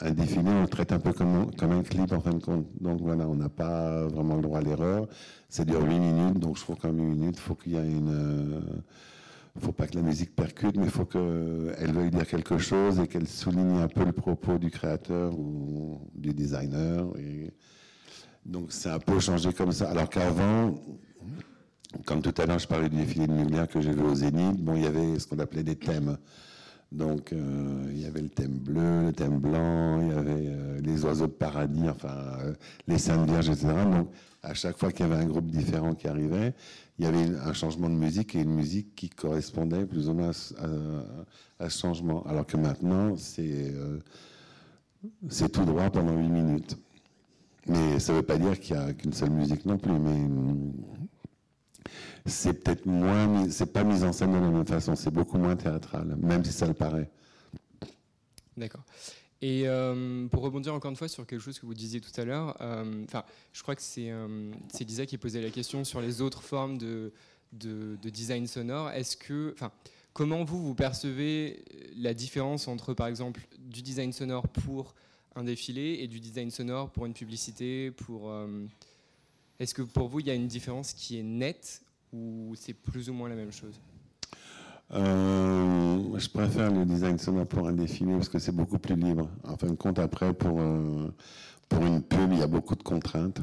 un 0.00 0.10
défilé, 0.12 0.50
on 0.50 0.62
le 0.62 0.68
traite 0.68 0.92
un 0.92 1.00
peu 1.00 1.12
comme, 1.12 1.54
comme 1.56 1.72
un 1.72 1.82
clip 1.82 2.12
en 2.12 2.20
fin 2.20 2.32
de 2.32 2.42
compte. 2.42 2.66
Donc 2.80 3.00
voilà, 3.00 3.26
on 3.26 3.34
n'a 3.34 3.48
pas 3.48 4.06
vraiment 4.06 4.36
le 4.36 4.42
droit 4.42 4.58
à 4.58 4.62
l'erreur. 4.62 5.08
Ça 5.48 5.64
dure 5.64 5.82
8 5.82 5.98
minutes, 5.98 6.38
donc 6.38 6.56
je 6.56 6.62
trouve 6.62 6.76
qu'en 6.76 6.92
8 6.92 7.02
minutes, 7.02 7.36
il 7.36 7.40
faut 7.40 7.54
qu'il 7.54 7.72
y 7.72 7.76
ait 7.76 7.90
une. 7.90 8.12
Euh, 8.12 8.60
faut 9.60 9.72
pas 9.72 9.86
que 9.88 9.96
la 9.96 10.02
musique 10.02 10.36
percute, 10.36 10.76
mais 10.76 10.84
il 10.84 10.90
faut 10.90 11.04
qu'elle 11.04 11.92
veuille 11.92 12.10
dire 12.10 12.26
quelque 12.26 12.58
chose 12.58 13.00
et 13.00 13.08
qu'elle 13.08 13.26
souligne 13.26 13.78
un 13.78 13.88
peu 13.88 14.04
le 14.04 14.12
propos 14.12 14.56
du 14.56 14.70
créateur 14.70 15.36
ou 15.36 16.00
du 16.14 16.32
designer. 16.32 17.04
Donc 18.46 18.66
c'est 18.70 18.90
un 18.90 19.00
peu 19.00 19.18
changé 19.18 19.52
comme 19.52 19.72
ça. 19.72 19.90
Alors 19.90 20.08
qu'avant, 20.08 20.74
comme 22.04 22.22
tout 22.22 22.34
à 22.38 22.46
l'heure, 22.46 22.58
je 22.58 22.68
parlais 22.68 22.88
du 22.88 22.96
défilé 22.96 23.26
de 23.26 23.32
Mugler 23.32 23.64
que 23.68 23.80
j'ai 23.80 23.92
vu 23.92 24.02
au 24.02 24.14
Zénith, 24.14 24.62
bon, 24.62 24.76
il 24.76 24.84
y 24.84 24.86
avait 24.86 25.18
ce 25.18 25.26
qu'on 25.26 25.38
appelait 25.38 25.64
des 25.64 25.76
thèmes. 25.76 26.18
Donc 26.90 27.32
euh, 27.32 27.90
il 27.90 28.00
y 28.00 28.06
avait 28.06 28.22
le 28.22 28.30
thème 28.30 28.58
bleu, 28.58 29.06
le 29.06 29.12
thème 29.12 29.38
blanc, 29.38 30.00
il 30.00 30.08
y 30.08 30.12
avait 30.12 30.46
euh, 30.46 30.80
les 30.80 31.04
oiseaux 31.04 31.26
de 31.26 31.32
paradis, 31.32 31.86
enfin 31.88 32.16
euh, 32.40 32.54
les 32.86 32.96
saintes 32.96 33.28
vierges, 33.28 33.50
etc. 33.50 33.68
Donc 33.90 34.08
à 34.42 34.54
chaque 34.54 34.78
fois 34.78 34.90
qu'il 34.90 35.06
y 35.06 35.12
avait 35.12 35.22
un 35.22 35.26
groupe 35.26 35.50
différent 35.50 35.94
qui 35.94 36.08
arrivait, 36.08 36.54
il 36.98 37.04
y 37.04 37.08
avait 37.08 37.36
un 37.44 37.52
changement 37.52 37.90
de 37.90 37.94
musique 37.94 38.34
et 38.34 38.40
une 38.40 38.54
musique 38.54 38.94
qui 38.94 39.10
correspondait 39.10 39.84
plus 39.84 40.08
ou 40.08 40.14
moins 40.14 40.30
à, 41.58 41.68
ce 41.68 41.78
changement. 41.78 42.22
Alors 42.24 42.46
que 42.46 42.56
maintenant, 42.56 43.16
c'est 43.16 43.74
c'est 45.28 45.50
tout 45.50 45.64
droit 45.64 45.90
pendant 45.90 46.16
8 46.16 46.28
minutes. 46.28 46.78
Mais 47.66 47.98
ça 47.98 48.12
ne 48.12 48.18
veut 48.18 48.24
pas 48.24 48.38
dire 48.38 48.58
qu'il 48.58 48.76
n'y 48.76 48.82
a 48.82 48.92
qu'une 48.94 49.12
seule 49.12 49.30
musique 49.30 49.66
non 49.66 49.76
plus. 49.76 49.92
C'est 52.28 52.54
peut-être 52.54 52.86
moins, 52.86 53.48
c'est 53.50 53.72
pas 53.72 53.84
mis 53.84 54.02
en 54.04 54.12
scène 54.12 54.32
de 54.32 54.38
la 54.38 54.50
même 54.50 54.66
façon, 54.66 54.96
c'est 54.96 55.10
beaucoup 55.10 55.38
moins 55.38 55.56
théâtral, 55.56 56.16
même 56.16 56.44
si 56.44 56.52
ça 56.52 56.66
le 56.66 56.74
paraît. 56.74 57.10
D'accord. 58.56 58.84
Et 59.40 59.68
euh, 59.68 60.26
pour 60.26 60.42
rebondir 60.42 60.74
encore 60.74 60.90
une 60.90 60.96
fois 60.96 61.06
sur 61.06 61.24
quelque 61.26 61.40
chose 61.40 61.58
que 61.58 61.66
vous 61.66 61.74
disiez 61.74 62.00
tout 62.00 62.20
à 62.20 62.24
l'heure, 62.24 62.56
euh, 62.60 63.04
enfin, 63.04 63.22
je 63.52 63.62
crois 63.62 63.76
que 63.76 63.82
c'est 63.82 64.10
euh, 64.10 64.52
Lisa 64.80 65.06
qui 65.06 65.16
posait 65.16 65.40
la 65.40 65.50
question 65.50 65.84
sur 65.84 66.00
les 66.00 66.20
autres 66.20 66.42
formes 66.42 66.76
de, 66.76 67.12
de, 67.52 67.96
de 68.02 68.10
design 68.10 68.48
sonore. 68.48 68.90
Est-ce 68.90 69.16
que, 69.16 69.52
enfin, 69.54 69.70
comment 70.12 70.42
vous 70.42 70.60
vous 70.60 70.74
percevez 70.74 71.64
la 71.96 72.14
différence 72.14 72.66
entre, 72.66 72.94
par 72.94 73.06
exemple, 73.06 73.46
du 73.60 73.82
design 73.82 74.12
sonore 74.12 74.48
pour 74.48 74.96
un 75.36 75.44
défilé 75.44 75.98
et 76.00 76.08
du 76.08 76.18
design 76.18 76.50
sonore 76.50 76.90
pour 76.90 77.06
une 77.06 77.14
publicité, 77.14 77.92
pour 77.92 78.32
est-ce 79.60 79.72
que 79.72 79.82
pour 79.82 80.08
vous 80.08 80.18
il 80.18 80.26
y 80.26 80.30
a 80.30 80.34
une 80.34 80.48
différence 80.48 80.92
qui 80.92 81.18
est 81.18 81.22
nette 81.22 81.82
ou 82.12 82.54
c'est 82.56 82.74
plus 82.74 83.08
ou 83.10 83.12
moins 83.12 83.28
la 83.28 83.36
même 83.36 83.52
chose 83.52 83.80
euh, 84.94 86.18
je 86.18 86.28
préfère 86.30 86.70
le 86.70 86.86
design 86.86 87.18
sonore 87.18 87.46
pour 87.46 87.68
un 87.68 87.72
défilé 87.72 88.14
parce 88.14 88.28
que 88.28 88.38
c'est 88.38 88.54
beaucoup 88.54 88.78
plus 88.78 88.96
libre. 88.96 89.28
En 89.44 89.56
fin 89.56 89.66
de 89.66 89.74
compte, 89.74 89.98
après, 89.98 90.32
pour, 90.32 90.60
euh, 90.60 91.08
pour 91.68 91.84
une 91.84 92.02
pub, 92.02 92.32
il 92.32 92.38
y 92.38 92.42
a 92.42 92.46
beaucoup 92.46 92.74
de 92.74 92.82
contraintes. 92.82 93.40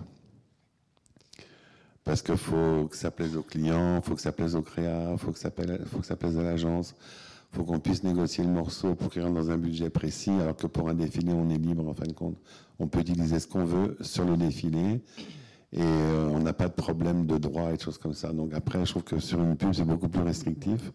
Parce 2.04 2.22
qu'il 2.22 2.38
faut 2.38 2.88
que 2.88 2.98
ça 2.98 3.12
plaise 3.12 3.36
aux 3.36 3.44
clients, 3.44 3.98
il 3.98 4.02
faut 4.02 4.16
que 4.16 4.22
ça 4.22 4.32
plaise 4.32 4.56
aux 4.56 4.62
créas, 4.62 5.12
il 5.12 5.18
faut, 5.18 5.32
faut 5.34 6.00
que 6.00 6.06
ça 6.06 6.16
plaise 6.16 6.38
à 6.38 6.44
l'agence, 6.44 6.96
il 7.52 7.58
faut 7.58 7.64
qu'on 7.64 7.80
puisse 7.80 8.04
négocier 8.04 8.44
le 8.44 8.52
morceau 8.52 8.94
pour 8.94 9.12
qu'il 9.12 9.24
rentre 9.24 9.34
dans 9.34 9.50
un 9.50 9.58
budget 9.58 9.90
précis, 9.90 10.30
alors 10.30 10.56
que 10.56 10.68
pour 10.68 10.88
un 10.90 10.94
défilé, 10.94 11.32
on 11.34 11.50
est 11.50 11.58
libre 11.58 11.88
en 11.88 11.94
fin 11.96 12.06
de 12.06 12.14
compte. 12.14 12.38
On 12.78 12.88
peut 12.88 13.00
utiliser 13.00 13.40
ce 13.40 13.48
qu'on 13.48 13.66
veut 13.66 13.98
sur 14.02 14.26
le 14.26 14.38
défilé 14.38 15.02
et 15.72 15.82
euh, 15.82 16.30
on 16.32 16.40
n'a 16.40 16.54
pas 16.54 16.68
de 16.68 16.74
problème 16.74 17.26
de 17.26 17.38
droit 17.38 17.72
et 17.72 17.78
de 17.78 17.82
choses 17.82 17.98
comme 17.98 18.14
ça. 18.14 18.32
Donc 18.32 18.54
après, 18.54 18.86
je 18.86 18.92
trouve 18.92 19.04
que 19.04 19.20
sur 19.20 19.40
une 19.42 19.58
pub, 19.58 19.74
c'est 19.74 19.84
beaucoup 19.84 20.10
plus 20.10 20.22
restrictif. 20.22 20.92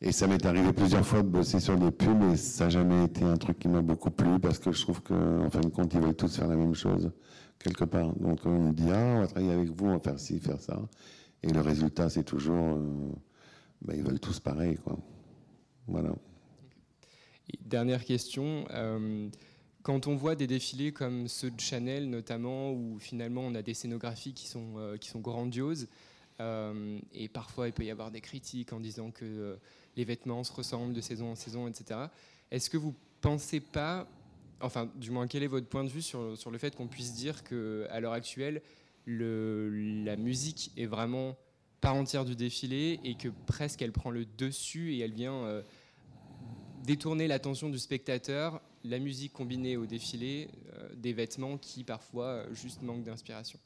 Et 0.00 0.10
ça 0.10 0.26
m'est 0.26 0.44
arrivé 0.44 0.72
plusieurs 0.72 1.06
fois 1.06 1.22
de 1.22 1.28
bosser 1.28 1.60
sur 1.60 1.76
des 1.76 1.92
pubs 1.92 2.22
et 2.32 2.36
ça 2.36 2.64
n'a 2.64 2.70
jamais 2.70 3.04
été 3.04 3.22
un 3.22 3.36
truc 3.36 3.60
qui 3.60 3.68
m'a 3.68 3.82
beaucoup 3.82 4.10
plu 4.10 4.40
parce 4.40 4.58
que 4.58 4.72
je 4.72 4.82
trouve 4.82 5.00
qu'en 5.00 5.48
fin 5.48 5.60
de 5.60 5.68
compte, 5.68 5.94
ils 5.94 6.00
veulent 6.00 6.16
tous 6.16 6.36
faire 6.36 6.48
la 6.48 6.56
même 6.56 6.74
chose 6.74 7.12
quelque 7.62 7.84
part. 7.84 8.12
Donc 8.16 8.40
on 8.44 8.58
me 8.58 8.72
dit, 8.72 8.90
ah, 8.90 9.14
on 9.16 9.20
va 9.20 9.26
travailler 9.28 9.52
avec 9.52 9.68
vous, 9.70 9.86
on 9.86 9.92
va 9.92 10.00
faire 10.00 10.18
ci, 10.18 10.40
faire 10.40 10.60
ça. 10.60 10.80
Et 11.42 11.52
le 11.52 11.60
résultat, 11.60 12.08
c'est 12.08 12.24
toujours, 12.24 12.76
euh, 12.76 13.12
ben, 13.82 13.96
ils 13.96 14.02
veulent 14.02 14.20
tous 14.20 14.40
pareil. 14.40 14.76
Quoi. 14.76 14.98
Voilà. 15.86 16.10
dernière 17.64 18.04
question. 18.04 18.64
Euh, 18.70 19.28
quand 19.82 20.06
on 20.06 20.14
voit 20.14 20.34
des 20.34 20.46
défilés 20.46 20.92
comme 20.92 21.28
ceux 21.28 21.50
de 21.50 21.60
Chanel 21.60 22.08
notamment, 22.08 22.72
où 22.72 22.98
finalement 22.98 23.42
on 23.42 23.54
a 23.54 23.62
des 23.62 23.74
scénographies 23.74 24.32
qui 24.32 24.46
sont, 24.46 24.74
euh, 24.76 24.96
qui 24.96 25.08
sont 25.08 25.20
grandioses, 25.20 25.88
et 27.12 27.28
parfois 27.28 27.68
il 27.68 27.72
peut 27.72 27.84
y 27.84 27.90
avoir 27.92 28.10
des 28.10 28.20
critiques 28.20 28.72
en 28.72 28.80
disant 28.80 29.12
que 29.12 29.56
les 29.96 30.04
vêtements 30.04 30.42
se 30.42 30.52
ressemblent 30.52 30.92
de 30.92 31.00
saison 31.00 31.30
en 31.30 31.34
saison, 31.36 31.68
etc. 31.68 32.00
Est-ce 32.50 32.68
que 32.68 32.76
vous 32.76 32.96
pensez 33.20 33.60
pas, 33.60 34.08
enfin, 34.60 34.90
du 34.96 35.12
moins, 35.12 35.28
quel 35.28 35.44
est 35.44 35.46
votre 35.46 35.68
point 35.68 35.84
de 35.84 35.88
vue 35.88 36.02
sur, 36.02 36.36
sur 36.36 36.50
le 36.50 36.58
fait 36.58 36.74
qu'on 36.74 36.88
puisse 36.88 37.14
dire 37.14 37.44
qu'à 37.44 38.00
l'heure 38.00 38.12
actuelle, 38.12 38.60
le, 39.04 39.70
la 40.04 40.16
musique 40.16 40.72
est 40.76 40.86
vraiment 40.86 41.36
part 41.80 41.94
entière 41.94 42.24
du 42.24 42.36
défilé 42.36 43.00
et 43.04 43.16
que 43.16 43.28
presque 43.46 43.82
elle 43.82 43.92
prend 43.92 44.10
le 44.10 44.24
dessus 44.24 44.94
et 44.94 45.00
elle 45.00 45.12
vient 45.12 45.34
euh, 45.34 45.62
détourner 46.84 47.26
l'attention 47.26 47.68
du 47.70 47.78
spectateur, 47.78 48.60
la 48.84 48.98
musique 48.98 49.32
combinée 49.32 49.76
au 49.76 49.86
défilé, 49.86 50.48
euh, 50.74 50.88
des 50.96 51.12
vêtements 51.12 51.58
qui 51.58 51.84
parfois 51.84 52.26
euh, 52.26 52.54
juste 52.54 52.82
manquent 52.82 53.04
d'inspiration 53.04 53.58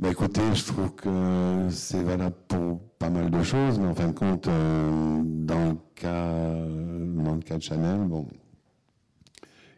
bah 0.00 0.08
écoutez, 0.10 0.54
je 0.54 0.64
trouve 0.64 0.94
que 0.94 1.68
c'est 1.68 2.02
valable 2.02 2.36
pour 2.48 2.80
pas 2.98 3.10
mal 3.10 3.30
de 3.30 3.42
choses, 3.42 3.78
mais 3.78 3.86
en 3.86 3.94
fin 3.94 4.08
de 4.08 4.12
compte, 4.12 4.48
euh, 4.48 5.20
dans 5.22 5.72
le 5.72 5.76
cas, 5.94 6.24
dans 6.24 7.34
le 7.34 7.42
cas 7.42 7.58
de 7.58 7.62
Chanel, 7.62 8.00
bon, 8.04 8.26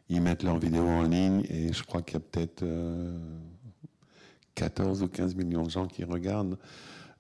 ils 0.09 0.23
mettent 0.23 0.45
leurs 0.45 0.61
vidéos 0.61 0.87
en 0.87 1.03
ligne 1.03 1.45
et 1.49 1.73
je 1.73 1.83
crois 1.83 2.03
qu'il 2.03 2.15
y 2.15 2.17
a 2.19 2.21
peut-être 2.21 2.65
14 4.55 5.03
euh, 5.03 5.07
ou 5.07 5.09
15 5.09 5.35
millions 5.35 5.65
de 5.65 5.71
gens 5.71 5.89
qui 5.89 6.05
regardent. 6.05 6.57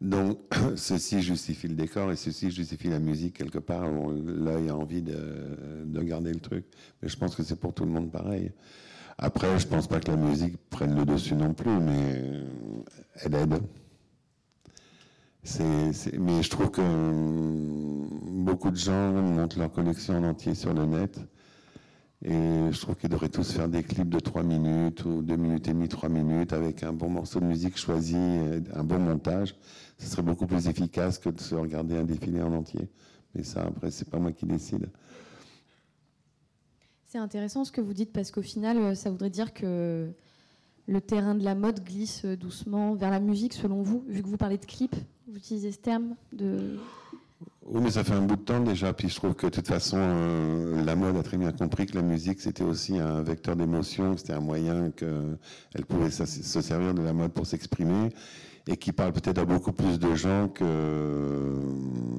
Donc, 0.02 0.38
ceci 0.76 1.22
justifie 1.22 1.68
le 1.68 1.74
décor 1.74 2.10
et 2.10 2.16
ceci 2.16 2.50
justifie 2.50 2.88
la 2.88 2.98
musique 2.98 3.38
quelque 3.38 3.60
part. 3.60 3.88
L'œil 3.88 4.68
a 4.68 4.76
envie 4.76 5.00
de, 5.00 5.84
de 5.84 6.02
garder 6.02 6.32
le 6.32 6.40
truc. 6.40 6.64
Mais 7.00 7.08
je 7.08 7.16
pense 7.16 7.36
que 7.36 7.44
c'est 7.44 7.54
pour 7.54 7.72
tout 7.72 7.84
le 7.84 7.92
monde 7.92 8.10
pareil. 8.10 8.50
Après, 9.16 9.60
je 9.60 9.66
pense 9.68 9.86
pas 9.86 10.00
que 10.00 10.10
la 10.10 10.16
musique 10.16 10.56
prenne 10.70 10.96
le 10.96 11.04
dessus 11.04 11.36
non 11.36 11.54
plus, 11.54 11.78
mais 11.78 12.24
elle 13.22 13.34
aide. 13.34 13.60
mais 16.18 16.42
je 16.42 16.50
trouve 16.50 16.72
que 16.72 16.82
beaucoup 18.42 18.72
de 18.72 18.76
gens 18.76 19.12
montent 19.12 19.56
leur 19.56 19.70
collection 19.70 20.18
en 20.18 20.24
entier 20.24 20.56
sur 20.56 20.74
le 20.74 20.84
net. 20.84 21.20
Et 22.24 22.70
je 22.70 22.80
trouve 22.80 22.94
qu'ils 22.94 23.10
devraient 23.10 23.28
tous 23.28 23.52
faire 23.52 23.68
des 23.68 23.82
clips 23.82 24.08
de 24.08 24.20
3 24.20 24.44
minutes 24.44 25.04
ou 25.04 25.22
2 25.22 25.36
minutes 25.36 25.66
et 25.66 25.72
demie, 25.72 25.88
3 25.88 26.08
minutes 26.08 26.52
avec 26.52 26.84
un 26.84 26.92
bon 26.92 27.08
morceau 27.08 27.40
de 27.40 27.46
musique 27.46 27.76
choisi, 27.76 28.16
un 28.16 28.84
bon 28.84 29.00
montage. 29.00 29.56
Ce 29.98 30.06
serait 30.06 30.22
beaucoup 30.22 30.46
plus 30.46 30.68
efficace 30.68 31.18
que 31.18 31.30
de 31.30 31.40
se 31.40 31.54
regarder 31.56 31.96
un 31.96 32.04
défilé 32.04 32.40
en 32.40 32.52
entier. 32.54 32.88
Mais 33.34 33.42
ça, 33.42 33.62
après, 33.62 33.90
c'est 33.90 34.08
pas 34.08 34.18
moi 34.18 34.30
qui 34.30 34.46
décide. 34.46 34.88
C'est 37.12 37.18
intéressant 37.18 37.64
ce 37.64 37.72
que 37.72 37.80
vous 37.80 37.92
dites 37.92 38.12
parce 38.12 38.30
qu'au 38.30 38.40
final, 38.40 38.78
euh, 38.78 38.94
ça 38.94 39.10
voudrait 39.10 39.28
dire 39.28 39.52
que 39.52 40.10
le 40.86 41.00
terrain 41.00 41.34
de 41.34 41.44
la 41.44 41.54
mode 41.54 41.84
glisse 41.84 42.24
doucement 42.24 42.94
vers 42.94 43.10
la 43.10 43.20
musique, 43.20 43.52
selon 43.52 43.82
vous, 43.82 44.04
vu 44.08 44.22
que 44.22 44.28
vous 44.28 44.38
parlez 44.38 44.58
de 44.58 44.64
clip, 44.64 44.96
vous 45.26 45.36
utilisez 45.36 45.72
ce 45.72 45.78
terme 45.78 46.16
de... 46.32 46.78
Oui, 47.64 47.80
mais 47.80 47.90
ça 47.92 48.02
fait 48.02 48.14
un 48.14 48.22
bout 48.22 48.36
de 48.36 48.42
temps 48.42 48.60
déjà. 48.60 48.92
Puis 48.92 49.08
je 49.08 49.16
trouve 49.16 49.34
que 49.34 49.46
de 49.46 49.52
toute 49.52 49.68
façon, 49.68 49.96
euh, 49.98 50.84
la 50.84 50.96
mode 50.96 51.16
a 51.16 51.22
très 51.22 51.36
bien 51.36 51.52
compris 51.52 51.86
que 51.86 51.94
la 51.94 52.02
musique, 52.02 52.40
c'était 52.40 52.64
aussi 52.64 52.98
un 52.98 53.22
vecteur 53.22 53.54
d'émotion, 53.54 54.16
c'était 54.16 54.32
un 54.32 54.40
moyen 54.40 54.90
qu'elle 54.90 55.86
pouvait 55.86 56.10
se 56.10 56.24
servir 56.60 56.92
de 56.92 57.02
la 57.02 57.12
mode 57.12 57.32
pour 57.32 57.46
s'exprimer 57.46 58.10
et 58.66 58.76
qui 58.76 58.92
parle 58.92 59.12
peut-être 59.12 59.38
à 59.38 59.44
beaucoup 59.44 59.72
plus 59.72 59.98
de 59.98 60.14
gens 60.14 60.48
que 60.48 60.64
euh, 60.64 61.56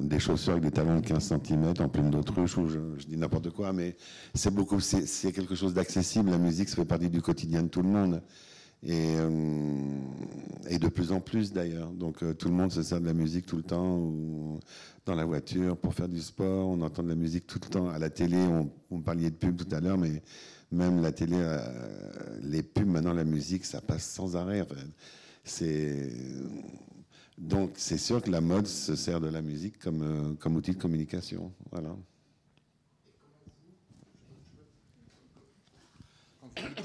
des 0.02 0.18
chaussures 0.18 0.52
avec 0.52 0.64
des 0.64 0.70
talons 0.70 1.00
de 1.00 1.06
15 1.06 1.34
cm 1.42 1.72
en 1.78 1.88
pleine 1.88 2.10
d'autruche, 2.10 2.58
ou 2.58 2.68
je, 2.68 2.78
dis 3.06 3.16
n'importe 3.16 3.50
quoi, 3.50 3.72
mais 3.72 3.96
c'est 4.34 4.52
beaucoup, 4.52 4.80
c'est 4.80 5.32
quelque 5.32 5.54
chose 5.54 5.72
d'accessible. 5.74 6.30
La 6.30 6.38
musique, 6.38 6.68
ça 6.68 6.76
fait 6.76 6.84
partie 6.84 7.08
du 7.08 7.22
quotidien 7.22 7.62
de 7.62 7.68
tout 7.68 7.82
le 7.82 7.88
monde. 7.88 8.22
Et, 8.86 9.16
euh, 9.16 9.30
de 10.78 10.88
plus 10.88 11.12
en 11.12 11.20
plus 11.20 11.52
d'ailleurs. 11.52 11.90
Donc 11.92 12.18
tout 12.36 12.48
le 12.48 12.54
monde 12.54 12.70
se 12.70 12.82
sert 12.82 13.00
de 13.00 13.06
la 13.06 13.14
musique 13.14 13.46
tout 13.46 13.56
le 13.56 13.62
temps, 13.62 14.12
dans 15.06 15.14
la 15.14 15.24
voiture, 15.24 15.76
pour 15.76 15.94
faire 15.94 16.08
du 16.08 16.20
sport, 16.20 16.68
on 16.68 16.80
entend 16.80 17.02
de 17.02 17.08
la 17.08 17.14
musique 17.14 17.46
tout 17.46 17.58
le 17.62 17.68
temps. 17.68 17.88
À 17.88 17.98
la 17.98 18.10
télé, 18.10 18.38
on, 18.90 19.00
parlait 19.00 19.30
de 19.30 19.36
pub 19.36 19.56
tout 19.56 19.74
à 19.74 19.80
l'heure, 19.80 19.98
mais 19.98 20.22
même 20.72 21.02
la 21.02 21.12
télé, 21.12 21.36
les 22.42 22.62
pubs, 22.62 22.86
maintenant 22.86 23.12
la 23.12 23.24
musique, 23.24 23.64
ça 23.64 23.80
passe 23.80 24.04
sans 24.04 24.34
arrêt. 24.36 24.66
Donc 27.38 27.72
c'est 27.76 27.98
sûr 27.98 28.22
que 28.22 28.30
la 28.30 28.40
mode 28.40 28.66
se 28.66 28.94
sert 28.94 29.20
de 29.20 29.28
la 29.28 29.42
musique 29.42 29.78
comme, 29.78 30.02
euh, 30.02 30.50
outil 30.50 30.72
de 30.72 30.80
communication. 30.80 31.52
Voilà. 31.70 31.96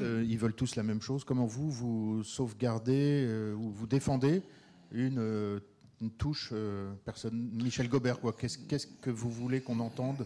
Euh, 0.02 0.26
ils 0.28 0.40
veulent 0.40 0.56
tous 0.56 0.76
la 0.76 0.84
même 0.84 1.02
chose. 1.02 1.24
Comment 1.24 1.46
vous, 1.46 1.70
vous 1.70 2.24
sauvegardez 2.24 3.26
euh, 3.28 3.54
ou 3.54 3.70
vous 3.70 3.86
défendez 3.86 4.42
une, 4.92 5.62
une 6.02 6.12
touche 6.12 6.54
personne, 7.06 7.50
Michel 7.54 7.90
Gobert 7.90 8.20
quoi 8.20 8.34
Qu'est-ce 8.34 8.88
que 8.88 9.10
vous 9.10 9.30
voulez 9.30 9.62
qu'on 9.62 9.80
entende? 9.80 10.26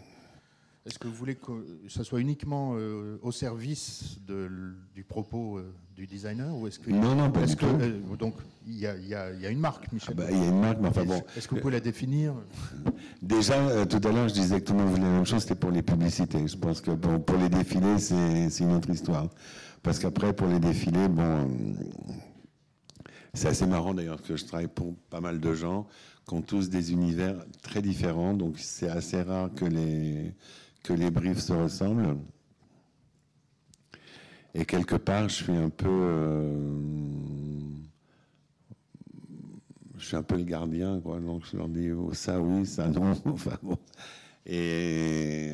Est-ce 0.85 0.99
que 0.99 1.07
vous 1.07 1.13
voulez 1.13 1.35
que 1.35 1.65
ça 1.87 2.03
soit 2.03 2.19
uniquement 2.19 2.73
euh, 2.75 3.17
au 3.21 3.31
service 3.31 4.17
de, 4.27 4.51
du 4.93 5.05
propos 5.05 5.57
euh, 5.57 5.73
du 5.95 6.07
designer 6.07 6.53
ou 6.57 6.67
est-ce 6.67 6.77
que 6.77 6.91
non 6.91 7.15
non 7.15 7.31
pas 7.31 7.45
du 7.45 7.55
que, 7.55 7.65
euh, 7.65 8.15
donc 8.19 8.35
il 8.67 8.73
y, 8.73 8.79
y, 8.79 9.09
y 9.11 9.15
a, 9.15 9.49
une 9.49 9.59
marque 9.59 9.89
Michel. 9.93 10.13
Ah 10.17 10.23
bah, 10.23 10.27
il 10.29 10.39
y 10.39 10.41
a 10.41 10.47
une 10.47 10.59
marque 10.59 10.79
mais 10.81 10.89
enfin 10.89 11.05
bon. 11.05 11.23
Est-ce 11.37 11.47
que 11.47 11.55
vous 11.55 11.61
pouvez 11.61 11.73
la 11.73 11.79
définir? 11.79 12.33
Déjà 13.21 13.85
tout 13.85 14.01
à 14.05 14.11
l'heure 14.11 14.27
je 14.27 14.33
disais 14.33 14.59
que 14.59 14.65
tout 14.65 14.73
le 14.73 14.79
monde 14.79 14.89
voulait 14.89 15.03
la 15.03 15.09
même 15.09 15.25
chose 15.25 15.43
c'était 15.43 15.55
pour 15.55 15.71
les 15.71 15.83
publicités. 15.83 16.45
Je 16.45 16.57
pense 16.57 16.81
que 16.81 16.91
bon, 16.91 17.17
pour 17.17 17.37
les 17.37 17.47
défilés 17.47 17.99
c'est 17.99 18.59
une 18.59 18.73
autre 18.73 18.89
histoire 18.89 19.29
parce 19.83 19.99
qu'après 19.99 20.33
pour 20.33 20.47
les 20.47 20.59
défilés 20.59 21.07
bon 21.07 21.47
c'est 23.33 23.47
assez 23.47 23.65
marrant 23.65 23.93
d'ailleurs 23.93 24.21
que 24.21 24.35
je 24.35 24.45
travaille 24.45 24.67
pour 24.67 24.95
pas 25.09 25.21
mal 25.21 25.39
de 25.39 25.53
gens 25.53 25.87
qui 26.27 26.35
ont 26.35 26.41
tous 26.41 26.69
des 26.69 26.91
univers 26.91 27.35
très 27.61 27.81
différents 27.81 28.33
donc 28.33 28.59
c'est 28.59 28.89
assez 28.89 29.21
rare 29.21 29.49
que 29.55 29.65
les 29.65 30.33
que 30.83 30.93
les 30.93 31.09
briefs 31.09 31.39
se 31.39 31.53
ressemblent. 31.53 32.17
Et 34.53 34.65
quelque 34.65 34.95
part, 34.95 35.29
je 35.29 35.35
suis 35.35 35.53
un 35.53 35.69
peu, 35.69 35.89
euh, 35.89 36.61
je 39.97 40.05
suis 40.05 40.15
un 40.15 40.21
peu 40.21 40.37
le 40.37 40.43
gardien, 40.43 40.99
quoi. 40.99 41.19
Donc 41.19 41.43
je 41.49 41.57
leur 41.57 41.69
dis 41.69 41.91
oh, 41.91 42.13
ça 42.13 42.39
oui, 42.39 42.65
ça 42.65 42.87
non. 42.89 43.13
enfin 43.25 43.57
bon. 43.63 43.77
Et 44.45 45.53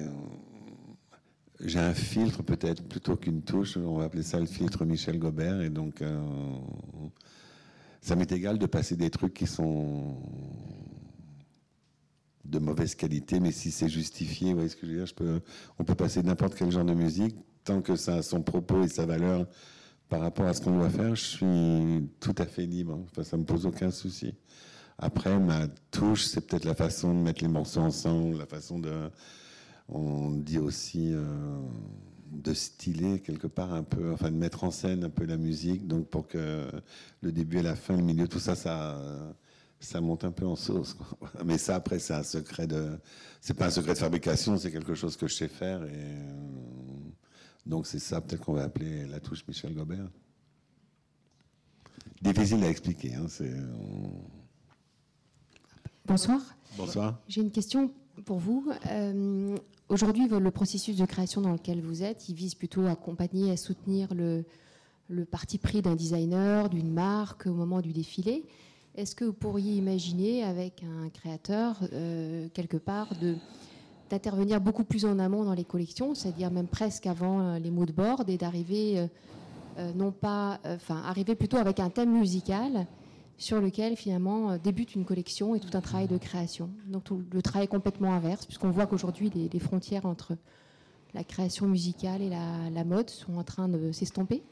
j'ai 1.61 1.79
un 1.79 1.93
filtre 1.93 2.43
peut-être 2.43 2.83
plutôt 2.83 3.15
qu'une 3.15 3.43
touche. 3.43 3.77
On 3.77 3.97
va 3.99 4.05
appeler 4.05 4.23
ça 4.23 4.39
le 4.39 4.47
filtre 4.47 4.83
Michel 4.83 5.19
Gobert. 5.19 5.61
Et 5.61 5.69
donc, 5.69 6.01
euh, 6.01 6.19
ça 8.01 8.15
m'est 8.15 8.31
égal 8.31 8.57
de 8.57 8.65
passer 8.65 8.95
des 8.95 9.09
trucs 9.09 9.33
qui 9.33 9.47
sont 9.47 10.17
de 12.45 12.59
mauvaise 12.59 12.95
qualité, 12.95 13.39
mais 13.39 13.51
si 13.51 13.71
c'est 13.71 13.89
justifié, 13.89 14.49
vous 14.49 14.55
voyez 14.55 14.69
ce 14.69 14.75
que 14.75 14.87
je 14.87 14.91
veux 14.91 14.97
dire, 14.97 15.05
je 15.05 15.13
peux, 15.13 15.41
on 15.77 15.83
peut 15.83 15.95
passer 15.95 16.23
n'importe 16.23 16.55
quel 16.55 16.71
genre 16.71 16.85
de 16.85 16.93
musique, 16.93 17.35
tant 17.63 17.81
que 17.81 17.95
ça 17.95 18.15
a 18.15 18.21
son 18.21 18.41
propos 18.41 18.83
et 18.83 18.87
sa 18.87 19.05
valeur 19.05 19.45
par 20.09 20.21
rapport 20.21 20.47
à 20.47 20.53
ce 20.53 20.61
qu'on 20.61 20.75
doit 20.77 20.89
faire, 20.89 21.15
je 21.15 21.23
suis 21.23 22.09
tout 22.19 22.33
à 22.39 22.45
fait 22.45 22.65
libre. 22.65 22.99
Enfin, 23.11 23.23
ça 23.23 23.37
me 23.37 23.43
pose 23.43 23.67
aucun 23.67 23.91
souci. 23.91 24.33
Après, 24.97 25.39
ma 25.39 25.67
touche, 25.91 26.25
c'est 26.25 26.41
peut-être 26.41 26.65
la 26.65 26.73
façon 26.73 27.13
de 27.13 27.19
mettre 27.19 27.43
les 27.43 27.47
morceaux 27.47 27.81
ensemble, 27.81 28.37
la 28.37 28.47
façon 28.47 28.79
de. 28.79 29.09
On 29.87 30.31
dit 30.31 30.59
aussi 30.59 31.13
euh, 31.13 31.23
de 32.31 32.53
styler 32.53 33.19
quelque 33.19 33.47
part 33.47 33.73
un 33.73 33.83
peu, 33.83 34.11
enfin 34.13 34.31
de 34.31 34.35
mettre 34.35 34.63
en 34.63 34.71
scène 34.71 35.03
un 35.03 35.09
peu 35.09 35.25
la 35.25 35.37
musique, 35.37 35.87
donc 35.87 36.07
pour 36.07 36.27
que 36.27 36.67
le 37.21 37.31
début 37.31 37.59
et 37.59 37.61
la 37.63 37.75
fin, 37.75 37.95
le 37.95 38.03
milieu, 38.03 38.27
tout 38.27 38.39
ça, 38.39 38.55
ça, 38.55 39.01
ça 39.79 40.01
monte 40.01 40.23
un 40.23 40.31
peu 40.31 40.45
en 40.45 40.55
sauce. 40.55 40.95
Mais 41.45 41.57
ça, 41.57 41.75
après, 41.75 41.99
c'est 41.99 42.13
un 42.13 42.23
secret 42.23 42.67
de. 42.67 42.97
C'est 43.41 43.53
pas 43.53 43.67
un 43.67 43.71
secret 43.71 43.93
de 43.93 43.99
fabrication, 43.99 44.57
c'est 44.57 44.71
quelque 44.71 44.95
chose 44.95 45.17
que 45.17 45.27
je 45.27 45.35
sais 45.35 45.47
faire 45.47 45.83
et. 45.83 45.91
Euh, 45.93 46.59
donc 47.65 47.85
c'est 47.85 47.99
ça 47.99 48.19
peut-être 48.19 48.43
qu'on 48.43 48.53
va 48.53 48.63
appeler 48.63 49.05
la 49.05 49.19
touche 49.19 49.45
Michel 49.47 49.75
Gobert. 49.75 50.09
Difficile 52.21 52.63
à 52.63 52.69
expliquer. 52.69 53.13
Hein, 53.13 53.27
Bonsoir. 56.05 56.41
Bonsoir. 56.75 57.21
J'ai 57.27 57.41
une 57.41 57.51
question 57.51 57.93
pour 58.25 58.37
vous. 58.37 58.71
Euh, 58.89 59.55
aujourd'hui, 59.89 60.27
le 60.27 60.51
processus 60.51 60.97
de 60.97 61.05
création 61.05 61.41
dans 61.41 61.51
lequel 61.51 61.81
vous 61.81 62.03
êtes, 62.03 62.29
il 62.29 62.35
vise 62.35 62.55
plutôt 62.55 62.85
à 62.85 62.91
accompagner, 62.91 63.51
à 63.51 63.57
soutenir 63.57 64.09
le, 64.13 64.45
parti 65.25 65.57
pris 65.57 65.81
d'un 65.81 65.95
designer, 65.95 66.69
d'une 66.69 66.91
marque 66.91 67.47
au 67.47 67.53
moment 67.53 67.81
du 67.81 67.93
défilé. 67.93 68.45
Est-ce 68.95 69.15
que 69.15 69.25
vous 69.25 69.33
pourriez 69.33 69.75
imaginer 69.75 70.43
avec 70.43 70.83
un 70.83 71.09
créateur, 71.09 71.79
euh, 71.93 72.47
quelque 72.53 72.77
part, 72.77 73.07
d'intervenir 74.09 74.59
beaucoup 74.59 74.83
plus 74.83 75.05
en 75.05 75.19
amont 75.19 75.43
dans 75.43 75.53
les 75.53 75.63
collections, 75.63 76.15
c'est-à-dire 76.15 76.51
même 76.51 76.67
presque 76.67 77.07
avant 77.07 77.41
euh, 77.41 77.59
les 77.59 77.71
mots 77.71 77.85
de 77.85 77.91
board 77.91 78.29
et 78.29 78.37
d'arriver, 78.37 79.07
non 79.95 80.11
pas, 80.11 80.59
enfin, 80.65 81.01
arriver 81.05 81.35
plutôt 81.35 81.55
avec 81.55 81.79
un 81.79 81.89
thème 81.89 82.11
musical 82.11 82.85
sur 83.39 83.59
lequel 83.59 83.95
finalement 83.95 84.57
débute 84.57 84.93
une 84.93 85.05
collection 85.05 85.55
et 85.55 85.59
tout 85.59 85.75
un 85.75 85.81
travail 85.81 86.07
de 86.07 86.17
création. 86.17 86.69
Donc 86.87 87.05
le 87.09 87.41
travail 87.41 87.67
complètement 87.67 88.13
inverse, 88.13 88.45
puisqu'on 88.45 88.69
voit 88.69 88.85
qu'aujourd'hui 88.85 89.31
les, 89.33 89.59
frontières 89.59 90.05
entre 90.05 90.37
la 91.13 91.23
création 91.23 91.65
musicale 91.65 92.21
et 92.21 92.29
la, 92.29 92.83
mode 92.83 93.09
sont 93.09 93.37
en 93.37 93.43
train 93.43 93.67
de 93.67 93.91
s'estomper. 93.91 94.43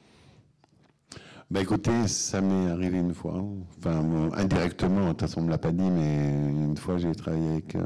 Bah 1.51 1.61
écoutez, 1.61 2.07
ça 2.07 2.41
m'est 2.41 2.71
arrivé 2.71 2.97
une 2.97 3.13
fois, 3.13 3.43
enfin 3.77 4.31
indirectement, 4.33 5.05
de 5.05 5.09
toute 5.09 5.21
façon 5.21 5.39
on 5.39 5.43
ne 5.43 5.47
me 5.47 5.51
l'a 5.51 5.57
pas 5.57 5.71
dit, 5.71 5.89
mais 5.89 6.29
une 6.29 6.75
fois 6.75 6.97
j'ai 6.97 7.13
travaillé 7.13 7.51
avec 7.51 7.77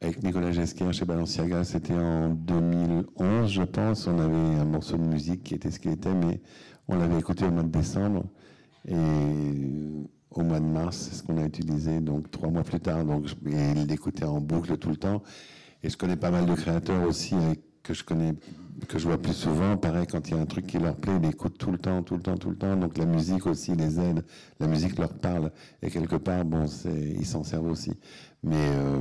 avec 0.00 0.22
Nicolas 0.22 0.52
Gesquer 0.52 0.92
chez 0.92 1.04
Balenciaga. 1.04 1.64
C'était 1.64 1.94
en 1.94 2.30
2011, 2.30 3.50
je 3.50 3.62
pense. 3.62 4.06
On 4.06 4.18
avait 4.18 4.60
un 4.60 4.64
morceau 4.64 4.96
de 4.96 5.02
musique 5.02 5.42
qui 5.42 5.54
était 5.54 5.70
ce 5.70 5.80
qu'il 5.80 5.90
était, 5.90 6.14
mais 6.14 6.40
on 6.86 6.96
l'avait 6.96 7.18
écouté 7.18 7.44
au 7.44 7.50
mois 7.50 7.62
de 7.62 7.68
décembre. 7.68 8.24
Et 8.88 8.94
au 10.30 10.42
mois 10.42 10.60
de 10.60 10.64
mars, 10.64 10.96
c'est 10.96 11.16
ce 11.16 11.22
qu'on 11.22 11.36
a 11.38 11.44
utilisé, 11.44 12.00
donc 12.00 12.30
trois 12.30 12.50
mois 12.50 12.62
plus 12.62 12.80
tard. 12.80 13.04
Donc, 13.04 13.26
il 13.44 13.86
l'écoutait 13.86 14.24
en 14.24 14.40
boucle 14.40 14.76
tout 14.78 14.90
le 14.90 14.96
temps. 14.96 15.22
Et 15.82 15.90
je 15.90 15.96
connais 15.96 16.16
pas 16.16 16.30
mal 16.30 16.46
de 16.46 16.54
créateurs 16.54 17.06
aussi 17.06 17.34
que 17.82 17.94
je 17.94 18.04
connais, 18.04 18.34
que 18.88 18.98
je 18.98 19.06
vois 19.06 19.18
plus 19.18 19.32
souvent. 19.32 19.76
Pareil, 19.76 20.06
quand 20.06 20.28
il 20.28 20.34
y 20.34 20.38
a 20.38 20.40
un 20.40 20.46
truc 20.46 20.66
qui 20.66 20.78
leur 20.78 20.96
plaît, 20.96 21.14
ils 21.16 21.26
l'écoutent 21.26 21.58
tout 21.58 21.70
le 21.70 21.78
temps, 21.78 22.02
tout 22.02 22.16
le 22.16 22.22
temps, 22.22 22.36
tout 22.36 22.50
le 22.50 22.56
temps. 22.56 22.76
Donc 22.76 22.98
la 22.98 23.06
musique 23.06 23.46
aussi 23.46 23.74
les 23.74 24.00
aide. 24.00 24.24
La 24.60 24.66
musique 24.66 24.98
leur 24.98 25.12
parle. 25.12 25.52
Et 25.82 25.90
quelque 25.90 26.16
part, 26.16 26.44
bon, 26.44 26.66
ils 26.86 27.26
s'en 27.26 27.44
servent 27.44 27.70
aussi. 27.70 27.92
Mais 28.42 28.56
euh, 28.56 29.00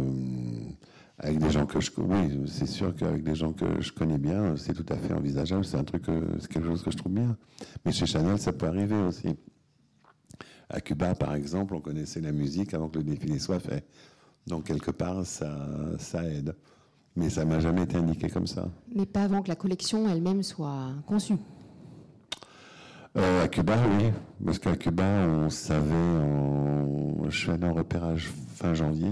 avec 1.19 1.39
des 1.39 1.49
gens 1.49 1.65
que 1.65 1.79
je 1.79 1.91
oui, 1.97 2.39
c'est 2.47 2.67
sûr 2.67 2.95
qu'avec 2.95 3.23
des 3.23 3.35
gens 3.35 3.53
que 3.53 3.81
je 3.81 3.91
connais 3.91 4.19
bien, 4.19 4.55
c'est 4.55 4.73
tout 4.73 4.85
à 4.89 4.95
fait 4.95 5.13
envisageable. 5.13 5.65
C'est 5.65 5.77
un 5.77 5.83
truc, 5.83 6.05
c'est 6.39 6.51
quelque 6.51 6.67
chose 6.67 6.83
que 6.83 6.91
je 6.91 6.97
trouve 6.97 7.13
bien. 7.13 7.35
Mais 7.85 7.91
chez 7.91 8.05
Chanel, 8.05 8.38
ça 8.38 8.53
peut 8.53 8.67
arriver 8.67 8.95
aussi. 8.95 9.35
À 10.70 10.82
Cuba, 10.82 11.15
par 11.15 11.34
exemple, 11.34 11.76
on 11.76 11.80
connaissait 11.80 12.22
la 12.22 12.32
musique 12.32 12.74
avant 12.74 12.89
que 12.89 12.97
le 12.97 13.03
défilé 13.03 13.39
soit 13.39 13.59
fait. 13.59 13.86
Donc 14.47 14.65
quelque 14.65 14.91
part, 14.91 15.26
ça, 15.26 15.68
ça 15.97 16.24
aide. 16.26 16.55
Mais 17.15 17.30
ça 17.30 17.45
m'a 17.45 17.59
jamais 17.59 17.84
été 17.84 17.97
indiqué 17.97 18.30
comme 18.30 18.47
ça. 18.47 18.70
Mais 18.93 19.05
pas 19.05 19.24
avant 19.24 19.41
que 19.41 19.47
la 19.47 19.55
collection 19.55 20.07
elle-même 20.07 20.43
soit 20.43 20.91
conçue. 21.07 21.38
Euh, 23.18 23.43
à 23.43 23.47
Cuba, 23.47 23.76
oui, 23.97 24.11
parce 24.45 24.59
qu'à 24.59 24.76
Cuba, 24.76 25.03
on 25.03 25.49
savait, 25.49 25.95
je 27.30 27.36
suis 27.36 27.49
allé 27.49 27.65
en 27.65 27.74
repérage 27.74 28.30
fin 28.53 28.76
janvier, 28.76 29.11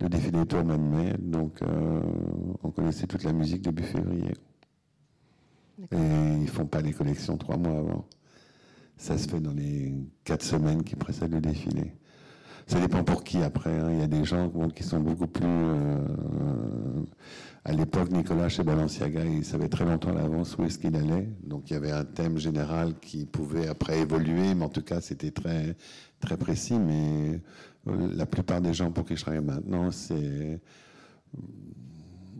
le 0.00 0.08
défilé 0.08 0.40
était 0.40 0.56
au 0.56 0.64
mois 0.64 0.76
de 0.76 0.82
mai, 0.82 1.14
donc 1.18 1.62
euh, 1.62 2.00
on 2.64 2.70
connaissait 2.70 3.06
toute 3.06 3.22
la 3.22 3.32
musique 3.32 3.62
début 3.62 3.84
février. 3.84 4.32
Et 5.92 6.40
ils 6.40 6.48
font 6.48 6.66
pas 6.66 6.80
les 6.80 6.92
collections 6.92 7.36
trois 7.36 7.56
mois 7.56 7.78
avant. 7.78 8.04
Ça 8.98 9.16
se 9.16 9.28
fait 9.28 9.40
dans 9.40 9.52
les 9.52 9.94
quatre 10.24 10.42
semaines 10.44 10.82
qui 10.82 10.96
précèdent 10.96 11.32
le 11.32 11.40
défilé. 11.40 11.94
Ça 12.66 12.80
dépend 12.80 13.02
pour 13.02 13.24
qui 13.24 13.38
après. 13.38 13.70
Hein. 13.70 13.90
Il 13.92 14.00
y 14.00 14.02
a 14.02 14.08
des 14.08 14.24
gens 14.24 14.50
qui 14.74 14.82
sont 14.82 15.00
beaucoup 15.00 15.28
plus. 15.28 15.46
Euh, 15.46 16.04
à 17.64 17.72
l'époque, 17.72 18.10
Nicolas 18.10 18.48
chez 18.48 18.64
Balenciaga, 18.64 19.24
il 19.24 19.44
savait 19.44 19.68
très 19.68 19.84
longtemps 19.84 20.10
à 20.10 20.14
l'avance 20.14 20.58
où 20.58 20.64
est-ce 20.64 20.78
qu'il 20.78 20.94
allait. 20.96 21.28
Donc 21.44 21.70
il 21.70 21.74
y 21.74 21.76
avait 21.76 21.92
un 21.92 22.04
thème 22.04 22.38
général 22.38 22.94
qui 23.00 23.24
pouvait 23.24 23.68
après 23.68 24.00
évoluer, 24.00 24.54
mais 24.54 24.64
en 24.64 24.68
tout 24.68 24.82
cas 24.82 25.00
c'était 25.00 25.30
très 25.30 25.76
très 26.20 26.36
précis. 26.36 26.78
Mais 26.78 27.40
euh, 27.86 28.10
la 28.14 28.26
plupart 28.26 28.60
des 28.60 28.74
gens 28.74 28.90
pour 28.90 29.04
qui 29.06 29.16
je 29.16 29.22
travaille 29.22 29.44
maintenant, 29.44 29.90
c'est. 29.92 30.60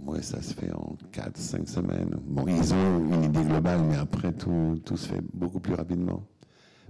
Ouais, 0.05 0.23
ça 0.23 0.43
se 0.43 0.55
fait 0.55 0.73
en 0.73 0.97
4-5 1.13 1.67
semaines. 1.67 2.17
Bon, 2.27 2.47
ils 2.47 2.75
ont 2.75 3.15
une 3.15 3.25
idée 3.25 3.43
globale, 3.43 3.83
mais 3.89 3.97
après, 3.97 4.33
tout, 4.33 4.81
tout 4.85 4.97
se 4.97 5.09
fait 5.09 5.23
beaucoup 5.35 5.61
plus 5.61 5.75
rapidement. 5.75 6.23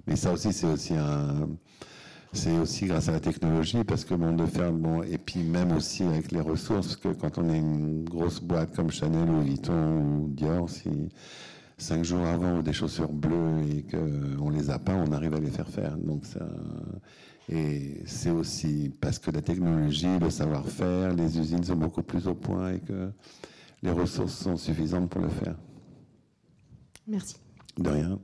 Mais 0.09 0.17
ça 0.17 0.33
aussi, 0.33 0.53
c'est 0.53 0.67
aussi 0.67 0.95
un. 0.95 1.49
C'est 2.33 2.59
aussi 2.59 2.85
grâce 2.87 3.09
à 3.09 3.13
la 3.13 3.21
technologie, 3.21 3.85
parce 3.85 4.05
que 4.05 4.15
bon, 4.15 4.35
de 4.35 4.45
faire 4.45 4.71
bon, 4.71 5.03
et 5.03 5.17
puis 5.17 5.43
même 5.43 5.73
aussi 5.73 6.03
avec 6.03 6.31
les 6.31 6.43
ressources, 6.43 6.95
que 6.95 7.09
quand 7.09 7.39
on 7.39 7.49
est 7.49 7.59
une 7.59 8.05
grosse 8.05 8.41
boîte 8.41 8.77
comme 8.77 8.91
Chanel 8.91 9.31
ou 9.31 9.41
Vuitton 9.41 10.03
ou 10.03 10.29
Dior, 10.29 10.69
si 10.69 10.91
cinq 11.79 12.05
jours 12.05 12.27
avant 12.27 12.61
des 12.61 12.75
chaussures 12.75 13.11
bleues 13.11 13.63
et 13.71 13.83
qu'on 13.83 14.51
les 14.51 14.69
a 14.69 14.79
pas, 14.79 14.95
on 14.95 15.11
arrive 15.13 15.35
à 15.35 15.41
les 15.41 15.51
faire 15.51 15.69
faire. 15.69 15.97
Donc 15.97 16.27
ça, 16.27 16.47
et 17.51 18.03
c'est 18.05 18.31
aussi 18.31 18.93
parce 19.01 19.19
que 19.19 19.31
la 19.31 19.41
technologie, 19.41 20.19
le 20.21 20.29
savoir-faire, 20.29 21.15
les 21.15 21.39
usines 21.39 21.65
sont 21.65 21.77
beaucoup 21.77 22.03
plus 22.03 22.27
au 22.27 22.35
point 22.35 22.73
et 22.75 22.81
que 22.81 23.11
les 23.83 23.91
ressources 23.91 24.35
sont 24.35 24.59
suffisantes 24.59 25.09
pour 25.09 25.23
le 25.23 25.31
faire. 25.31 25.57
Merci. 27.07 27.37
De 27.79 27.89
rien. 27.89 28.19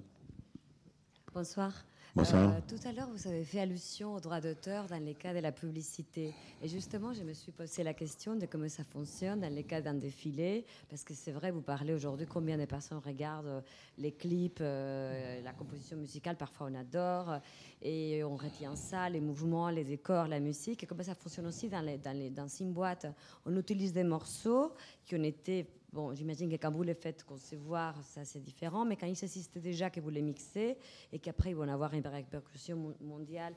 Bonsoir. 1.35 1.73
Euh, 2.17 2.61
tout 2.69 2.89
à 2.89 2.93
l'heure, 2.93 3.09
vous 3.13 3.27
avez 3.27 3.43
fait 3.43 3.59
allusion 3.59 4.15
aux 4.15 4.21
droits 4.21 4.41
d'auteur 4.41 4.87
dans 4.87 5.03
les 5.05 5.15
cas 5.15 5.35
de 5.35 5.41
la 5.41 5.51
publicité. 5.51 6.33
Et 6.63 6.69
justement, 6.69 7.13
je 7.13 7.25
me 7.25 7.33
suis 7.33 7.51
posé 7.51 7.83
la 7.83 7.93
question 7.93 8.37
de 8.37 8.47
comment 8.47 8.69
ça 8.69 8.85
fonctionne 8.85 9.41
dans 9.41 9.53
les 9.53 9.65
cas 9.65 9.81
d'un 9.81 9.95
défilé. 9.95 10.65
Parce 10.89 11.03
que 11.03 11.13
c'est 11.13 11.33
vrai, 11.33 11.51
vous 11.51 11.61
parlez 11.61 11.93
aujourd'hui 11.93 12.25
combien 12.25 12.57
de 12.57 12.67
personnes 12.67 13.01
regardent 13.05 13.65
les 13.99 14.13
clips, 14.13 14.61
euh, 14.61 15.43
la 15.43 15.53
composition 15.53 15.97
musicale. 15.97 16.37
Parfois, 16.37 16.69
on 16.71 16.75
adore. 16.77 17.41
Et 17.83 18.23
on 18.23 18.37
retient 18.37 18.77
ça, 18.77 19.11
les 19.11 19.21
mouvements, 19.21 19.69
les 19.71 19.83
décors, 19.83 20.29
la 20.29 20.39
musique. 20.39 20.85
Et 20.85 20.87
comment 20.87 21.03
ça 21.03 21.17
fonctionne 21.17 21.49
aussi 21.49 21.69
dans, 21.69 21.81
les, 21.81 21.99
dans, 21.99 22.17
les, 22.17 22.31
dans 22.31 22.47
une 22.47 22.73
boîte. 22.73 23.09
On 23.45 23.57
utilise 23.57 23.93
des 23.93 24.05
morceaux 24.05 24.73
qui 25.05 25.17
ont 25.17 25.25
été 25.25 25.67
Bon, 25.95 26.13
j'imagine 26.13 26.51
que 26.51 26.57
quand 26.57 26.73
vous 26.73 26.83
les 26.83 26.95
faites 26.95 27.23
concevoir, 27.23 27.95
ça 28.03 28.25
c'est 28.25 28.41
différent, 28.41 28.85
mais 28.85 28.97
quand 28.97 29.07
il 29.07 29.15
s'assiste 29.15 29.59
déjà 29.59 29.91
que 29.91 30.01
vous 30.01 30.11
les 30.11 30.23
mixez 30.23 30.77
et 31.13 31.21
qu'après 31.21 31.51
ils 31.51 31.55
vont 31.55 31.69
avoir 31.69 31.95
une 31.95 32.05
répercussion 32.05 32.97
mondiale, 33.01 33.55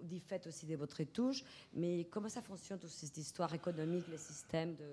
du 0.00 0.20
fait 0.20 0.46
aussi 0.46 0.64
de 0.64 0.76
votre 0.76 1.02
touche. 1.02 1.42
Mais 1.74 2.06
comment 2.08 2.28
ça 2.28 2.40
fonctionne, 2.40 2.78
toute 2.78 2.88
cette 2.88 3.18
histoire 3.18 3.52
économique, 3.52 4.04
les 4.12 4.16
systèmes 4.16 4.76
de, 4.76 4.84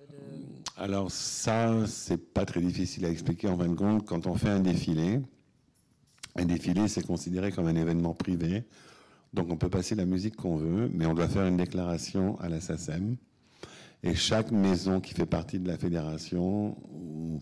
Alors 0.77 1.11
ça, 1.11 1.85
c'est 1.85 2.17
pas 2.33 2.43
très 2.43 2.59
difficile 2.59 3.05
à 3.05 3.09
expliquer 3.09 3.49
en 3.49 3.57
fin 3.59 3.67
de 3.67 3.75
compte. 3.75 4.07
Quand 4.07 4.25
on 4.25 4.33
fait 4.33 4.49
un 4.49 4.59
défilé, 4.59 5.21
un 6.37 6.45
défilé 6.45 6.87
c'est 6.87 7.05
considéré 7.05 7.51
comme 7.51 7.67
un 7.67 7.75
événement 7.75 8.15
privé. 8.15 8.63
Donc 9.31 9.51
on 9.51 9.57
peut 9.57 9.69
passer 9.69 9.93
la 9.93 10.05
musique 10.05 10.37
qu'on 10.37 10.55
veut, 10.55 10.89
mais 10.91 11.05
on 11.05 11.13
doit 11.13 11.27
faire 11.27 11.45
une 11.45 11.57
déclaration 11.57 12.39
à 12.39 12.49
la 12.49 12.59
SACEM 12.59 13.15
et 14.03 14.15
chaque 14.15 14.51
maison 14.51 15.01
qui 15.01 15.13
fait 15.13 15.25
partie 15.25 15.59
de 15.59 15.67
la 15.67 15.77
fédération, 15.77 16.77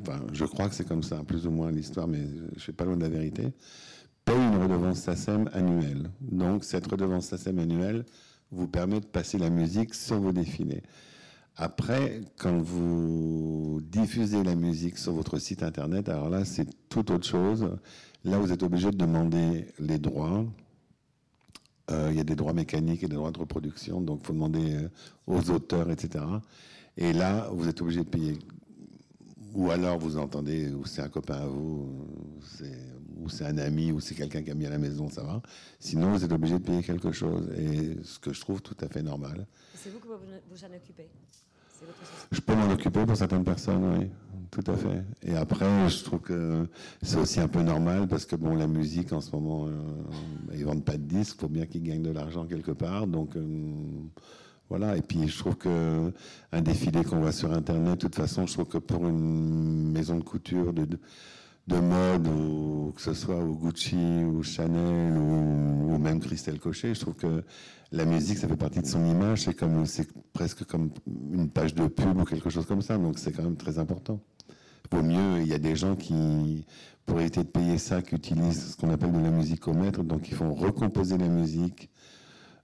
enfin, 0.01 0.19
je 0.33 0.45
crois 0.45 0.69
que 0.69 0.75
c'est 0.75 0.87
comme 0.87 1.03
ça, 1.03 1.23
plus 1.23 1.45
ou 1.45 1.51
moins 1.51 1.71
l'histoire, 1.71 2.07
mais 2.07 2.19
je 2.19 2.55
ne 2.55 2.59
suis 2.59 2.73
pas 2.73 2.85
loin 2.85 2.97
de 2.97 3.03
la 3.03 3.09
vérité, 3.09 3.53
paye 4.25 4.35
une 4.35 4.61
redevance 4.61 4.99
SACEM 5.01 5.49
annuelle. 5.53 6.09
Donc, 6.19 6.63
cette 6.63 6.87
redevance 6.87 7.27
SACEM 7.27 7.59
annuelle 7.59 8.05
vous 8.51 8.67
permet 8.67 8.99
de 8.99 9.05
passer 9.05 9.37
la 9.37 9.49
musique 9.49 9.93
sur 9.93 10.19
vos 10.19 10.31
défilés. 10.31 10.81
Après, 11.55 12.21
quand 12.37 12.57
vous 12.59 13.79
diffusez 13.83 14.43
la 14.43 14.55
musique 14.55 14.97
sur 14.97 15.13
votre 15.13 15.39
site 15.39 15.63
internet, 15.63 16.09
alors 16.09 16.29
là, 16.29 16.45
c'est 16.45 16.67
tout 16.89 17.11
autre 17.11 17.25
chose. 17.25 17.77
Là, 18.23 18.37
vous 18.37 18.51
êtes 18.51 18.63
obligé 18.63 18.91
de 18.91 18.97
demander 18.97 19.67
les 19.79 19.97
droits, 19.97 20.45
il 21.89 22.15
y 22.15 22.19
a 22.19 22.23
des 22.23 22.35
droits 22.35 22.53
mécaniques 22.53 23.03
et 23.03 23.07
des 23.07 23.15
droits 23.15 23.31
de 23.31 23.39
reproduction, 23.39 24.01
donc 24.01 24.19
il 24.21 24.27
faut 24.27 24.33
demander 24.33 24.75
euh, 24.75 24.89
aux 25.25 25.49
auteurs, 25.51 25.89
etc. 25.89 26.23
Et 26.97 27.13
là, 27.13 27.49
vous 27.51 27.67
êtes 27.67 27.81
obligé 27.81 27.99
de 27.99 28.09
payer. 28.09 28.37
Ou 29.53 29.71
alors 29.71 29.97
vous 29.97 30.17
entendez, 30.17 30.69
ou 30.71 30.85
c'est 30.85 31.01
un 31.01 31.09
copain 31.09 31.35
à 31.35 31.47
vous, 31.47 31.87
ou 33.17 33.29
c'est 33.29 33.45
un 33.45 33.57
ami, 33.57 33.91
ou 33.91 33.99
c'est 33.99 34.15
quelqu'un 34.15 34.43
qui 34.43 34.51
a 34.51 34.53
mis 34.53 34.65
à 34.65 34.69
la 34.69 34.77
maison, 34.77 35.09
ça 35.09 35.23
va. 35.23 35.41
Sinon, 35.79 36.11
vous 36.11 36.23
êtes 36.23 36.31
obligé 36.31 36.59
de 36.59 36.63
payer 36.63 36.83
quelque 36.83 37.11
chose. 37.11 37.49
Et 37.57 37.97
ce 38.03 38.19
que 38.19 38.33
je 38.33 38.41
trouve 38.41 38.61
tout 38.61 38.77
à 38.81 38.87
fait 38.87 39.01
normal. 39.01 39.47
C'est 39.73 39.89
vous 39.89 39.99
qui 39.99 40.07
vous 40.07 40.13
vous 40.49 40.63
en 40.63 40.75
occupez 40.75 41.09
Je 42.31 42.41
peux 42.41 42.55
m'en 42.55 42.69
occuper 42.69 43.05
pour 43.05 43.17
certaines 43.17 43.43
personnes, 43.43 43.97
oui, 43.97 44.09
tout 44.63 44.71
à 44.71 44.75
fait. 44.75 45.03
Et 45.21 45.35
après, 45.35 45.89
je 45.89 46.03
trouve 46.03 46.19
que 46.21 46.67
c'est 47.01 47.17
aussi 47.19 47.39
un 47.39 47.47
peu 47.47 47.61
normal 47.61 48.07
parce 48.07 48.25
que 48.25 48.35
bon, 48.35 48.55
la 48.55 48.67
musique 48.67 49.13
en 49.13 49.21
ce 49.21 49.31
moment, 49.31 49.67
euh, 49.67 49.71
ils 50.53 50.65
vendent 50.65 50.83
pas 50.85 50.97
de 50.97 51.03
disques, 51.03 51.39
faut 51.39 51.47
bien 51.47 51.65
qu'ils 51.65 51.83
gagnent 51.83 52.01
de 52.03 52.11
l'argent 52.11 52.45
quelque 52.45 52.71
part, 52.71 53.07
donc. 53.07 53.35
euh, 53.35 53.43
voilà, 54.69 54.97
et 54.97 55.01
puis 55.01 55.29
je 55.29 55.37
trouve 55.39 55.55
que 55.55 56.11
un 56.51 56.61
défilé 56.61 57.05
qu'on 57.05 57.21
voit 57.21 57.31
sur 57.31 57.53
Internet, 57.53 57.93
de 57.93 57.99
toute 58.07 58.15
façon, 58.15 58.45
je 58.45 58.51
trouve 58.51 58.67
que 58.67 58.77
pour 58.77 59.07
une 59.07 59.89
maison 59.93 60.17
de 60.17 60.23
couture 60.23 60.73
de, 60.73 60.83
de, 60.83 60.99
de 61.67 61.75
mode, 61.79 62.27
que 62.93 63.01
ce 63.01 63.13
soit 63.13 63.41
au 63.41 63.55
Gucci 63.55 63.95
ou 63.95 64.43
Chanel 64.43 65.17
ou, 65.17 65.93
ou 65.93 65.97
même 65.97 66.19
Christelle 66.19 66.59
Cochet, 66.59 66.93
je 66.95 66.99
trouve 66.99 67.15
que 67.15 67.45
la 67.93 68.03
musique, 68.03 68.37
ça 68.39 68.49
fait 68.49 68.57
partie 68.57 68.81
de 68.81 68.85
son 68.87 69.05
image. 69.05 69.43
C'est 69.43 69.53
comme, 69.53 69.85
c'est 69.85 70.09
presque 70.33 70.65
comme 70.65 70.89
une 71.31 71.49
page 71.49 71.73
de 71.73 71.87
pub 71.87 72.19
ou 72.19 72.25
quelque 72.25 72.49
chose 72.49 72.65
comme 72.65 72.81
ça. 72.81 72.97
Donc 72.97 73.19
c'est 73.19 73.31
quand 73.31 73.43
même 73.43 73.55
très 73.55 73.79
important. 73.79 74.19
Vaut 74.91 75.03
mieux, 75.03 75.41
il 75.41 75.47
y 75.47 75.53
a 75.53 75.59
des 75.59 75.75
gens 75.75 75.95
qui, 75.95 76.65
pour 77.05 77.19
éviter 77.19 77.43
de 77.43 77.49
payer 77.49 77.77
ça, 77.77 78.01
qui 78.01 78.15
utilisent 78.15 78.71
ce 78.71 78.77
qu'on 78.77 78.89
appelle 78.89 79.11
de 79.11 79.19
la 79.19 79.31
musique 79.31 79.67
au 79.67 79.73
mètre, 79.73 80.03
donc 80.03 80.29
ils 80.29 80.35
font 80.35 80.53
recomposer 80.53 81.17
la 81.17 81.27
musique. 81.27 81.89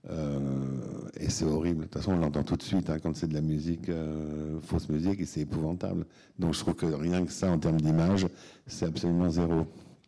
Euh, 0.09 1.09
et 1.15 1.29
c'est 1.29 1.45
horrible. 1.45 1.79
De 1.79 1.83
toute 1.85 1.93
façon, 1.95 2.11
on 2.13 2.17
l'entend 2.17 2.43
tout 2.43 2.57
de 2.57 2.63
suite 2.63 2.89
hein, 2.89 2.97
quand 3.01 3.15
c'est 3.15 3.27
de 3.27 3.33
la 3.33 3.41
musique, 3.41 3.87
euh, 3.89 4.59
fausse 4.61 4.89
musique, 4.89 5.21
et 5.21 5.25
c'est 5.25 5.41
épouvantable. 5.41 6.05
Donc 6.39 6.53
je 6.53 6.59
trouve 6.59 6.75
que 6.75 6.85
rien 6.85 7.25
que 7.25 7.31
ça, 7.31 7.49
en 7.49 7.57
termes 7.57 7.79
d'image, 7.79 8.27
c'est 8.67 8.85
absolument 8.85 9.29
zéro. 9.29 9.65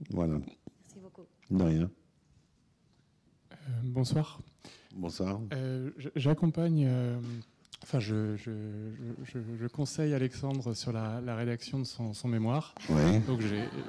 Voilà. 0.09 0.34
Merci 0.34 0.99
beaucoup. 1.01 1.24
De 1.49 1.63
rien. 1.63 1.89
Euh, 3.51 3.55
bonsoir. 3.84 4.39
Bonsoir. 4.95 5.39
Euh, 5.53 5.91
J'accompagne, 6.16 6.86
euh, 6.88 7.20
enfin, 7.86 7.99
je, 7.99 8.36
je, 8.36 8.51
je, 9.25 9.39
je 9.61 9.67
conseille 9.67 10.13
Alexandre 10.15 10.73
sur 10.73 10.91
la, 10.91 11.21
la 11.21 11.36
rédaction 11.36 11.77
de 11.79 11.83
son, 11.86 12.13
son 12.13 12.27
mémoire. 12.27 12.73
Oui. 12.89 13.19
Donc 13.27 13.41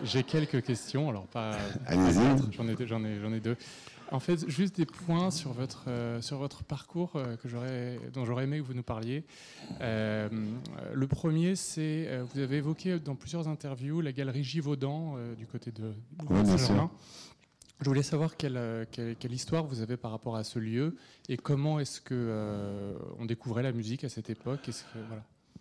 j'ai- 0.05 0.23
quelques 0.23 0.63
questions, 0.63 1.09
alors 1.09 1.27
pas. 1.27 1.57
Allez-y. 1.87 2.53
J'en 2.53 2.69
ai, 2.69 2.77
j'en 2.87 3.05
ai, 3.05 3.19
j'en 3.21 3.33
ai 3.33 3.41
deux. 3.41 3.57
En 4.13 4.21
fait, 4.21 4.49
juste 4.49 4.77
des 4.77 4.87
points 4.87 5.33
sur 5.33 5.53
votre, 5.53 5.87
euh, 5.89 6.21
sur 6.21 6.39
votre 6.39 6.63
parcours 6.63 7.13
euh, 7.17 7.37
que 7.37 7.49
j'aurais, 7.49 7.99
dont 8.13 8.25
j'aurais 8.25 8.45
aimé 8.45 8.59
que 8.59 8.63
vous 8.65 8.75
nous 8.75 8.85
parliez. 8.85 9.25
Euh, 9.81 10.29
le 10.93 11.07
premier, 11.09 11.57
c'est, 11.57 12.09
vous 12.33 12.39
avez 12.41 12.59
évoqué 12.59 13.01
dans 13.01 13.17
plusieurs 13.17 13.49
interviews 13.49 14.01
la 14.01 14.13
galerie 14.13 14.45
Givaudan 14.45 15.17
du 15.37 15.47
côté 15.47 15.73
de 15.73 15.93
Oui, 16.31 16.43
bien 16.43 16.45
Saint-Germain. 16.57 16.91
Je 17.81 17.89
voulais 17.89 18.03
savoir 18.03 18.37
quelle, 18.37 18.57
euh, 18.57 18.85
quelle, 18.91 19.33
histoire 19.33 19.67
vous 19.67 19.83
avez 19.83 19.97
par 19.97 20.11
rapport 20.11 20.37
à 20.37 20.45
ce 20.45 20.59
lieu 20.59 20.97
et 21.29 21.37
comment 21.37 21.79
est-ce 21.79 22.01
que 22.01 22.15
euh, 22.15 22.95
on 23.19 23.27
découvrait 23.27 23.63
la 23.63 23.73
musique 23.73 24.03
à 24.05 24.09
cette 24.09 24.31
époque. 24.31 24.71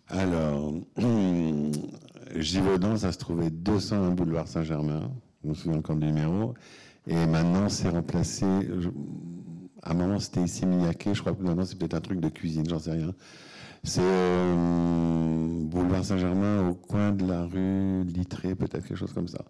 Alors, 0.08 0.72
Givaudan, 2.36 2.96
ça 2.96 3.12
se 3.12 3.18
trouvait 3.18 3.50
201 3.50 4.10
boulevard 4.10 4.48
Saint-Germain. 4.48 5.10
Je 5.44 5.48
me 5.50 5.54
souviens 5.54 5.78
encore 5.78 5.96
du 5.96 6.06
numéro. 6.06 6.54
Et 7.06 7.26
maintenant, 7.26 7.68
c'est 7.68 7.90
remplacé. 7.90 8.46
à 9.82 9.90
un 9.90 9.94
moment, 9.94 10.18
c'était 10.18 10.42
ici 10.42 10.64
Miyake. 10.64 11.10
Je 11.12 11.20
crois 11.20 11.34
que 11.34 11.42
maintenant, 11.42 11.64
c'est 11.66 11.78
peut-être 11.78 11.94
un 11.94 12.00
truc 12.00 12.20
de 12.20 12.28
cuisine, 12.30 12.66
j'en 12.68 12.78
sais 12.78 12.92
rien. 12.92 13.14
C'est 13.84 14.00
euh, 14.02 15.60
boulevard 15.64 16.04
Saint-Germain 16.04 16.66
au 16.68 16.74
coin 16.74 17.12
de 17.12 17.26
la 17.26 17.44
rue 17.44 18.04
Littré, 18.04 18.54
peut-être 18.54 18.86
quelque 18.86 18.96
chose 18.96 19.12
comme 19.12 19.28
ça. 19.28 19.44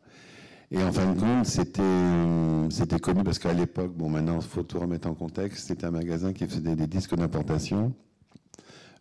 Et 0.71 0.83
en 0.83 0.93
fin 0.93 1.13
de 1.13 1.21
compte, 1.21 1.47
c'était 1.47 1.81
euh, 1.81 2.69
c'était 2.71 2.99
connu 2.99 3.23
parce 3.23 3.39
qu'à 3.39 3.53
l'époque, 3.53 3.93
bon, 3.95 4.11
maintenant, 4.11 4.41
faut 4.41 4.63
tout 4.63 4.81
remettre 4.81 5.09
en 5.09 5.15
contexte. 5.15 5.69
C'était 5.69 5.87
un 5.87 5.93
magasin 5.93 6.33
qui 6.33 6.47
faisait 6.47 6.75
des 6.75 6.87
disques 6.87 7.15
d'importation 7.15 7.95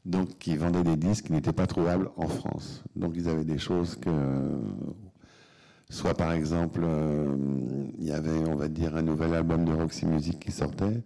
donc 0.05 0.37
qui 0.37 0.55
vendaient 0.55 0.83
des 0.83 0.97
disques 0.97 1.25
qui 1.25 1.33
n'étaient 1.33 1.53
pas 1.53 1.67
trouvables 1.67 2.09
en 2.15 2.27
France. 2.27 2.83
Donc 2.95 3.13
ils 3.15 3.27
avaient 3.27 3.43
des 3.43 3.57
choses 3.57 3.95
que, 3.95 4.09
soit 5.89 6.13
par 6.13 6.31
exemple, 6.31 6.81
euh, 6.83 7.35
il 7.97 8.05
y 8.05 8.11
avait, 8.11 8.47
on 8.47 8.55
va 8.55 8.67
dire, 8.67 8.95
un 8.95 9.01
nouvel 9.01 9.33
album 9.33 9.65
de 9.65 9.73
Roxy 9.73 10.05
Music 10.05 10.39
qui 10.39 10.51
sortait. 10.51 11.03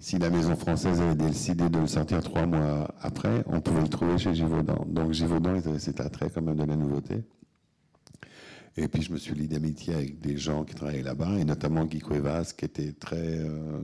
Si 0.00 0.18
la 0.18 0.30
maison 0.30 0.56
française 0.56 1.00
avait 1.00 1.14
décidé 1.14 1.68
de 1.68 1.78
le 1.78 1.86
sortir 1.86 2.22
trois 2.22 2.46
mois 2.46 2.88
après, 3.02 3.44
on 3.46 3.60
pouvait 3.60 3.82
le 3.82 3.88
trouver 3.88 4.18
chez 4.18 4.34
Givaudan. 4.34 4.84
Donc 4.88 5.12
Givaudan, 5.12 5.54
ils 5.54 5.68
avaient 5.68 5.78
cet 5.78 6.00
attrait 6.00 6.30
quand 6.30 6.42
même 6.42 6.56
de 6.56 6.64
la 6.64 6.76
nouveauté. 6.76 7.22
Et 8.76 8.88
puis 8.88 9.02
je 9.02 9.12
me 9.12 9.18
suis 9.18 9.34
lié 9.34 9.48
d'amitié 9.48 9.94
avec 9.94 10.20
des 10.20 10.36
gens 10.36 10.64
qui 10.64 10.74
travaillaient 10.74 11.02
là-bas, 11.02 11.38
et 11.38 11.44
notamment 11.44 11.84
Guy 11.84 11.98
Cuevas, 11.98 12.54
qui 12.56 12.64
était 12.64 12.92
très, 12.92 13.16
euh, 13.16 13.80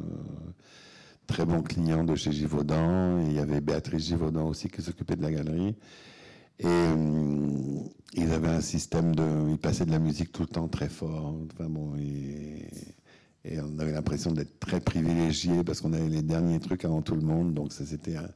très 1.26 1.45
bon 1.45 1.62
client 1.62 2.05
de 2.05 2.14
chez 2.14 2.32
Givaudan. 2.32 3.20
Il 3.26 3.32
y 3.32 3.39
avait 3.39 3.61
Béatrice 3.61 4.07
Givaudan 4.07 4.49
aussi 4.49 4.68
qui 4.68 4.82
s'occupait 4.82 5.16
de 5.16 5.22
la 5.22 5.32
galerie. 5.32 5.74
Et 6.59 6.66
euh, 6.66 7.80
ils 8.14 8.30
avaient 8.32 8.49
un 8.49 8.61
système 8.61 9.14
de. 9.14 9.51
Ils 9.51 9.59
passaient 9.59 9.84
de 9.87 9.91
la 9.91 9.99
musique 9.99 10.32
tout 10.32 10.43
le 10.43 10.49
temps 10.49 10.68
très 10.68 10.89
fort. 10.89 11.34
Enfin 11.53 11.68
bon, 11.68 11.97
et, 11.97 12.68
on 13.62 13.78
avait 13.78 13.93
l'impression 13.93 14.32
d'être 14.32 14.59
très 14.59 14.80
privilégiés 14.80 15.62
parce 15.62 15.80
qu'on 15.80 15.93
avait 15.93 16.09
les 16.09 16.22
derniers 16.22 16.59
trucs 16.59 16.84
avant 16.84 17.03
tout 17.03 17.14
le 17.14 17.20
monde. 17.20 17.55
Donc 17.55 17.72
c'était 17.72 18.16
un, 18.16 18.28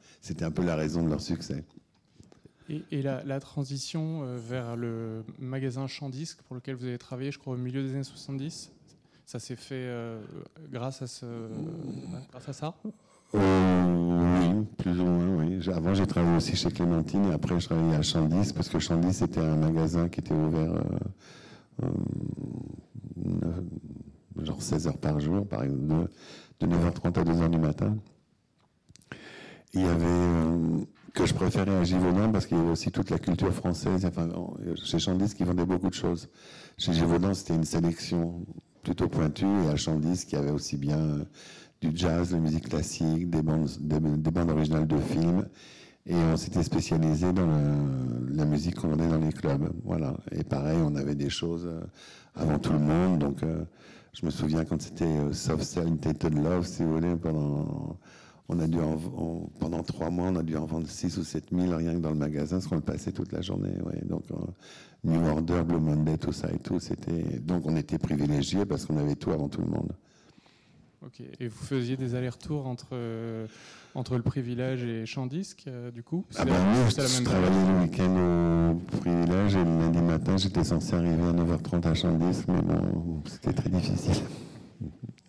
un 0.46 0.51
peu 0.51 0.64
la 0.64 0.76
raison 0.76 1.03
de 1.03 1.09
leur 1.09 1.20
succès. 1.20 1.64
Et, 2.90 3.02
la, 3.02 3.40
transition 3.40 4.22
euh, 4.22 4.38
vers 4.38 4.76
le 4.76 5.24
magasin 5.38 5.86
Champ-Disque 5.86 6.42
pour 6.42 6.54
lequel 6.54 6.76
vous 6.76 6.84
avez 6.84 6.98
travaillé, 6.98 7.32
je 7.32 7.38
crois, 7.38 7.54
au 7.54 7.56
milieu 7.56 7.82
des 7.82 7.94
années 7.94 8.04
70, 8.04 8.70
ça 9.26 9.38
s'est 9.38 9.56
fait 9.56 9.74
euh, 9.74 10.20
grâce, 10.70 11.02
à 11.02 11.06
ça? 12.52 12.74
Euh, 13.34 14.54
oui, 14.54 14.66
plus 14.78 15.00
ou 15.00 15.04
moins, 15.04 15.44
oui. 15.44 15.68
Avant, 15.70 15.94
j'ai 15.94 16.06
travaillé 16.06 16.36
aussi 16.36 16.54
chez 16.54 16.70
Clémentine 16.70 17.24
et 17.26 17.32
après, 17.32 17.58
je 17.58 17.66
travaillais 17.66 17.96
à 17.96 18.02
Chandis 18.02 18.52
parce 18.52 18.68
que 18.68 18.78
Chandis, 18.78 19.14
c'était 19.14 19.40
un 19.40 19.56
magasin 19.56 20.08
qui 20.08 20.20
était 20.20 20.34
ouvert 20.34 20.74
genre 24.44 24.62
16 24.62 24.86
heures 24.86 24.98
par 24.98 25.20
jour, 25.20 25.46
par 25.46 25.64
exemple, 25.64 26.10
de, 26.60 26.66
de 26.66 26.74
9h30 26.74 27.18
à 27.18 27.24
2h 27.24 27.50
du 27.50 27.58
matin. 27.58 27.96
Il 29.72 29.82
y 29.82 29.84
avait, 29.84 30.86
que 31.14 31.26
je 31.26 31.34
préférais 31.34 31.76
à 31.76 31.84
Givaudan 31.84 32.30
parce 32.32 32.46
qu'il 32.46 32.56
y 32.56 32.61
avait 32.61 32.70
aussi 32.70 32.90
toute 32.90 33.11
la 33.11 33.18
culture 33.18 33.52
française. 33.52 34.04
Enfin, 34.06 34.28
en- 34.30 34.54
chez 34.84 34.98
Chandis, 34.98 35.34
qui 35.34 35.44
vendait 35.44 35.64
beaucoup 35.66 35.88
de 35.88 35.94
choses. 35.94 36.28
Chez 36.78 36.92
Givaudan, 36.92 37.34
c'était 37.34 37.54
une 37.54 37.64
sélection 37.64 38.44
plutôt 38.82 39.08
pointue 39.08 39.46
et 39.66 39.68
à 39.68 39.76
Chandis, 39.76 40.24
qui 40.26 40.36
avait 40.36 40.50
aussi 40.50 40.76
bien 40.76 40.98
euh, 40.98 41.24
du 41.80 41.90
jazz, 41.94 42.30
de 42.30 42.34
la 42.36 42.40
musique 42.40 42.68
classique, 42.68 43.28
des 43.30 43.42
bandes, 43.42 43.68
des, 43.80 43.98
des 44.00 44.30
bandes 44.30 44.50
originales 44.50 44.86
de 44.86 44.98
films. 44.98 45.46
Et 46.06 46.14
on 46.14 46.36
s'était 46.36 46.62
spécialisé 46.62 47.32
dans 47.32 47.46
la 48.30 48.44
musique 48.46 48.76
qu'on 48.76 48.88
vendait 48.88 49.06
dans 49.08 49.18
les 49.18 49.32
clubs. 49.32 49.70
Voilà. 49.84 50.16
Et 50.32 50.44
pareil, 50.44 50.78
on 50.82 50.96
avait 50.96 51.14
des 51.14 51.28
choses 51.30 51.66
euh, 51.66 51.80
avant 52.34 52.58
tout 52.58 52.72
le 52.72 52.78
monde. 52.78 53.18
Donc, 53.18 53.42
euh, 53.42 53.64
je 54.14 54.24
me 54.24 54.30
souviens 54.30 54.64
quand 54.64 54.80
c'était 54.80 55.32
Soft 55.32 55.62
Cell, 55.62 55.96
Tainted 55.98 56.34
Love, 56.42 56.66
si 56.66 56.82
vous 56.82 56.94
voulez, 56.94 57.14
pendant, 57.16 57.96
on 58.53 58.59
a 58.59 58.66
dû 58.66 58.78
en- 58.78 58.98
on- 59.16 59.48
pendant 59.59 59.82
trois 59.82 60.11
mois, 60.11 60.28
on 60.28 60.36
a 60.36 60.42
dû 60.42 60.57
en 60.57 60.66
vendre 60.66 60.88
6 60.88 61.16
ou 61.18 61.22
7 61.24 61.44
000 61.53 61.74
rien 61.76 61.94
que 61.94 62.01
dans 62.01 62.11
le 62.11 62.16
magasin, 62.16 62.57
parce 62.57 62.66
qu'on 62.66 62.74
le 62.76 62.80
passait 62.80 63.12
toute 63.12 63.32
la 63.32 63.40
journée. 63.42 63.72
Ouais. 63.84 64.01
Donc, 64.05 64.24
euh, 64.32 64.36
New 65.05 65.24
Order, 65.26 65.62
Blue 65.66 65.78
Monday, 65.80 66.18
tout 66.18 66.32
ça 66.32 66.48
et 66.53 66.59
tout. 66.59 66.80
C'était, 66.80 67.38
donc, 67.40 67.62
on 67.66 67.76
était 67.76 67.98
privilégiés 67.98 68.66
parce 68.66 68.84
qu'on 68.86 68.98
avait 68.98 69.14
tout 69.14 69.30
avant 69.30 69.48
tout 69.48 69.61
le 69.62 69.68
monde. 69.68 69.92
Ok. 71.03 71.22
Et 71.40 71.48
vous 71.48 71.64
faisiez 71.64 71.96
des 71.96 72.14
allers-retours 72.14 72.66
entre, 72.66 72.88
euh, 72.92 73.46
entre 73.94 74.16
le 74.16 74.22
privilège 74.22 74.84
et 74.84 75.07
Champ-Disque, 75.07 75.64
euh, 75.66 75.90
du 75.90 76.03
coup? 76.03 76.26
Ah 76.36 76.44
la- 76.44 76.53
moi, 76.53 76.74
je 76.90 77.16
même 77.16 77.24
travaillais 77.24 77.72
le 77.72 77.80
week-end 77.84 78.74
au 78.74 78.98
privilège 78.98 79.55
et 79.57 79.64
le 79.64 79.78
lundi 79.78 80.03
matin, 80.03 80.36
j'étais 80.36 80.62
censé 80.64 80.92
arriver 80.94 81.22
à 81.22 81.32
9h30 81.32 81.86
à 81.86 81.94
Chandis, 81.94 82.42
mais 82.48 82.61
bon, 82.61 83.22
c'était 83.26 83.55
très 83.55 83.70
difficile. 83.70 84.22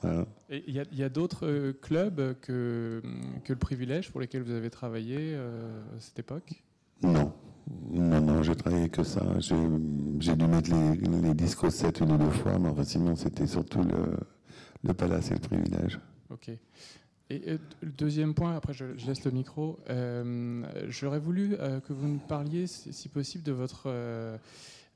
Voilà. 0.01 0.25
Et 0.49 0.63
il 0.67 0.75
y 0.75 1.03
a, 1.03 1.09
d'autres 1.09 1.45
euh, 1.45 1.73
clubs 1.73 2.35
que, 2.41 3.01
que 3.43 3.53
le 3.53 3.59
privilège 3.59 4.11
pour 4.11 4.19
lesquels 4.19 4.41
vous 4.41 4.53
avez 4.53 4.69
travaillé 4.69 5.17
euh, 5.19 5.81
à 5.95 5.99
cette 5.99 6.19
époque? 6.19 6.63
Non, 7.03 7.33
non, 7.91 8.21
non, 8.21 8.43
j'ai 8.43 8.55
travaillé 8.55 8.89
que 8.89 9.03
ça. 9.03 9.25
J'ai 9.39 10.35
dû 10.35 10.45
mettre 10.47 10.71
les, 10.71 10.95
les 10.95 11.33
disques 11.33 11.63
au 11.63 11.69
7 11.69 11.99
une 12.01 12.11
ou 12.11 12.17
deux 12.17 12.29
fois, 12.29 12.59
mais 12.59 12.69
enfin, 12.69 12.83
sinon, 12.83 13.15
c'était 13.15 13.47
surtout 13.47 13.83
le, 13.83 14.17
le 14.83 14.93
palace 14.93 15.31
et 15.31 15.35
le 15.35 15.39
privilège. 15.39 15.99
Ok. 16.29 16.51
Et 17.31 17.57
le 17.81 17.91
deuxième 17.91 18.33
point, 18.33 18.57
après 18.57 18.73
je, 18.73 18.97
je 18.97 19.07
laisse 19.07 19.23
le 19.23 19.31
micro, 19.31 19.79
euh, 19.89 20.63
j'aurais 20.89 21.19
voulu 21.19 21.55
euh, 21.59 21.79
que 21.79 21.93
vous 21.93 22.07
nous 22.07 22.19
parliez, 22.19 22.67
si 22.67 22.91
si 22.91 23.07
possible, 23.07 23.43
de 23.45 23.53
votre, 23.53 23.83
euh, 23.85 24.37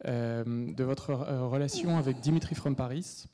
de 0.04 0.84
votre 0.84 1.14
relation 1.14 1.98
avec 1.98 2.20
Dimitri 2.20 2.56
From 2.56 2.76
Paris. 2.76 3.28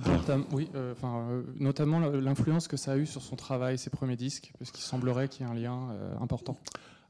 Notam- 0.00 0.44
oui, 0.52 0.68
euh, 0.74 0.94
euh, 1.04 1.42
notamment 1.60 2.00
l'influence 2.00 2.66
que 2.66 2.76
ça 2.76 2.92
a 2.92 2.96
eu 2.96 3.06
sur 3.06 3.22
son 3.22 3.36
travail, 3.36 3.78
ses 3.78 3.90
premiers 3.90 4.16
disques, 4.16 4.52
parce 4.58 4.70
qu'il 4.72 4.82
semblerait 4.82 5.28
qu'il 5.28 5.46
y 5.46 5.48
ait 5.48 5.52
un 5.52 5.54
lien 5.54 5.90
euh, 5.92 6.14
important. 6.20 6.56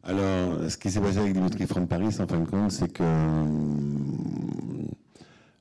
Alors, 0.02 0.70
ce 0.70 0.76
qui 0.76 0.90
s'est 0.90 1.00
passé 1.00 1.18
avec 1.18 1.32
Dimitri 1.32 1.66
from 1.66 1.86
Paris, 1.88 2.08
en 2.20 2.26
fin 2.26 2.38
de 2.40 2.44
compte, 2.44 2.70
c'est 2.70 2.92
que 2.92 3.02
hum, 3.02 4.86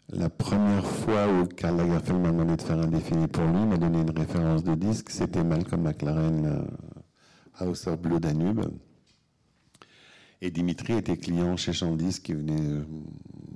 la 0.09 0.29
première 0.29 0.85
fois 0.85 1.27
où 1.31 1.45
Karl 1.47 1.77
Lagerfeld 1.77 2.19
m'a 2.19 2.31
demandé 2.31 2.57
de 2.57 2.61
faire 2.61 2.77
un 2.77 2.87
défilé 2.87 3.27
pour 3.27 3.45
lui, 3.45 3.65
m'a 3.65 3.77
donné 3.77 4.01
une 4.01 4.09
référence 4.11 4.63
de 4.65 4.75
disque, 4.75 5.09
c'était 5.11 5.43
Malcolm 5.45 5.81
McLaren, 5.83 6.45
euh, 6.45 6.61
House 7.59 7.87
of 7.87 8.01
Blue 8.01 8.19
Danube. 8.19 8.65
Et 10.41 10.51
Dimitri 10.51 10.93
était 10.97 11.15
client 11.15 11.55
chez 11.55 11.71
Chandisque, 11.71 12.23
qui 12.23 12.33
venait, 12.33 12.59
euh, 12.59 12.85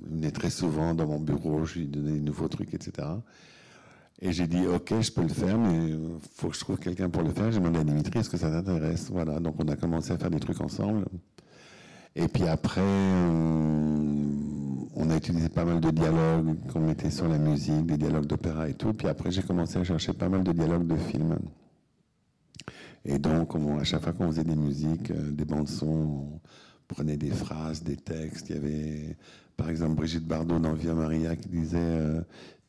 venait 0.08 0.30
très 0.30 0.48
souvent 0.48 0.94
dans 0.94 1.06
mon 1.06 1.20
bureau, 1.20 1.66
je 1.66 1.80
lui 1.80 1.86
donnais 1.86 2.12
des 2.12 2.20
nouveaux 2.20 2.48
trucs, 2.48 2.72
etc. 2.72 3.06
Et 4.20 4.32
j'ai 4.32 4.48
dit, 4.48 4.66
ok, 4.66 5.00
je 5.00 5.12
peux 5.12 5.22
le 5.22 5.28
faire, 5.28 5.56
mais 5.58 5.90
il 5.90 6.16
faut 6.34 6.48
que 6.48 6.54
je 6.54 6.60
trouve 6.60 6.78
quelqu'un 6.78 7.08
pour 7.08 7.22
le 7.22 7.30
faire. 7.30 7.52
J'ai 7.52 7.60
demandé 7.60 7.78
à 7.78 7.84
Dimitri, 7.84 8.18
est-ce 8.18 8.28
que 8.30 8.36
ça 8.36 8.50
t'intéresse? 8.50 9.10
Voilà, 9.12 9.38
donc 9.38 9.54
on 9.58 9.68
a 9.68 9.76
commencé 9.76 10.12
à 10.12 10.18
faire 10.18 10.30
des 10.30 10.40
trucs 10.40 10.60
ensemble. 10.60 11.04
Et 12.16 12.26
puis 12.26 12.48
après, 12.48 12.80
euh, 12.80 14.26
on 14.96 15.10
a 15.10 15.16
utilisé 15.16 15.48
pas 15.48 15.64
mal 15.64 15.80
de 15.80 15.90
dialogues 15.90 16.56
qu'on 16.72 16.80
mettait 16.80 17.10
sur 17.10 17.28
la 17.28 17.38
musique, 17.38 17.86
des 17.86 17.96
dialogues 17.96 18.26
d'opéra 18.26 18.68
et 18.68 18.74
tout. 18.74 18.92
Puis 18.92 19.06
après, 19.06 19.30
j'ai 19.30 19.42
commencé 19.42 19.78
à 19.78 19.84
chercher 19.84 20.12
pas 20.12 20.28
mal 20.28 20.42
de 20.42 20.50
dialogues 20.50 20.88
de 20.88 20.96
films. 20.96 21.38
Et 23.04 23.20
donc, 23.20 23.54
on- 23.54 23.78
à 23.78 23.84
chaque 23.84 24.02
fois 24.02 24.12
qu'on 24.12 24.26
faisait 24.26 24.42
des 24.44 24.56
musiques, 24.56 25.12
euh, 25.12 25.30
des 25.30 25.44
bandes 25.44 25.68
son, 25.68 25.86
on 25.86 26.40
prenait 26.88 27.16
des 27.16 27.30
phrases, 27.30 27.84
des 27.84 27.96
textes. 27.96 28.50
Il 28.50 28.56
y 28.56 28.58
avait, 28.58 29.16
par 29.56 29.70
exemple, 29.70 29.94
Brigitte 29.94 30.26
Bardot 30.26 30.58
dans 30.58 30.72
Via 30.74 30.94
Maria 30.94 31.36
qui 31.36 31.48
disait 31.48 31.78
euh, 31.78 32.20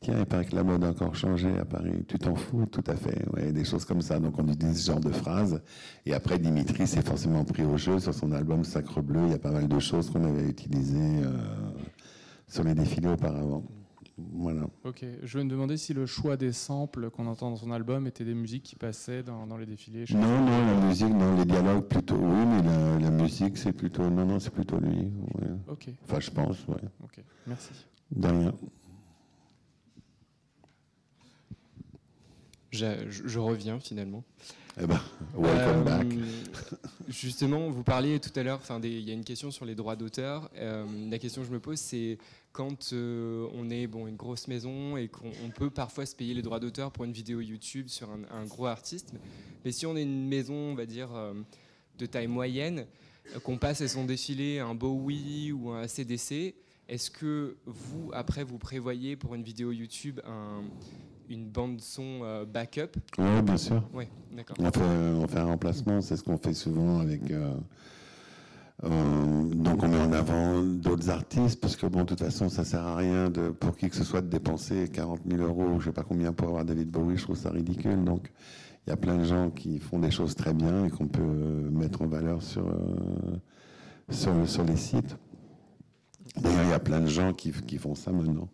Tiens, 0.02 0.18
il 0.20 0.24
paraît 0.24 0.46
que 0.46 0.56
la 0.56 0.62
mode 0.64 0.82
a 0.82 0.88
encore 0.88 1.14
changé 1.14 1.50
à 1.58 1.66
Paris. 1.66 1.92
Tu 2.08 2.18
t'en 2.18 2.34
fous 2.34 2.64
Tout 2.64 2.82
à 2.86 2.96
fait. 2.96 3.22
Ouais, 3.34 3.52
des 3.52 3.64
choses 3.64 3.84
comme 3.84 4.00
ça. 4.00 4.18
Donc, 4.18 4.38
on 4.38 4.48
utilise 4.48 4.80
ce 4.82 4.90
genre 4.92 5.00
de 5.00 5.10
phrases. 5.12 5.60
Et 6.06 6.14
après, 6.14 6.38
Dimitri 6.38 6.86
s'est 6.86 7.02
forcément 7.02 7.44
pris 7.44 7.64
au 7.64 7.76
jeu 7.76 7.98
sur 7.98 8.14
son 8.14 8.32
album 8.32 8.64
Sacre 8.64 9.02
Bleu. 9.02 9.20
Il 9.26 9.32
y 9.32 9.34
a 9.34 9.38
pas 9.38 9.50
mal 9.50 9.68
de 9.68 9.78
choses 9.78 10.08
qu'on 10.08 10.24
avait 10.24 10.48
utilisées 10.48 10.96
euh, 11.22 11.36
sur 12.48 12.64
les 12.64 12.74
défilés 12.74 13.08
auparavant. 13.08 13.62
Voilà. 14.16 14.62
Ok, 14.84 15.04
je 15.22 15.38
vais 15.38 15.44
me 15.44 15.50
demander 15.50 15.76
si 15.76 15.92
le 15.92 16.06
choix 16.06 16.38
des 16.38 16.52
samples 16.52 17.10
qu'on 17.10 17.26
entend 17.26 17.50
dans 17.50 17.56
son 17.56 17.70
album 17.70 18.06
étaient 18.06 18.24
des 18.24 18.34
musiques 18.34 18.62
qui 18.62 18.76
passaient 18.76 19.22
dans, 19.22 19.46
dans 19.46 19.58
les 19.58 19.66
défilés. 19.66 20.04
Non, 20.14 20.20
non, 20.46 20.66
la 20.66 20.86
musique, 20.86 21.08
non, 21.12 21.36
les 21.36 21.44
dialogues 21.44 21.84
plutôt, 21.84 22.16
oui, 22.16 22.46
mais 22.46 22.62
la, 22.62 22.98
la 22.98 23.10
musique, 23.10 23.56
c'est 23.58 23.72
plutôt, 23.72 24.08
non, 24.10 24.24
non, 24.26 24.38
c'est 24.38 24.52
plutôt 24.52 24.78
lui. 24.78 25.10
ouais. 25.34 25.48
Ok, 25.68 25.88
Enfin, 26.04 26.20
je 26.20 26.30
pense, 26.30 26.66
ouais. 26.68 26.76
ok, 27.02 27.22
merci. 27.46 27.70
De 28.10 28.28
rien. 28.28 28.52
Je, 32.70 33.38
reviens 33.38 33.80
finalement. 33.80 34.24
Eh 34.80 34.86
ben, 34.86 35.00
welcome 35.36 35.48
Euh, 35.58 35.82
back. 35.84 36.06
Justement, 37.08 37.68
vous 37.70 37.82
parliez 37.82 38.20
tout 38.20 38.30
à 38.38 38.42
l'heure, 38.42 38.60
il 38.84 39.00
y 39.00 39.10
a 39.10 39.14
une 39.14 39.24
question 39.24 39.50
sur 39.50 39.64
les 39.64 39.74
droits 39.74 39.96
d'auteur. 39.96 40.48
Euh, 40.56 40.86
la 41.10 41.18
question 41.18 41.42
que 41.42 41.48
je 41.48 41.52
me 41.52 41.58
pose, 41.60 41.78
c'est 41.80 42.18
quand 42.52 42.92
euh, 42.92 43.48
on 43.54 43.68
est 43.70 43.86
bon, 43.88 44.06
une 44.06 44.16
grosse 44.16 44.46
maison 44.46 44.96
et 44.96 45.08
qu'on 45.08 45.30
on 45.44 45.50
peut 45.50 45.70
parfois 45.70 46.06
se 46.06 46.14
payer 46.14 46.34
les 46.34 46.42
droits 46.42 46.60
d'auteur 46.60 46.92
pour 46.92 47.04
une 47.04 47.12
vidéo 47.12 47.40
YouTube 47.40 47.88
sur 47.88 48.08
un, 48.10 48.20
un 48.30 48.44
gros 48.46 48.66
artiste, 48.66 49.12
mais 49.64 49.72
si 49.72 49.86
on 49.86 49.96
est 49.96 50.02
une 50.02 50.28
maison, 50.28 50.54
on 50.54 50.74
va 50.74 50.86
dire, 50.86 51.08
euh, 51.14 51.34
de 51.98 52.06
taille 52.06 52.28
moyenne, 52.28 52.86
euh, 53.34 53.40
qu'on 53.40 53.58
passe 53.58 53.80
à 53.80 53.88
son 53.88 54.04
défilé 54.04 54.60
un 54.60 54.74
Bowie 54.74 55.50
ou 55.52 55.70
un 55.70 55.86
CDC, 55.88 56.54
est-ce 56.88 57.10
que 57.10 57.56
vous, 57.66 58.10
après, 58.12 58.44
vous 58.44 58.58
prévoyez 58.58 59.16
pour 59.16 59.34
une 59.34 59.42
vidéo 59.42 59.72
YouTube 59.72 60.20
un- 60.24 60.62
une 61.30 61.46
bande 61.46 61.80
son 61.80 62.20
euh, 62.22 62.44
backup 62.44 62.96
Oui, 63.18 63.42
bien 63.42 63.56
sûr. 63.56 63.82
On 64.58 64.70
fait, 64.70 64.80
on 65.24 65.26
fait 65.28 65.38
un 65.38 65.44
remplacement, 65.44 66.00
c'est 66.00 66.16
ce 66.16 66.22
qu'on 66.24 66.36
fait 66.38 66.54
souvent 66.54 67.00
avec. 67.00 67.30
euh, 67.30 67.54
euh, 68.84 69.44
donc 69.54 69.82
on 69.82 69.88
met 69.88 70.00
en 70.00 70.12
avant 70.12 70.62
d'autres 70.62 71.10
artistes, 71.10 71.60
parce 71.60 71.76
que 71.76 71.86
bon, 71.86 72.00
de 72.00 72.06
toute 72.06 72.20
façon, 72.20 72.48
ça 72.48 72.64
sert 72.64 72.82
à 72.86 72.96
rien 72.96 73.28
de, 73.28 73.50
pour 73.50 73.76
qui 73.76 73.88
que 73.90 73.96
ce 73.96 74.04
soit 74.04 74.22
de 74.22 74.28
dépenser 74.28 74.88
40 74.88 75.20
000 75.28 75.42
euros, 75.42 75.78
je 75.80 75.86
sais 75.86 75.92
pas 75.92 76.02
combien 76.02 76.32
pour 76.32 76.48
avoir 76.48 76.64
David 76.64 76.90
Bowie, 76.90 77.16
je 77.18 77.24
trouve 77.24 77.36
ça 77.36 77.50
ridicule. 77.50 78.02
Donc 78.04 78.32
il 78.86 78.90
y 78.90 78.92
a 78.92 78.96
plein 78.96 79.18
de 79.18 79.24
gens 79.24 79.50
qui 79.50 79.78
font 79.78 79.98
des 79.98 80.10
choses 80.10 80.34
très 80.34 80.54
bien 80.54 80.86
et 80.86 80.90
qu'on 80.90 81.06
peut 81.08 81.20
mettre 81.22 82.00
en 82.02 82.06
valeur 82.06 82.42
sur, 82.42 82.64
sur, 84.08 84.32
le- 84.34 84.46
sur 84.46 84.64
les 84.64 84.76
sites. 84.76 85.16
D'ailleurs, 86.36 86.64
il 86.64 86.70
y 86.70 86.72
a 86.72 86.78
plein 86.78 87.00
de 87.00 87.06
gens 87.06 87.34
qui, 87.34 87.52
qui 87.52 87.76
font 87.76 87.94
ça 87.94 88.12
maintenant. 88.12 88.48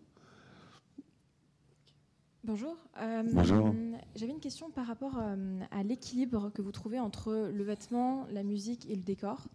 Bonjour. 2.47 2.77
Euh, 3.01 3.23
Bonjour. 3.33 3.73
J'avais 4.15 4.31
une 4.31 4.39
question 4.39 4.69
par 4.71 4.87
rapport 4.87 5.19
euh, 5.19 5.59
à 5.69 5.83
l'équilibre 5.83 6.49
que 6.53 6.61
vous 6.61 6.71
trouvez 6.71 6.97
entre 6.97 7.51
le 7.53 7.63
vêtement, 7.65 8.25
la 8.31 8.41
musique 8.41 8.89
et 8.89 8.95
le 8.95 9.01
décor. 9.01 9.49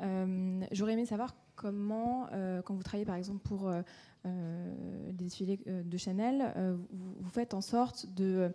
Euh, 0.00 0.62
J'aurais 0.72 0.94
aimé 0.94 1.04
savoir 1.04 1.34
comment, 1.54 2.28
euh, 2.32 2.62
quand 2.62 2.74
vous 2.74 2.82
travaillez 2.82 3.04
par 3.04 3.16
exemple 3.16 3.40
pour 3.40 3.70
des 4.24 5.12
défilés 5.12 5.60
de 5.66 5.96
Chanel, 5.98 6.54
vous, 6.90 7.14
vous 7.20 7.28
faites 7.28 7.52
en 7.52 7.60
sorte 7.60 8.06
de, 8.14 8.50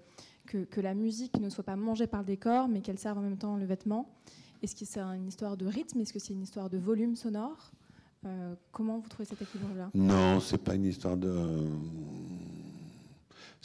que, 0.48 0.64
que 0.64 0.82
la 0.82 0.96
musique 0.96 1.40
ne 1.40 1.50
soit 1.50 1.64
pas 1.64 1.76
mangée 1.76 2.08
par 2.08 2.22
le 2.22 2.26
décor, 2.26 2.68
mais 2.68 2.82
qu'elle 2.82 2.98
serve 2.98 3.20
en 3.20 3.22
même 3.22 3.38
temps 3.38 3.56
le 3.56 3.66
vêtement. 3.66 4.10
Est-ce 4.64 4.76
que 4.76 4.86
c'est 4.86 5.00
une 5.00 5.28
histoire 5.28 5.58
de 5.58 5.68
rythme? 5.68 6.00
Est-ce 6.00 6.12
que 6.12 6.18
c'est 6.20 6.34
une 6.34 6.42
histoire 6.42 6.72
de 6.72 6.80
volume 6.80 7.16
sonore? 7.16 7.72
Comment 8.72 8.98
vous 8.98 9.08
trouvez 9.10 9.26
cet 9.26 9.44
équilibre-là? 9.44 9.92
Non, 9.94 10.40
c'est 10.40 10.58
pas 10.58 10.74
une 10.74 10.86
histoire 10.86 11.16
de. 11.18 11.68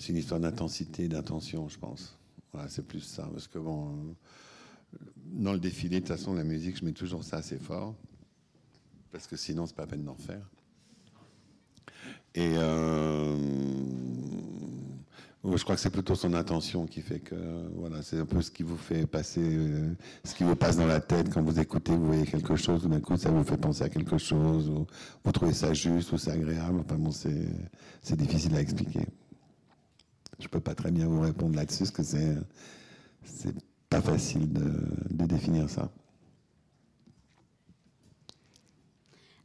C'est 0.01 0.13
une 0.13 0.17
histoire 0.17 0.41
d'intensité, 0.41 1.09
d'intention, 1.09 1.69
je 1.69 1.79
pense. 1.79 2.17
Voilà, 2.55 2.71
c'est 2.71 2.87
plus 2.87 3.01
ça. 3.01 3.29
Parce 3.35 3.47
que 3.47 3.59
bon, 3.59 3.89
euh, 3.89 4.99
dans 5.27 5.53
le 5.53 5.59
défilé, 5.59 6.01
de 6.01 6.07
toute 6.07 6.17
façon, 6.17 6.33
la 6.33 6.43
musique, 6.43 6.79
je 6.79 6.87
mets 6.87 6.93
toujours 6.93 7.23
ça 7.23 7.37
assez 7.37 7.59
fort. 7.59 7.95
Parce 9.13 9.27
que 9.27 9.37
sinon, 9.37 9.67
c'est 9.67 9.77
pas 9.77 9.87
peine 9.87 10.05
d'en 10.05 10.15
faire. 10.15 10.49
Et 12.35 12.55
euh, 12.57 13.37
je 15.45 15.63
crois 15.65 15.75
que 15.75 15.83
c'est 15.83 15.91
plutôt 15.91 16.15
son 16.15 16.33
intention 16.33 16.87
qui 16.87 17.03
fait 17.03 17.21
que 17.21 17.69
voilà, 17.75 18.03
c'est 18.03 18.21
un 18.21 18.25
peu 18.25 18.41
ce 18.41 18.51
qui 18.51 18.63
vous 18.63 18.79
fait 18.79 19.07
passer, 19.07 19.43
euh, 19.45 19.93
ce 20.25 20.35
qui 20.35 20.45
vous 20.45 20.57
passe 20.57 20.79
dans 20.79 20.87
la 20.87 21.01
tête 21.01 21.29
quand 21.29 21.43
vous 21.43 21.61
écoutez, 21.61 21.95
vous 21.95 22.07
voyez 22.07 22.25
quelque 22.25 22.57
chose, 22.57 22.81
tout 22.83 22.89
d'un 22.89 23.01
coup, 23.01 23.19
ça 23.19 23.31
vous 23.31 23.45
fait 23.45 23.59
penser 23.59 23.83
à 23.83 23.91
quelque 23.91 24.17
chose, 24.17 24.71
ou 24.71 24.87
vous 25.23 25.33
trouvez 25.33 25.53
ça 25.53 25.75
juste 25.75 26.11
ou 26.13 26.17
c'est 26.17 26.31
agréable. 26.31 26.81
Enfin 26.81 26.97
bon, 26.97 27.11
c'est 27.11 28.17
difficile 28.17 28.55
à 28.55 28.63
expliquer. 28.63 29.07
Je 30.41 30.49
peux 30.49 30.61
pas 30.61 30.75
très 30.75 30.91
bien 30.91 31.07
vous 31.07 31.21
répondre 31.21 31.55
là-dessus, 31.55 31.85
parce 31.85 31.91
que 31.91 32.03
c'est 32.03 32.37
c'est 33.25 33.55
pas 33.89 34.01
facile 34.01 34.53
de, 34.53 34.73
de 35.11 35.27
définir 35.27 35.69
ça. 35.69 35.91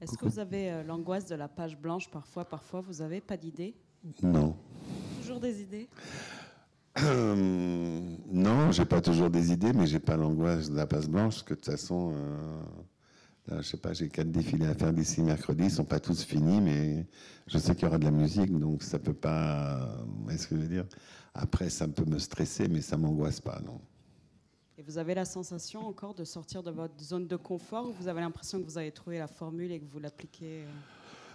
Est-ce 0.01 0.17
que 0.17 0.25
vous 0.25 0.39
avez 0.39 0.71
euh, 0.71 0.83
l'angoisse 0.83 1.25
de 1.25 1.35
la 1.35 1.47
page 1.47 1.77
blanche 1.77 2.09
parfois 2.09 2.45
Parfois, 2.45 2.81
vous 2.81 2.95
n'avez 2.95 3.21
pas 3.21 3.37
d'idées? 3.37 3.75
Non. 4.21 4.55
Toujours 5.19 5.39
des 5.39 5.61
idées? 5.61 5.89
Euh, 6.99 7.35
non, 8.31 8.71
j'ai 8.71 8.85
pas 8.85 9.01
toujours 9.01 9.29
des 9.29 9.51
idées, 9.51 9.73
mais 9.73 9.87
j'ai 9.87 9.99
pas 9.99 10.15
l'angoisse 10.15 10.69
de 10.69 10.75
la 10.75 10.85
passe 10.85 11.09
blanche, 11.09 11.35
parce 11.35 11.43
que 11.43 11.53
de 11.55 11.59
toute 11.59 11.71
façon, 11.71 12.13
euh, 12.13 12.61
là, 13.47 13.61
je 13.61 13.67
sais 13.67 13.77
pas, 13.77 13.93
j'ai 13.93 14.09
quatre 14.09 14.31
défilés 14.31 14.67
à 14.67 14.73
faire 14.73 14.93
d'ici 14.93 15.21
mercredi, 15.21 15.65
ils 15.65 15.71
sont 15.71 15.85
pas 15.85 15.99
tous 15.99 16.23
finis, 16.23 16.61
mais 16.61 17.05
je 17.47 17.57
sais 17.57 17.73
qu'il 17.75 17.83
y 17.83 17.87
aura 17.87 17.97
de 17.97 18.05
la 18.05 18.11
musique, 18.11 18.51
donc 18.57 18.83
ça 18.83 18.99
peut 18.99 19.13
pas. 19.13 19.97
Est-ce 20.29 20.47
que 20.47 20.55
je 20.55 20.61
veux 20.61 20.67
dire? 20.67 20.85
Après, 21.33 21.69
ça 21.69 21.87
peut 21.87 22.05
me 22.05 22.17
stresser, 22.19 22.67
mais 22.67 22.81
ça 22.81 22.97
m'angoisse 22.97 23.41
pas, 23.41 23.59
non. 23.65 23.79
Et 24.77 24.81
vous 24.81 24.97
avez 24.97 25.13
la 25.15 25.25
sensation 25.25 25.87
encore 25.87 26.13
de 26.15 26.23
sortir 26.25 26.61
de 26.63 26.71
votre 26.71 27.01
zone 27.01 27.27
de 27.27 27.35
confort 27.37 27.87
ou 27.89 27.93
vous 27.93 28.07
avez 28.09 28.19
l'impression 28.21 28.59
que 28.59 28.65
vous 28.65 28.77
avez 28.77 28.91
trouvé 28.91 29.19
la 29.19 29.27
formule 29.27 29.71
et 29.71 29.79
que 29.79 29.85
vous 29.89 29.99
l'appliquez 29.99 30.63
euh, 30.63 30.67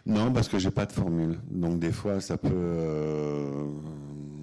Non, 0.05 0.31
parce 0.33 0.47
que 0.49 0.59
j'ai 0.59 0.71
pas 0.71 0.85
de 0.85 0.93
formule. 0.93 1.39
Donc 1.51 1.79
des 1.79 1.93
fois, 1.93 2.21
ça 2.21 2.37
peut. 2.37 2.51
euh, 2.53 3.67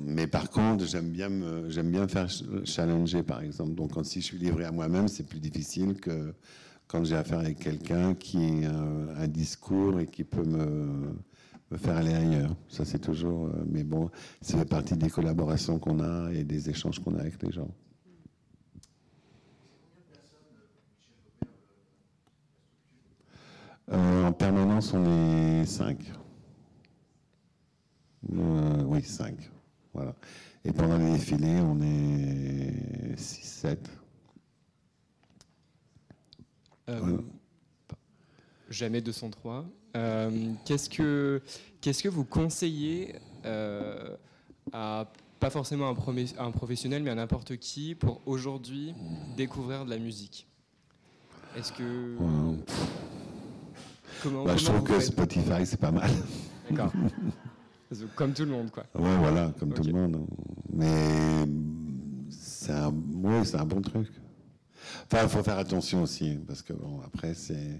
Mais 0.05 0.25
par 0.25 0.49
contre, 0.49 0.85
j'aime 0.85 1.11
bien 1.11 1.29
me, 1.29 1.69
j'aime 1.69 1.91
bien 1.91 2.07
faire 2.07 2.29
ch- 2.31 2.43
challenger, 2.65 3.21
par 3.21 3.41
exemple. 3.41 3.75
Donc 3.75 3.93
quand 3.93 4.03
si 4.03 4.19
je 4.21 4.25
suis 4.25 4.37
livré 4.39 4.65
à 4.65 4.71
moi-même, 4.71 5.07
c'est 5.07 5.23
plus 5.27 5.39
difficile 5.39 5.99
que 6.01 6.33
quand 6.87 7.03
j'ai 7.03 7.15
affaire 7.15 7.39
avec 7.39 7.59
quelqu'un 7.59 8.13
qui 8.15 8.65
a 8.65 8.71
un, 8.71 9.27
discours 9.27 9.99
et 9.99 10.07
qui 10.07 10.23
peut 10.23 10.43
me 10.45 11.15
faire 11.75 11.97
aller 11.97 12.13
ailleurs. 12.13 12.55
Ça, 12.69 12.85
c'est 12.85 12.99
toujours. 12.99 13.47
euh, 13.47 13.63
Mais 13.67 13.83
bon, 13.83 14.09
ça 14.41 14.57
fait 14.57 14.65
partie 14.65 14.95
des 14.95 15.09
collaborations 15.09 15.79
qu'on 15.79 15.99
a 15.99 16.31
et 16.31 16.43
des 16.43 16.69
échanges 16.69 16.99
qu'on 16.99 17.15
a 17.15 17.19
avec 17.19 17.41
les 17.43 17.51
gens. 17.51 17.69
Euh, 23.91 24.25
en 24.25 24.33
permanence, 24.33 24.93
on 24.93 25.05
est 25.05 25.65
5. 25.65 25.97
oui, 28.29 29.01
5. 29.01 29.49
Voilà. 29.93 30.13
Et 30.65 30.71
pendant 30.73 30.97
les 30.97 31.11
défilés, 31.11 31.61
on 31.61 31.81
est 31.81 33.15
6-7. 33.15 33.77
Euh, 36.89 37.17
Jamais 38.69 39.01
203. 39.01 39.65
Euh, 39.95 40.51
qu'est-ce 40.65 40.89
que 40.89 41.41
qu'est-ce 41.81 42.03
que 42.03 42.09
vous 42.09 42.25
conseillez 42.25 43.15
euh, 43.45 44.15
à 44.73 45.11
pas 45.39 45.49
forcément 45.49 45.87
un, 45.87 45.95
un 46.45 46.51
professionnel, 46.51 47.03
mais 47.03 47.11
à 47.11 47.15
n'importe 47.15 47.57
qui 47.57 47.95
pour 47.95 48.21
aujourd'hui 48.25 48.93
découvrir 49.37 49.85
de 49.85 49.89
la 49.89 49.97
musique? 49.99 50.47
Est-ce 51.55 51.71
que. 51.71 52.15
Comment, 54.21 54.43
bah, 54.45 54.57
je 54.57 54.65
trouve 54.65 54.83
que 54.83 54.99
Spotify, 54.99 55.65
c'est 55.65 55.79
pas 55.79 55.91
mal. 55.91 56.09
D'accord. 56.69 56.91
Comme 58.15 58.33
tout 58.33 58.43
le 58.43 58.51
monde, 58.51 58.69
quoi. 58.69 58.83
Ouais, 58.95 59.15
voilà, 59.17 59.53
comme 59.57 59.73
tout 59.73 59.83
le 59.83 59.93
monde. 59.93 60.27
Mais 60.73 61.45
c'est 62.29 62.73
un, 62.73 62.89
ouais, 62.89 63.45
c'est 63.45 63.55
un 63.55 63.63
bon 63.63 63.79
truc. 63.81 64.09
Enfin, 65.05 65.23
il 65.23 65.29
faut 65.29 65.43
faire 65.43 65.57
attention 65.57 66.01
aussi, 66.03 66.37
parce 66.47 66.61
que 66.61 66.73
bon, 66.73 67.01
après, 67.05 67.33
c'est. 67.33 67.79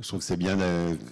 Je 0.00 0.08
trouve 0.08 0.18
que 0.20 0.26
c'est 0.26 0.36
bien, 0.36 0.58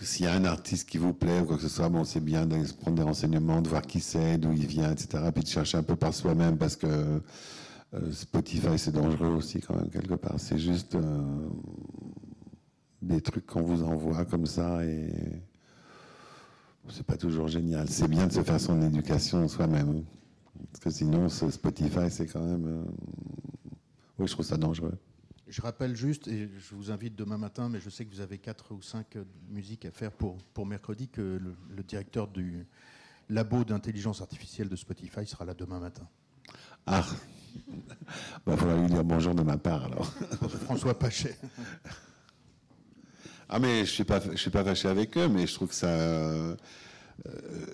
s'il 0.00 0.24
y 0.26 0.28
a 0.28 0.34
un 0.34 0.44
artiste 0.44 0.88
qui 0.88 0.98
vous 0.98 1.12
plaît 1.12 1.40
ou 1.40 1.44
quoi 1.44 1.56
que 1.56 1.62
ce 1.62 1.68
soit, 1.68 1.88
bon, 1.88 2.02
c'est 2.04 2.18
bien 2.20 2.46
de 2.46 2.56
prendre 2.80 2.96
des 2.96 3.04
renseignements, 3.04 3.62
de 3.62 3.68
voir 3.68 3.82
qui 3.82 4.00
c'est, 4.00 4.38
d'où 4.38 4.52
il 4.52 4.66
vient, 4.66 4.90
etc. 4.90 5.22
Puis 5.32 5.44
de 5.44 5.48
chercher 5.48 5.78
un 5.78 5.84
peu 5.84 5.94
par 5.94 6.12
soi-même, 6.12 6.58
parce 6.58 6.74
que 6.74 6.86
euh, 7.94 8.12
Spotify, 8.12 8.76
c'est 8.78 8.90
dangereux 8.92 9.28
aussi, 9.36 9.60
quand 9.60 9.76
même, 9.76 9.88
quelque 9.88 10.14
part. 10.14 10.34
C'est 10.38 10.58
juste 10.58 10.96
euh, 10.96 11.48
des 13.02 13.20
trucs 13.20 13.46
qu'on 13.46 13.62
vous 13.62 13.84
envoie 13.84 14.24
comme 14.24 14.46
ça 14.46 14.84
et 14.84 15.12
c'est 16.88 17.06
pas 17.06 17.16
toujours 17.16 17.46
génial. 17.48 17.88
C'est 17.88 18.08
bien 18.08 18.26
de 18.26 18.32
se 18.32 18.42
faire 18.42 18.60
son 18.60 18.82
éducation 18.82 19.46
soi-même. 19.46 19.90
hein. 19.98 20.02
Parce 20.72 20.80
que 20.84 20.90
sinon, 20.90 21.28
Spotify, 21.28 22.10
c'est 22.10 22.26
quand 22.26 22.42
même. 22.44 22.66
euh, 22.66 23.61
Je 24.26 24.32
trouve 24.32 24.46
ça 24.46 24.56
dangereux. 24.56 24.96
Je 25.48 25.60
rappelle 25.60 25.96
juste, 25.96 26.28
et 26.28 26.48
je 26.48 26.74
vous 26.74 26.90
invite 26.90 27.14
demain 27.14 27.36
matin, 27.36 27.68
mais 27.68 27.80
je 27.80 27.90
sais 27.90 28.04
que 28.04 28.10
vous 28.14 28.20
avez 28.20 28.38
quatre 28.38 28.72
ou 28.72 28.80
cinq 28.80 29.16
euh, 29.16 29.24
musiques 29.50 29.84
à 29.84 29.90
faire 29.90 30.12
pour, 30.12 30.38
pour 30.54 30.64
mercredi, 30.64 31.08
que 31.08 31.20
le, 31.20 31.54
le 31.76 31.82
directeur 31.82 32.28
du 32.28 32.66
labo 33.28 33.64
d'intelligence 33.64 34.20
artificielle 34.20 34.68
de 34.68 34.76
Spotify 34.76 35.26
sera 35.26 35.44
là 35.44 35.54
demain 35.54 35.80
matin. 35.80 36.06
Ah 36.86 37.04
Il 38.46 38.56
faudra 38.56 38.76
lui 38.76 38.86
dire 38.86 39.04
bonjour 39.04 39.34
de 39.34 39.42
ma 39.42 39.58
part 39.58 39.84
alors. 39.84 40.06
François 40.64 40.98
Pachet. 40.98 41.36
Ah 43.48 43.58
mais 43.58 43.84
je 43.84 43.90
suis 43.90 44.04
pas 44.04 44.20
je 44.20 44.36
suis 44.36 44.50
pas 44.50 44.64
fâché 44.64 44.88
avec 44.88 45.16
eux, 45.16 45.28
mais 45.28 45.46
je 45.46 45.54
trouve 45.54 45.68
que 45.68 45.74
ça 45.74 45.88
euh, 45.88 46.56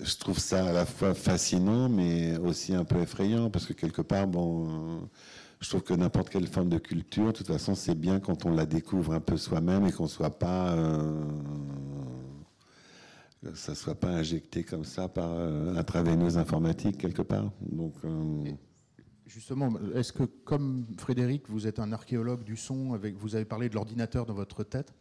je 0.03 0.16
trouve 0.16 0.38
ça 0.38 0.66
à 0.66 0.72
la 0.72 0.84
fois 0.84 1.14
fascinant, 1.14 1.88
mais 1.88 2.36
aussi 2.38 2.74
un 2.74 2.84
peu 2.84 3.01
effrayant 3.01 3.49
parce 3.51 3.64
que 3.64 3.72
quelque 3.72 4.03
part 4.03 4.26
bon, 4.26 5.09
je 5.61 5.69
trouve 5.69 5.83
que 5.83 5.95
n'importe 5.95 6.31
quelle 6.31 6.47
forme 6.47 6.69
de 6.69 6.79
culture, 6.79 7.27
de 7.27 7.33
toute 7.33 7.47
façon, 7.49 7.75
c'est 7.75 7.95
bien 7.95 8.21
quand 8.21 8.47
on 8.47 8.55
la 8.55 8.67
découvre 8.67 9.13
un 9.13 9.21
peu 9.21 9.37
soi-même 9.37 9.87
et 9.87 9.93
qu'on 9.93 10.07
soit 10.07 10.39
pas 10.39 10.73
euh, 10.75 11.25
que 13.43 13.55
ça 13.55 13.75
soit 13.75 13.95
pas 13.95 14.09
injecté 14.09 14.65
comme 14.65 14.85
ça 14.85 15.09
par 15.09 15.31
euh, 15.33 15.77
intraveineuse 15.77 16.39
informatique 16.39 16.99
quelque 16.99 17.23
part. 17.23 17.51
Donc 17.61 17.95
euh, 18.05 18.51
Justement, 19.27 19.71
est-ce 19.95 20.13
que 20.13 20.23
comme 20.23 20.87
Frédéric, 20.97 21.51
vous 21.51 21.67
êtes 21.67 21.81
un 21.81 21.93
archéologue 21.93 22.45
du 22.45 22.57
son, 22.57 22.95
avec, 22.95 23.15
vous 23.15 23.37
avez 23.37 23.45
parlé 23.45 23.69
de 23.69 23.75
l'ordinateur 23.75 24.25
dans 24.25 24.33
votre 24.33 24.65
tête, 24.65 24.95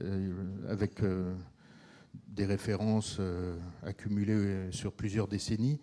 euh, 0.00 0.32
avec 0.66 1.02
euh, 1.02 1.34
des 2.28 2.46
références 2.46 3.18
euh, 3.20 3.54
accumulées 3.82 4.32
euh, 4.32 4.72
sur 4.72 4.92
plusieurs 4.92 5.28
décennies. 5.28 5.78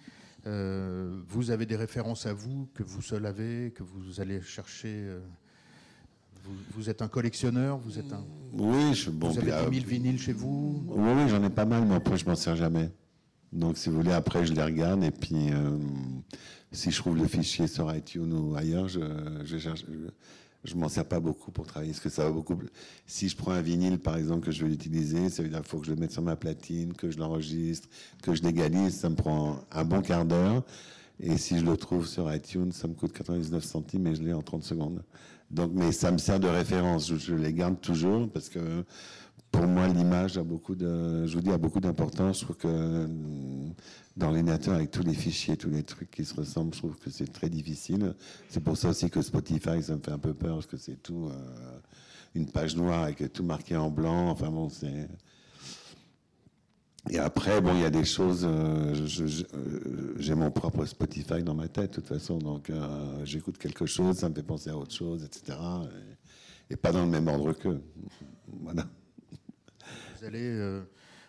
Euh, 0.45 1.21
vous 1.27 1.51
avez 1.51 1.65
des 1.65 1.75
références 1.77 2.25
à 2.25 2.33
vous 2.33 2.67
que 2.73 2.83
vous 2.83 3.01
seul 3.01 3.25
avez, 3.25 3.71
que 3.71 3.83
vous 3.83 4.19
allez 4.19 4.41
chercher. 4.41 4.93
euh, 4.93 5.19
vous, 6.43 6.51
vous 6.75 6.89
êtes 6.89 7.01
un 7.01 7.07
collectionneur, 7.07 7.77
vous 7.77 7.97
êtes 7.97 8.11
un. 8.11 8.25
oui, 8.51 8.93
je, 8.93 9.09
bon, 9.09 9.29
vous 9.29 9.37
avez 9.37 9.51
puis, 9.51 9.59
euh, 9.61 9.69
10 9.69 9.75
000 9.79 9.87
vinyles 9.89 10.19
chez 10.19 10.33
vous. 10.33 10.83
Oui, 10.89 11.11
oui, 11.15 11.29
j'en 11.29 11.41
ai 11.43 11.49
pas 11.49 11.63
mal, 11.65 11.85
mais 11.85 11.95
après, 11.95 12.17
je 12.17 12.25
m'en 12.25 12.35
sers 12.35 12.57
jamais. 12.57 12.91
Donc, 13.53 13.77
si 13.77 13.89
vous 13.89 13.95
voulez, 13.95 14.11
après, 14.11 14.45
je 14.45 14.53
les 14.53 14.63
regarde 14.63 15.03
et 15.03 15.11
puis, 15.11 15.51
euh, 15.53 15.77
si 16.73 16.91
je 16.91 16.97
trouve 16.97 17.15
le 17.17 17.27
fichier 17.27 17.67
sur 17.67 17.93
iTunes 17.95 18.33
ou 18.33 18.55
ailleurs, 18.55 18.89
je, 18.89 18.99
je 19.45 19.57
cherche. 19.57 19.85
Je, 19.87 20.09
je 20.63 20.75
m'en 20.75 20.87
sers 20.87 21.05
pas 21.05 21.19
beaucoup 21.19 21.51
pour 21.51 21.67
travailler, 21.67 21.91
parce 21.91 22.03
que 22.03 22.09
ça 22.09 22.23
va 22.23 22.31
beaucoup. 22.31 22.57
Si 23.05 23.27
je 23.27 23.35
prends 23.35 23.51
un 23.51 23.61
vinyle, 23.61 23.99
par 23.99 24.17
exemple, 24.17 24.45
que 24.45 24.51
je 24.51 24.63
veux 24.63 24.69
l'utiliser, 24.69 25.29
ça 25.29 25.43
veut 25.43 25.49
dire 25.49 25.61
faut 25.65 25.79
que 25.79 25.85
je 25.85 25.91
le 25.91 25.97
mette 25.97 26.11
sur 26.11 26.21
ma 26.21 26.35
platine, 26.35 26.93
que 26.93 27.11
je 27.11 27.17
l'enregistre, 27.17 27.89
que 28.21 28.33
je 28.33 28.43
l'égalise, 28.43 28.95
ça 28.95 29.09
me 29.09 29.15
prend 29.15 29.59
un 29.71 29.83
bon 29.83 30.01
quart 30.01 30.25
d'heure. 30.25 30.63
Et 31.19 31.37
si 31.37 31.59
je 31.59 31.65
le 31.65 31.77
trouve 31.77 32.07
sur 32.07 32.33
iTunes, 32.33 32.71
ça 32.71 32.87
me 32.87 32.93
coûte 32.93 33.13
99 33.13 33.63
centimes 33.63 34.07
et 34.07 34.15
je 34.15 34.23
l'ai 34.23 34.33
en 34.33 34.41
30 34.41 34.63
secondes. 34.63 35.03
Donc, 35.51 35.71
mais 35.73 35.91
ça 35.91 36.11
me 36.11 36.17
sert 36.17 36.39
de 36.39 36.47
référence. 36.47 37.13
Je 37.13 37.35
les 37.35 37.53
garde 37.53 37.79
toujours 37.79 38.29
parce 38.29 38.49
que 38.49 38.83
pour 39.53 39.67
moi, 39.67 39.87
l'image 39.87 40.37
a 40.39 40.43
beaucoup 40.43 40.73
de, 40.75 41.27
je 41.27 41.35
vous 41.35 41.41
dis, 41.41 41.51
a 41.51 41.59
beaucoup 41.59 41.79
d'importance. 41.79 42.39
Je 42.39 42.43
trouve 42.45 42.57
que 42.57 42.67
euh, 42.67 43.07
dans 44.17 44.25
l'ordinateur, 44.31 44.73
avec 44.73 44.89
tous 44.89 45.03
les 45.03 45.13
fichiers, 45.13 45.55
tous 45.55 45.69
les 45.69 45.83
trucs 45.83 46.09
qui 46.09 46.25
se 46.25 46.33
ressemblent, 46.33 46.73
je 46.73 46.79
trouve 46.79 46.97
que 46.97 47.11
c'est 47.11 47.31
très 47.31 47.49
difficile. 47.49 48.15
C'est 48.49 48.63
pour 48.63 48.75
ça 48.75 48.89
aussi 48.89 49.11
que 49.11 49.21
Spotify, 49.21 49.81
ça 49.83 49.95
me 49.95 50.01
fait 50.01 50.11
un 50.11 50.17
peu 50.17 50.33
peur 50.33 50.55
parce 50.55 50.65
que 50.65 50.75
c'est 50.77 51.01
tout 51.01 51.29
euh, 51.29 51.79
une 52.33 52.47
page 52.49 52.75
noire 52.75 53.03
avec 53.03 53.31
tout 53.31 53.43
marqué 53.43 53.77
en 53.77 53.91
blanc. 53.91 54.29
Enfin 54.31 54.49
bon, 54.49 54.69
c'est. 54.69 55.07
Et 57.11 57.19
après, 57.19 57.61
bon, 57.61 57.75
il 57.75 57.81
y 57.81 57.85
a 57.85 57.91
des 57.91 58.05
choses. 58.05 58.47
euh, 58.49 58.95
J'ai 60.17 60.33
mon 60.35 60.49
propre 60.49 60.83
Spotify 60.85 61.43
dans 61.43 61.53
ma 61.53 61.67
tête, 61.67 61.91
de 61.91 61.95
toute 61.97 62.07
façon. 62.07 62.39
Donc, 62.39 62.71
j'écoute 63.23 63.59
quelque 63.59 63.85
chose, 63.85 64.15
ça 64.17 64.29
me 64.29 64.33
fait 64.33 64.41
penser 64.41 64.71
à 64.71 64.77
autre 64.77 64.95
chose, 64.95 65.23
etc. 65.23 65.59
Et, 66.69 66.73
et 66.73 66.75
pas 66.75 66.91
dans 66.91 67.03
le 67.03 67.11
même 67.11 67.27
ordre 67.27 67.53
qu'eux. 67.53 67.81
Voilà. 68.61 68.87
Vous 70.23 70.29
allez, 70.29 70.39
euh, 70.57 70.81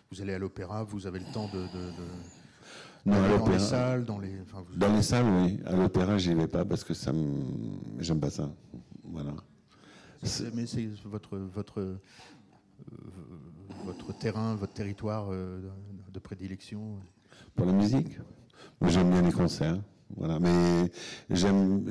vous 0.09 0.21
allez 0.21 0.33
à 0.35 0.39
l'opéra, 0.39 0.85
vous 0.85 1.05
avez 1.05 1.19
le 1.19 1.25
temps 1.33 1.49
de. 1.49 1.63
de- 1.63 1.91
de- 1.91 3.05
Non, 3.05 3.17
à 3.17 3.19
d'aller 3.27 3.37
dans 3.39 3.49
les 3.49 3.59
salles, 3.59 4.05
dans 4.05 4.19
les. 4.19 4.31
enfin, 4.41 4.63
vous- 4.65 4.77
Dans 4.77 4.95
les 4.95 5.01
salles, 5.01 5.25
oui. 5.25 5.59
À 5.65 5.75
l'opéra, 5.75 6.17
j'y 6.17 6.33
vais 6.33 6.47
pas 6.47 6.63
parce 6.63 6.85
que 6.85 6.93
ça 6.93 7.11
me. 7.11 7.43
J'aime 7.99 8.21
pas 8.21 8.29
ça. 8.29 8.49
Voilà. 9.03 9.33
C'est- 10.23 10.49
Mais 10.55 10.65
c'est 10.65 10.87
votre, 11.03 11.37
votre, 11.37 11.81
euh, 11.81 11.99
votre 13.83 14.17
terrain, 14.17 14.55
votre 14.55 14.71
territoire 14.71 15.27
euh, 15.33 15.59
de, 16.13 16.19
prédilection. 16.19 16.95
Pour 17.53 17.65
la 17.65 17.73
musique 17.73 18.17
Moi, 18.79 18.89
J'aime 18.91 19.09
bien 19.11 19.23
les 19.23 19.33
concerts. 19.33 19.77
Voilà. 20.15 20.39
Mais 20.39 20.89
j'aime 21.29 21.83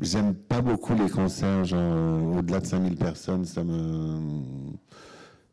j'aime 0.00 0.34
pas 0.34 0.60
beaucoup 0.60 0.94
les 0.94 1.08
concerts, 1.08 1.64
genre 1.66 2.36
au-delà 2.38 2.58
de 2.58 2.66
5000 2.66 2.96
personnes, 2.96 3.44
ça 3.44 3.62
me. 3.62 4.18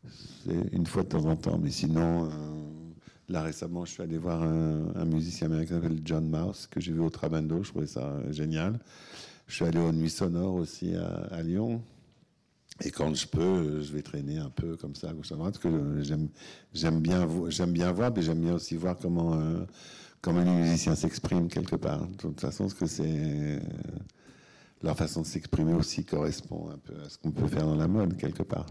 C'est 0.08 0.72
une 0.72 0.86
fois 0.86 1.02
de 1.02 1.08
temps 1.08 1.24
en 1.26 1.36
temps, 1.36 1.58
mais 1.58 1.70
sinon. 1.70 2.26
euh, 2.26 2.30
Là 3.30 3.42
récemment, 3.42 3.84
je 3.84 3.92
suis 3.92 4.02
allé 4.02 4.18
voir 4.18 4.42
un, 4.42 5.04
musicien 5.04 5.46
américain 5.46 5.76
qui 5.78 5.82
s'appelle 5.82 6.00
John 6.04 6.28
Mouse, 6.28 6.66
que 6.66 6.80
j'ai 6.80 6.92
vu 6.92 6.98
au 6.98 7.10
Trabando, 7.10 7.62
je 7.62 7.70
trouvais 7.70 7.86
ça 7.86 8.00
euh, 8.00 8.32
génial. 8.32 8.80
Je 9.46 9.54
suis 9.54 9.64
allé 9.64 9.78
aux 9.78 9.92
Nuits 9.92 10.10
Sonores 10.10 10.54
aussi 10.54 10.96
à, 10.96 11.40
Lyon. 11.42 11.80
Et 12.82 12.90
quand 12.90 13.14
je 13.14 13.28
peux, 13.28 13.40
euh, 13.40 13.82
je 13.82 13.92
vais 13.92 14.02
traîner 14.02 14.38
un 14.38 14.50
peu 14.50 14.76
comme 14.76 14.96
ça, 14.96 15.12
gauche 15.12 15.30
à 15.30 15.36
droite, 15.36 15.60
parce 15.62 15.62
que 15.62 16.02
j'aime, 16.02 17.00
bien, 17.00 17.28
j'aime 17.50 17.72
bien 17.72 17.92
voir, 17.92 18.12
mais 18.14 18.22
j'aime 18.22 18.40
bien 18.40 18.54
aussi 18.54 18.74
voir 18.74 18.96
comment, 19.00 19.34
euh, 19.34 19.64
comment 20.20 20.42
les 20.42 20.50
musiciens 20.50 20.96
s'expriment 20.96 21.46
quelque 21.46 21.76
part. 21.76 22.04
De 22.08 22.16
toute 22.16 22.40
façon, 22.40 22.64
parce 22.64 22.74
que 22.74 22.86
c'est 22.86 23.62
leur 24.82 24.96
façon 24.96 25.22
de 25.22 25.26
s'exprimer 25.26 25.74
aussi 25.74 26.04
correspond 26.04 26.68
un 26.70 26.78
peu 26.78 26.94
à 27.00 27.08
ce 27.08 27.16
qu'on 27.16 27.30
peut 27.30 27.46
faire 27.46 27.66
dans 27.66 27.76
la 27.76 27.86
mode 27.86 28.16
quelque 28.16 28.42
part. 28.42 28.66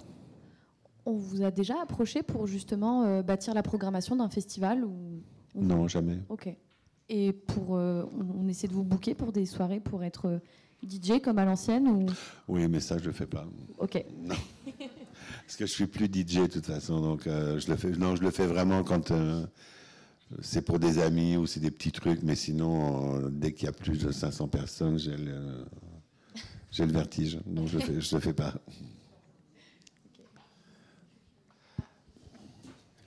On 1.10 1.18
vous 1.18 1.42
a 1.42 1.50
déjà 1.52 1.82
approché 1.82 2.22
pour 2.22 2.46
justement 2.46 3.04
euh, 3.04 3.24
bâtir 3.24 3.54
la 3.56 3.64
programmation 3.64 4.16
d'un 4.16 4.30
festival 4.30 4.86
ou... 4.86 5.22
ou- 5.56 5.64
Non, 5.64 5.88
jamais. 5.88 6.20
Ok. 6.30 6.56
Et 7.10 7.34
pour, 7.34 7.76
euh, 7.76 8.04
on, 8.16 8.44
on 8.46 8.48
essaie 8.48 8.68
de 8.68 8.74
vous 8.74 8.84
booker 8.84 9.16
pour 9.16 9.32
des 9.32 9.48
soirées 9.48 9.80
pour 9.80 10.04
être 10.04 10.28
euh, 10.28 10.40
DJ 10.88 11.20
comme 11.22 11.40
à 11.40 11.46
l'ancienne 11.46 11.88
ou? 11.88 12.06
Oui, 12.48 12.68
mais 12.68 12.80
ça, 12.80 13.00
je 13.00 13.06
le 13.06 13.12
fais 13.12 13.26
pas. 13.26 13.48
Ok. 13.80 14.06
Non. 14.24 14.36
Parce 15.46 15.58
que 15.58 15.66
je 15.66 15.72
suis 15.72 15.88
plus 15.88 16.06
DJ 16.06 16.42
de 16.42 16.46
toute 16.48 16.66
façon, 16.68 17.02
donc 17.02 17.26
euh, 17.26 17.60
je 17.60 17.70
le 17.72 17.76
fais. 17.76 17.90
Non, 17.90 18.16
je 18.16 18.22
le 18.22 18.30
fais 18.30 18.46
vraiment 18.46 18.84
quand 18.84 19.12
c'est 20.42 20.62
pour 20.62 20.78
des 20.78 21.00
amis 21.00 21.38
ou 21.38 21.48
c'est 21.48 21.60
des 21.60 21.72
petits 21.72 21.92
trucs, 21.92 22.22
mais 22.22 22.36
sinon, 22.36 23.30
dès 23.32 23.52
qu'il 23.54 23.66
y 23.66 23.70
a 23.70 23.72
plus 23.72 23.98
de 23.98 24.12
500 24.12 24.48
personnes, 24.48 25.00
j'ai 25.00 25.18
le, 25.18 25.66
j'ai 26.72 26.86
le 26.86 26.92
vertige, 26.94 27.40
donc 27.48 27.68
je 27.68 27.80
le 27.80 27.84
fais, 27.84 28.00
je 28.00 28.16
le 28.16 28.22
fais 28.22 28.34
pas. 28.34 28.54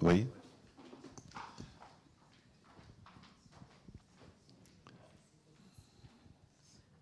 Oui. 0.03 0.26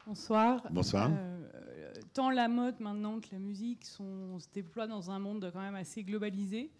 Bonsoir. 0.06 0.66
Bonsoir. 0.70 1.10
Euh, 1.10 1.92
tant 2.12 2.28
la 2.28 2.46
mode 2.48 2.78
maintenant 2.80 3.18
que 3.20 3.28
la 3.32 3.38
musique 3.38 3.86
sont, 3.86 4.38
se 4.38 4.48
déploient 4.52 4.86
dans 4.86 5.10
un 5.10 5.18
monde 5.18 5.48
quand 5.50 5.62
même 5.62 5.76
assez 5.76 6.04
globalisé, 6.04 6.70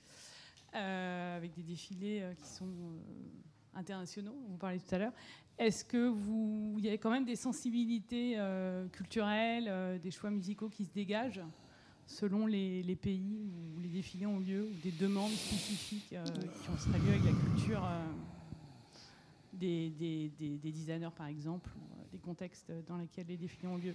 euh, 0.74 1.36
avec 1.38 1.54
des 1.54 1.62
défilés 1.62 2.20
euh, 2.20 2.34
qui 2.34 2.48
sont 2.48 2.66
euh, 2.66 3.78
internationaux, 3.78 4.36
vous 4.46 4.58
parlez 4.58 4.78
tout 4.78 4.94
à 4.94 4.98
l'heure. 4.98 5.14
Est-ce 5.56 5.86
que 5.86 6.08
vous, 6.08 6.74
il 6.76 6.84
y 6.84 6.90
a 6.90 6.92
quand 6.98 7.10
même 7.10 7.24
des 7.24 7.36
sensibilités 7.36 8.34
euh, 8.36 8.86
culturelles, 8.88 9.68
euh, 9.68 9.98
des 9.98 10.10
choix 10.10 10.28
musicaux 10.28 10.68
qui 10.68 10.84
se 10.84 10.92
dégagent? 10.92 11.40
Selon 12.10 12.46
les, 12.46 12.82
pays 12.96 13.38
où 13.76 13.80
les 13.80 13.88
défilés 13.88 14.26
ont 14.26 14.40
lieu, 14.40 14.64
ou 14.64 14.74
des 14.82 14.90
demandes 14.92 15.30
spécifiques 15.30 16.12
euh, 16.12 16.24
qui 16.24 16.68
ont 16.70 16.76
lieu 16.98 17.10
avec 17.10 17.24
la 17.24 17.32
culture 17.32 17.84
euh, 17.84 18.04
des, 19.52 19.90
des- 19.90 20.30
des- 20.38 20.58
des 20.58 20.72
designers, 20.72 21.08
par 21.16 21.26
exemple, 21.28 21.70
ou 21.76 21.80
euh, 22.00 22.02
des 22.12 22.18
contextes 22.18 22.72
dans 22.88 22.96
lesquels 22.96 23.26
les 23.28 23.36
défilés 23.36 23.68
ont 23.68 23.76
lieu. 23.76 23.94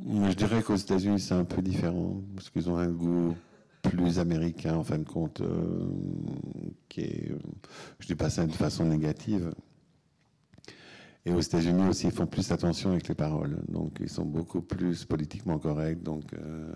Je 0.00 0.32
dirais 0.34 0.62
qu'aux 0.62 0.76
États-Unis, 0.76 1.18
c'est 1.18 1.34
un 1.34 1.44
peu 1.44 1.60
différent, 1.62 2.20
parce 2.34 2.50
qu'ils 2.50 2.68
ont 2.70 2.76
un 2.76 2.90
goût 2.90 3.34
plus 3.82 4.18
américain, 4.18 4.76
en 4.76 4.84
fin 4.84 4.98
de 4.98 5.04
compte, 5.08 5.40
euh, 5.40 5.88
qui 6.88 7.00
est, 7.00 7.30
euh, 7.32 7.38
je 7.98 8.06
dis 8.06 8.14
pas 8.14 8.30
ça 8.30 8.46
de 8.46 8.52
façon 8.52 8.84
négative. 8.84 9.52
Et 11.26 11.32
aux 11.32 11.40
États-Unis 11.40 11.88
aussi, 11.88 12.06
ils 12.06 12.12
font 12.12 12.26
plus 12.26 12.50
attention 12.52 12.92
avec 12.92 13.08
les 13.08 13.14
paroles. 13.14 13.58
Donc, 13.68 13.98
ils 14.00 14.08
sont 14.08 14.24
beaucoup 14.24 14.62
plus 14.62 15.04
politiquement 15.04 15.58
corrects. 15.58 16.02
Donc, 16.02 16.32
euh, 16.32 16.72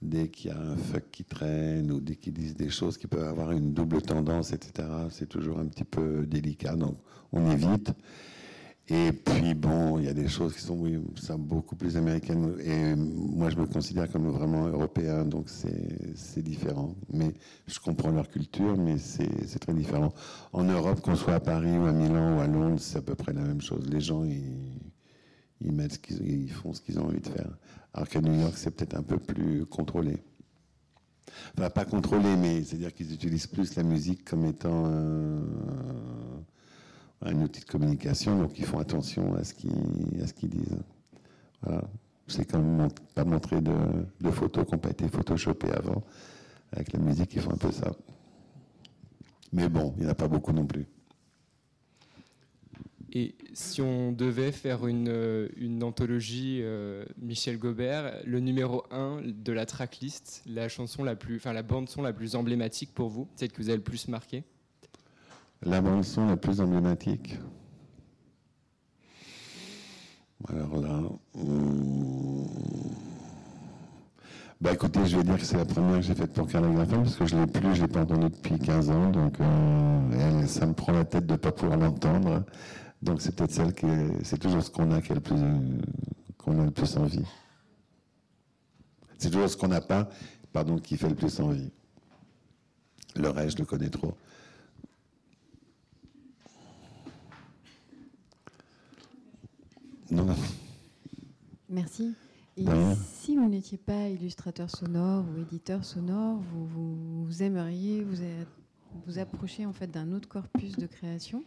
dès 0.00 0.28
qu'il 0.28 0.50
y 0.50 0.54
a 0.54 0.58
un 0.58 0.76
fuck 0.76 1.04
qui 1.10 1.24
traîne 1.24 1.90
ou 1.90 2.00
dès 2.00 2.16
qu'ils 2.16 2.32
disent 2.32 2.56
des 2.56 2.70
choses 2.70 2.96
qui 2.96 3.06
peuvent 3.06 3.28
avoir 3.28 3.52
une 3.52 3.72
double 3.74 4.00
tendance, 4.02 4.52
etc., 4.52 4.88
c'est 5.10 5.28
toujours 5.28 5.58
un 5.58 5.66
petit 5.66 5.84
peu 5.84 6.26
délicat. 6.26 6.76
Donc, 6.76 6.96
on 7.32 7.50
évite. 7.50 7.92
Et 8.92 9.12
puis, 9.12 9.54
bon, 9.54 10.00
il 10.00 10.06
y 10.06 10.08
a 10.08 10.12
des 10.12 10.26
choses 10.26 10.52
qui 10.54 10.62
sont, 10.62 10.76
beaucoup 11.38 11.76
plus 11.76 11.96
américaines. 11.96 12.56
Et 12.64 12.96
moi, 12.96 13.48
je 13.48 13.54
me 13.56 13.66
considère 13.66 14.10
comme 14.10 14.28
vraiment 14.28 14.66
européen, 14.66 15.24
donc 15.24 15.48
c'est 15.48 16.42
différent. 16.42 16.96
Mais 17.12 17.32
je 17.68 17.78
comprends 17.78 18.10
leur 18.10 18.28
culture, 18.28 18.76
mais 18.76 18.98
c'est 18.98 19.60
très 19.60 19.74
différent. 19.74 20.12
En 20.52 20.64
Europe, 20.64 21.00
qu'on 21.02 21.14
soit 21.14 21.34
à 21.34 21.40
Paris 21.40 21.78
ou 21.78 21.84
à 21.84 21.92
Milan 21.92 22.36
ou 22.36 22.40
à 22.40 22.48
Londres, 22.48 22.80
c'est 22.80 22.98
à 22.98 23.02
peu 23.02 23.14
près 23.14 23.32
la 23.32 23.42
même 23.42 23.60
chose. 23.60 23.86
Les 23.88 24.00
gens, 24.00 24.24
ils, 24.24 25.72
mettent 25.72 25.92
ce 25.92 25.98
qu'ils- 26.00 26.42
ils 26.42 26.50
font 26.50 26.72
ce 26.72 26.80
qu'ils 26.80 26.98
ont 26.98 27.04
envie 27.04 27.20
de 27.20 27.28
faire. 27.28 27.56
Alors 27.94 28.08
qu'à 28.08 28.20
New 28.20 28.40
York, 28.40 28.54
c'est 28.56 28.72
peut-être 28.72 28.96
un 28.96 29.04
peu 29.04 29.18
plus 29.18 29.66
contrôlé. 29.66 30.18
Enfin, 31.56 31.70
pas 31.70 31.84
contrôlé, 31.84 32.34
mais 32.36 32.64
c'est-à-dire 32.64 32.92
qu'ils 32.92 33.12
utilisent 33.14 33.46
plus 33.46 33.76
la 33.76 33.84
musique 33.84 34.24
comme 34.24 34.46
étant 34.46 34.90
un 37.22 37.40
outil 37.42 37.60
de 37.60 37.66
communication, 37.66 38.38
donc 38.40 38.58
ils 38.58 38.64
font 38.64 38.78
attention 38.78 39.34
à 39.34 39.44
ce 39.44 39.54
qu'ils 39.54 40.22
à 40.22 40.26
ce 40.26 40.32
qu'ils 40.32 40.50
disent. 40.50 40.82
Voilà. 41.62 41.84
C'est 42.26 42.44
quand 42.44 42.60
même 42.60 42.88
pas 43.14 43.24
montrer 43.24 43.60
de, 43.60 44.30
photos 44.30 44.64
qui 44.64 44.72
n'ont 44.72 44.78
pas 44.78 44.90
été 44.90 45.08
photoshopées 45.08 45.72
avant. 45.72 46.02
Avec 46.72 46.92
la 46.92 47.00
musique, 47.00 47.34
ils 47.34 47.42
font 47.42 47.52
un 47.52 47.56
peu 47.56 47.72
ça. 47.72 47.90
Mais 49.52 49.68
bon, 49.68 49.92
il 49.96 50.02
n'y 50.02 50.06
en 50.06 50.12
a 50.12 50.14
pas 50.14 50.28
beaucoup 50.28 50.52
non 50.52 50.64
plus. 50.64 50.86
Et 53.12 53.34
si 53.52 53.82
on 53.82 54.12
devait 54.12 54.52
faire 54.52 54.86
une, 54.86 55.08
euh, 55.08 55.48
une 55.56 55.82
anthologie 55.82 56.60
euh, 56.62 57.04
Michel 57.18 57.58
Gobert, 57.58 58.20
le 58.24 58.38
numéro 58.38 58.84
1 58.92 59.22
de 59.24 59.52
la 59.52 59.66
tracklist, 59.66 60.44
la 60.46 60.68
chanson 60.68 61.02
la 61.02 61.16
plus, 61.16 61.34
enfin 61.36 61.52
la 61.52 61.64
bande 61.64 61.88
son 61.88 62.02
la 62.02 62.12
plus 62.12 62.36
emblématique 62.36 62.94
pour 62.94 63.08
vous, 63.08 63.26
celle 63.34 63.50
que 63.50 63.60
vous 63.60 63.68
avez 63.68 63.78
le 63.78 63.82
plus 63.82 64.06
marqué? 64.06 64.44
La 65.62 65.80
bande 65.80 66.04
son 66.04 66.26
la 66.26 66.36
plus 66.36 66.60
emblématique. 66.60 67.38
Alors 70.48 70.80
là, 70.80 71.00
hum, 71.34 72.46
bah 74.60 74.72
écoutez, 74.72 75.04
je 75.06 75.18
vais 75.18 75.22
dire 75.22 75.36
que 75.36 75.44
c'est 75.44 75.58
la 75.58 75.66
première 75.66 75.96
que 75.96 76.02
j'ai 76.02 76.14
faite 76.14 76.32
pour 76.32 76.46
Carla 76.48 76.68
Graffin 76.70 77.02
parce 77.02 77.16
que 77.16 77.26
je 77.26 77.36
l'ai 77.36 77.46
plus, 77.46 77.74
je 77.74 77.82
l'ai 77.82 77.88
pas 77.88 78.00
entendue 78.02 78.30
depuis 78.30 78.58
15 78.58 78.90
ans, 78.90 79.10
donc 79.10 79.38
euh, 79.40 80.46
ça 80.46 80.64
me 80.66 80.72
prend 80.72 80.92
la 80.92 81.04
tête 81.04 81.26
de 81.26 81.36
pas 81.36 81.52
pouvoir 81.52 81.78
l'entendre. 81.78 82.42
Donc 83.02 83.20
c'est 83.20 83.34
peut-être 83.36 83.52
celle 83.52 83.74
qui, 83.74 83.86
est- 83.86 84.24
c'est 84.24 84.38
toujours 84.38 84.62
ce 84.62 84.70
qu'on 84.70 84.90
a 84.92 85.02
qui 85.02 85.12
est 85.12 85.14
le 85.14 85.20
plus, 85.20 85.36
qu'on 86.38 86.58
a 86.60 86.64
le 86.64 86.70
plus 86.70 86.96
envie. 86.96 87.24
C'est 89.18 89.30
toujours 89.30 89.48
ce 89.50 89.56
qu'on 89.58 89.68
n'a 89.68 89.82
pas, 89.82 90.08
pardon, 90.54 90.78
qui 90.78 90.96
fait 90.96 91.08
le 91.08 91.14
plus 91.14 91.38
envie. 91.40 91.70
Le 93.16 93.28
reste, 93.28 93.56
je 93.58 93.62
le 93.62 93.66
connais 93.66 93.90
trop. 93.90 94.14
Non, 100.10 100.24
non. 100.24 100.34
Merci. 101.68 102.14
Et 102.56 102.64
si 103.14 103.36
vous 103.36 103.48
n'étiez 103.48 103.78
pas 103.78 104.08
illustrateur 104.08 104.68
sonore 104.70 105.24
ou 105.34 105.40
éditeur 105.40 105.84
sonore, 105.84 106.38
vous, 106.52 106.66
vous- 106.66 107.24
vous 107.24 107.42
aimeriez 107.42 108.04
vous 109.06 109.18
approcher 109.18 109.64
en 109.66 109.72
fait 109.72 109.86
d'un 109.86 110.12
autre 110.12 110.28
corpus 110.28 110.76
de 110.76 110.86
création? 110.86 111.42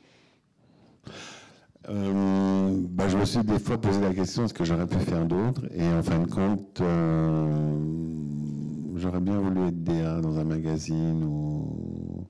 Euh, 1.89 2.77
bah, 2.89 3.09
je 3.09 3.17
me 3.17 3.25
suis 3.25 3.43
des 3.43 3.59
fois 3.59 3.79
posé 3.79 3.99
la 3.99 4.13
question 4.13 4.45
est-ce 4.45 4.53
que 4.53 4.63
j'aurais 4.63 4.87
pu 4.87 4.97
faire 4.99 5.25
d'autres? 5.25 5.65
Et 5.73 5.85
en 5.85 6.01
fin 6.01 6.19
de 6.19 6.31
compte, 6.31 6.79
euh, 6.79 7.77
j'aurais 8.95 9.19
bien 9.19 9.37
voulu 9.37 9.67
être 9.67 9.83
DA 9.83 10.21
dans 10.21 10.39
un 10.39 10.45
magazine 10.45 11.23
ou 11.25 12.25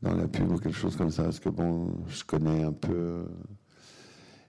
dans 0.00 0.14
la 0.14 0.28
pub 0.28 0.52
ou 0.52 0.58
quelque 0.58 0.76
chose 0.76 0.94
comme 0.96 1.10
ça, 1.10 1.24
parce 1.24 1.40
que 1.40 1.48
bon, 1.48 1.88
je 2.06 2.22
connais 2.22 2.62
un 2.62 2.72
peu 2.72 2.92
euh, 2.92 3.24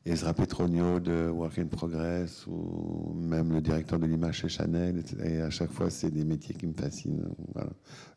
Ezra 0.06 0.34
Petronio 0.36 1.00
de 1.00 1.30
Work 1.30 1.58
in 1.58 1.66
Progress 1.66 2.46
ou 2.46 3.12
même 3.16 3.52
le 3.52 3.60
directeur 3.60 3.98
de 3.98 4.06
l'image 4.06 4.38
chez 4.38 4.50
Chanel. 4.50 5.04
Et 5.24 5.42
à 5.42 5.50
chaque 5.50 5.72
fois, 5.72 5.90
c'est 5.90 6.12
des 6.12 6.24
métiers 6.24 6.54
qui 6.54 6.68
me 6.68 6.74
fascinent. 6.74 7.28
Voilà. 7.56 7.72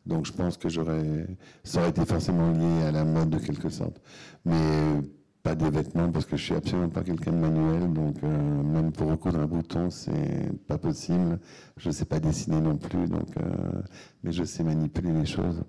Donc 0.05 0.27
je 0.27 0.31
pense 0.31 0.55
que 0.57 0.69
j'aurais, 0.69 1.25
ça 1.63 1.79
aurait 1.79 1.89
été 1.89 2.05
forcément 2.05 2.51
lié 2.51 2.83
à 2.83 2.91
la 2.91 3.03
mode 3.03 3.31
de 3.31 3.39
quelque 3.39 3.69
sorte. 3.69 3.99
Mais 4.45 5.01
pas 5.41 5.55
des 5.55 5.71
vêtements 5.71 6.11
parce 6.11 6.25
que 6.25 6.37
je 6.37 6.43
suis 6.43 6.53
absolument 6.53 6.89
pas 6.89 7.01
quelqu'un 7.03 7.31
de 7.31 7.37
manuel. 7.37 7.91
Donc 7.91 8.17
euh, 8.23 8.63
même 8.63 8.91
pour 8.91 9.09
recoudre 9.09 9.39
un 9.39 9.47
bouton, 9.47 9.89
c'est 9.89 10.51
pas 10.67 10.77
possible. 10.77 11.39
Je 11.75 11.89
sais 11.89 12.05
pas 12.05 12.19
dessiner 12.19 12.61
non 12.61 12.77
plus. 12.77 13.07
Donc, 13.07 13.35
euh, 13.37 13.81
mais 14.21 14.31
je 14.31 14.43
sais 14.43 14.63
manipuler 14.63 15.11
les 15.11 15.25
choses. 15.25 15.63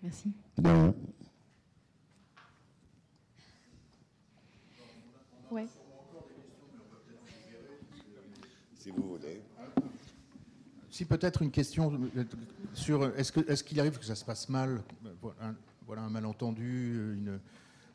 Merci. 0.00 0.32
De 0.58 0.68
rien. 0.68 0.94
Ouais. 5.50 5.66
Si 8.74 8.90
vous 8.90 9.02
voulez. 9.02 9.42
Si 10.96 11.04
peut-être 11.04 11.42
une 11.42 11.50
question 11.50 11.92
euh, 12.16 12.24
sur 12.72 13.04
est-ce 13.18 13.30
que 13.30 13.40
est-ce 13.52 13.62
qu'il 13.62 13.78
arrive 13.80 13.98
que 13.98 14.04
ça 14.06 14.14
se 14.14 14.24
passe 14.24 14.48
mal, 14.48 14.82
voilà 15.86 16.00
un, 16.00 16.08
malentendu, 16.08 16.94
euh, 17.26 17.38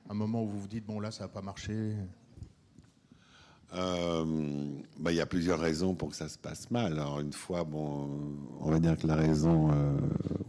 un 0.08 0.14
moment 0.14 0.43
où 0.43 0.47
vous 0.47 0.60
vous 0.60 0.68
dites 0.68 0.86
bon 0.86 0.99
là 0.99 1.10
ça 1.10 1.24
n'a 1.24 1.28
pas 1.28 1.41
marché? 1.41 1.95
Euh, 3.74 4.24
bah, 4.99 5.12
Il 5.12 5.16
y 5.16 5.20
a 5.20 5.26
plusieurs 5.26 5.60
raisons 5.60 5.95
pour 5.95 6.10
que 6.10 6.16
ça 6.16 6.30
se 6.30 6.38
passe 6.38 6.70
mal. 6.70 6.93
Alors, 6.93 7.22
une 7.22 7.34
fois, 7.34 7.64
bon, 7.64 8.08
on 8.60 8.70
va 8.70 8.80
dire 8.80 8.95
que 8.95 9.08
la 9.08 9.16
raison 9.16 9.72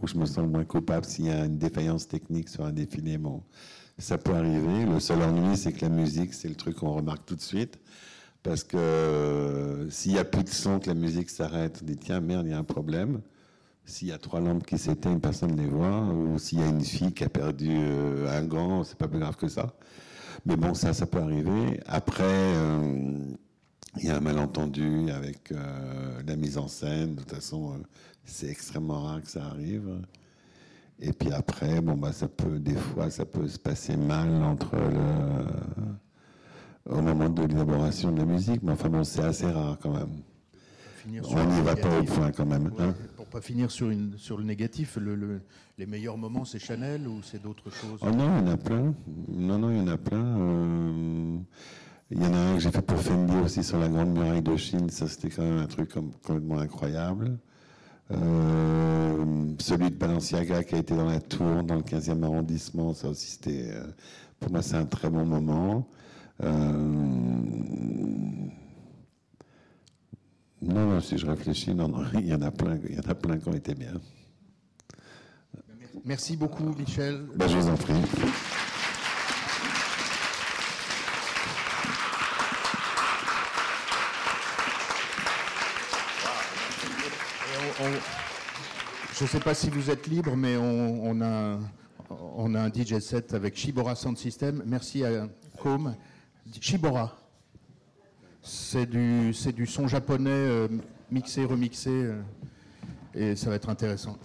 où 0.03 0.07
je 0.07 0.15
me 0.15 0.27
sens 0.27 0.47
moins 0.47 0.63
coupable, 0.63 1.05
s'il 1.07 1.25
y 1.25 1.31
a 1.31 1.45
une 1.45 1.57
défaillance 1.57 2.07
technique 2.07 2.49
sur 2.49 2.65
un 2.65 2.71
défilé, 2.71 3.17
bon, 3.17 3.41
ça 3.97 4.19
peut 4.19 4.35
arriver. 4.35 4.85
Le 4.85 4.99
seul 4.99 5.23
ennui, 5.23 5.57
c'est 5.57 5.73
que 5.73 5.81
la 5.81 5.89
musique, 5.89 6.35
c'est 6.35 6.49
le 6.49 6.55
truc 6.55 6.75
qu'on 6.75 6.93
remarque 6.93 7.25
tout 7.25 7.35
de 7.35 7.41
suite. 7.41 7.79
Parce 8.43 8.65
que 8.65 8.77
euh, 8.77 9.89
s'il 9.89 10.11
n'y 10.11 10.19
a 10.19 10.25
plus 10.25 10.43
de 10.43 10.49
son, 10.49 10.79
que 10.79 10.87
la 10.87 10.93
musique 10.93 11.29
s'arrête, 11.29 11.79
on 11.81 11.85
dit 11.85 11.97
tiens, 11.97 12.19
merde, 12.19 12.45
il 12.45 12.51
y 12.51 12.53
a 12.53 12.57
un 12.57 12.63
problème. 12.65 13.21
S'il 13.85 14.09
y 14.09 14.11
a 14.11 14.17
trois 14.17 14.41
lampes 14.41 14.65
qui 14.65 14.77
s'éteignent, 14.77 15.19
personne 15.19 15.55
ne 15.55 15.61
les 15.61 15.67
voit. 15.67 16.01
Ou 16.01 16.37
s'il 16.39 16.59
y 16.59 16.63
a 16.63 16.67
une 16.67 16.83
fille 16.83 17.13
qui 17.13 17.23
a 17.23 17.29
perdu 17.29 17.71
euh, 17.71 18.37
un 18.37 18.43
gant, 18.43 18.83
c'est 18.83 18.97
pas 18.97 19.07
plus 19.07 19.19
grave 19.19 19.37
que 19.37 19.47
ça. 19.47 19.73
Mais 20.45 20.57
bon, 20.57 20.73
ça, 20.73 20.93
ça 20.93 21.05
peut 21.05 21.19
arriver. 21.19 21.79
Après, 21.85 22.23
euh, 22.25 23.33
il 23.97 24.05
y 24.05 24.09
a 24.09 24.17
un 24.17 24.21
malentendu 24.21 25.09
avec 25.11 25.53
la 26.25 26.35
mise 26.35 26.57
en 26.57 26.67
scène. 26.67 27.15
De 27.15 27.21
toute 27.21 27.31
façon, 27.31 27.79
c'est 28.25 28.47
extrêmement 28.49 29.03
rare 29.03 29.21
que 29.21 29.29
ça 29.29 29.45
arrive. 29.45 30.01
Et 30.99 31.13
puis 31.13 31.31
après, 31.31 31.81
bon, 31.81 31.95
bah, 31.95 32.11
ça 32.11 32.27
peut, 32.27 32.59
des 32.59 32.75
fois, 32.75 33.09
ça 33.09 33.25
peut 33.25 33.47
se 33.47 33.59
passer 33.59 33.95
mal 33.95 34.43
entre 34.43 34.75
le, 34.75 35.45
au 36.89 37.01
moment 37.01 37.29
de 37.29 37.43
l'élaboration 37.43 38.11
de 38.11 38.19
la 38.19 38.25
musique. 38.25 38.61
Mais 38.63 38.73
enfin, 38.73 38.89
bon, 38.89 39.03
c'est 39.03 39.23
assez 39.23 39.45
rare 39.49 39.77
quand 39.81 39.93
même. 39.93 40.09
On 41.05 41.45
n'y 41.45 41.61
va 41.61 41.75
pas 41.75 41.99
au 41.99 42.03
point 42.03 42.31
quand 42.31 42.45
même. 42.45 42.67
Ouais, 42.67 42.85
hein. 42.85 42.95
pour 43.17 43.25
pas 43.25 43.41
finir 43.41 43.69
sur 43.71 43.89
une 43.89 44.17
sur 44.17 44.37
le 44.37 44.45
négatif, 44.45 44.95
le- 44.95 45.15
le- 45.15 45.41
les 45.77 45.85
meilleurs 45.85 46.17
moments 46.17 46.45
c'est 46.45 46.59
Chanel 46.59 47.05
ou 47.09 47.21
c'est 47.21 47.41
d'autres 47.41 47.69
choses? 47.71 47.99
Oh 48.01 48.09
non, 48.09 48.37
il 48.39 48.45
y 48.45 48.49
en 48.49 48.53
a 48.53 48.57
plein. 48.57 48.93
Non, 49.27 49.57
non, 49.57 49.69
il 49.71 49.77
y 49.79 49.81
en 49.81 49.87
a 49.87 49.97
plein. 49.97 50.39
Euh, 50.39 51.37
Il 52.11 52.21
y 52.21 52.25
en 52.27 52.33
a 52.33 52.37
un 52.37 52.53
que 52.55 52.59
j'ai 52.59 52.69
fait 52.71 52.81
pour 52.83 52.99
Fendi 52.99 53.35
aussi 53.43 53.63
sur 53.63 53.79
la 53.79 53.89
Grande 53.89 54.13
Muraille 54.13 54.41
de 54.43 54.55
Chine. 54.55 54.87
Ça, 54.91 55.07
c'était 55.07 55.29
quand 55.29 55.41
même 55.41 55.57
un 55.57 55.65
truc 55.65 55.89
comme- 55.89 56.11
complètement 56.23 56.59
incroyable. 56.59 57.39
Euh, 58.11 59.25
celui 59.59 59.89
de 59.89 59.95
Balenciaga 59.95 60.63
qui 60.63 60.75
a 60.75 60.77
été 60.79 60.95
dans 60.95 61.05
la 61.09 61.19
tour, 61.19 61.63
dans 61.63 61.75
le 61.75 61.81
15e 61.81 62.23
arrondissement, 62.23 62.93
ça 62.93 63.09
aussi, 63.09 63.31
c'était. 63.31 63.71
euh, 63.71 63.87
pour 64.39 64.51
moi, 64.51 64.61
c'est 64.61 64.75
un 64.75 64.85
très 64.85 65.09
bon 65.09 65.25
moment. 65.25 65.87
Euh, 66.41 66.71
non, 70.61 70.85
non, 70.89 71.01
si 71.01 71.17
je 71.17 71.25
réfléchis, 71.25 71.73
non, 71.73 71.87
non, 71.87 72.05
il 72.19 72.27
y 72.27 72.33
en 72.33 72.41
a 72.41 72.51
plein, 72.51 72.77
il 72.89 72.95
y 72.95 72.99
en 72.99 73.09
a 73.09 73.15
plein 73.15 73.37
qui 73.37 73.47
ont 73.49 73.53
été 73.53 73.75
bien. 73.75 73.93
Merci 76.05 76.35
beaucoup 76.35 76.73
Michel. 76.77 77.25
Ben, 77.35 77.47
je 77.47 77.55
vous 77.57 77.69
en 77.69 77.75
prie. 77.77 77.93
On- 87.79 87.99
je 89.17 89.23
ne 89.23 89.29
sais 89.29 89.39
pas 89.39 89.53
si 89.53 89.69
vous 89.69 89.89
êtes 89.89 90.07
libre, 90.07 90.35
mais 90.35 90.57
on, 90.57 91.05
on 91.05 91.21
a 91.21 91.59
on 92.37 92.53
a 92.55 92.61
un 92.61 92.69
DJ 92.69 92.99
set 92.99 93.33
avec 93.33 93.55
Shibora 93.57 93.95
Sound 93.95 94.17
System. 94.17 94.63
Merci 94.65 95.03
à 95.03 95.27
Com. 95.59 95.95
Shibora. 96.59 97.15
C'est 98.41 98.85
du, 98.85 99.33
son 99.65 99.87
japonais 99.87 100.29
euh, 100.31 100.67
mixé, 101.11 101.45
remixé. 101.45 101.89
euh, 101.89 102.21
et 103.15 103.35
ça 103.35 103.49
va 103.49 103.55
être 103.55 103.69
intéressant. 103.69 104.17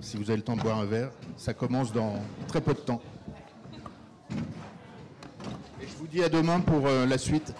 Si 0.00 0.16
vous 0.16 0.30
avez 0.30 0.38
le 0.38 0.42
temps 0.42 0.56
de 0.56 0.62
boire 0.62 0.78
un 0.78 0.86
verre, 0.86 1.10
ça 1.36 1.54
commence 1.54 1.92
dans 1.92 2.14
très 2.48 2.60
peu 2.60 2.72
de 2.72 2.78
temps. 2.80 3.02
Et 5.80 5.86
je 5.86 5.94
vous 5.98 6.06
dis 6.06 6.22
à 6.22 6.28
demain 6.28 6.60
pour 6.60 6.86
euh, 6.86 7.06
la 7.06 7.18
suite. 7.18 7.54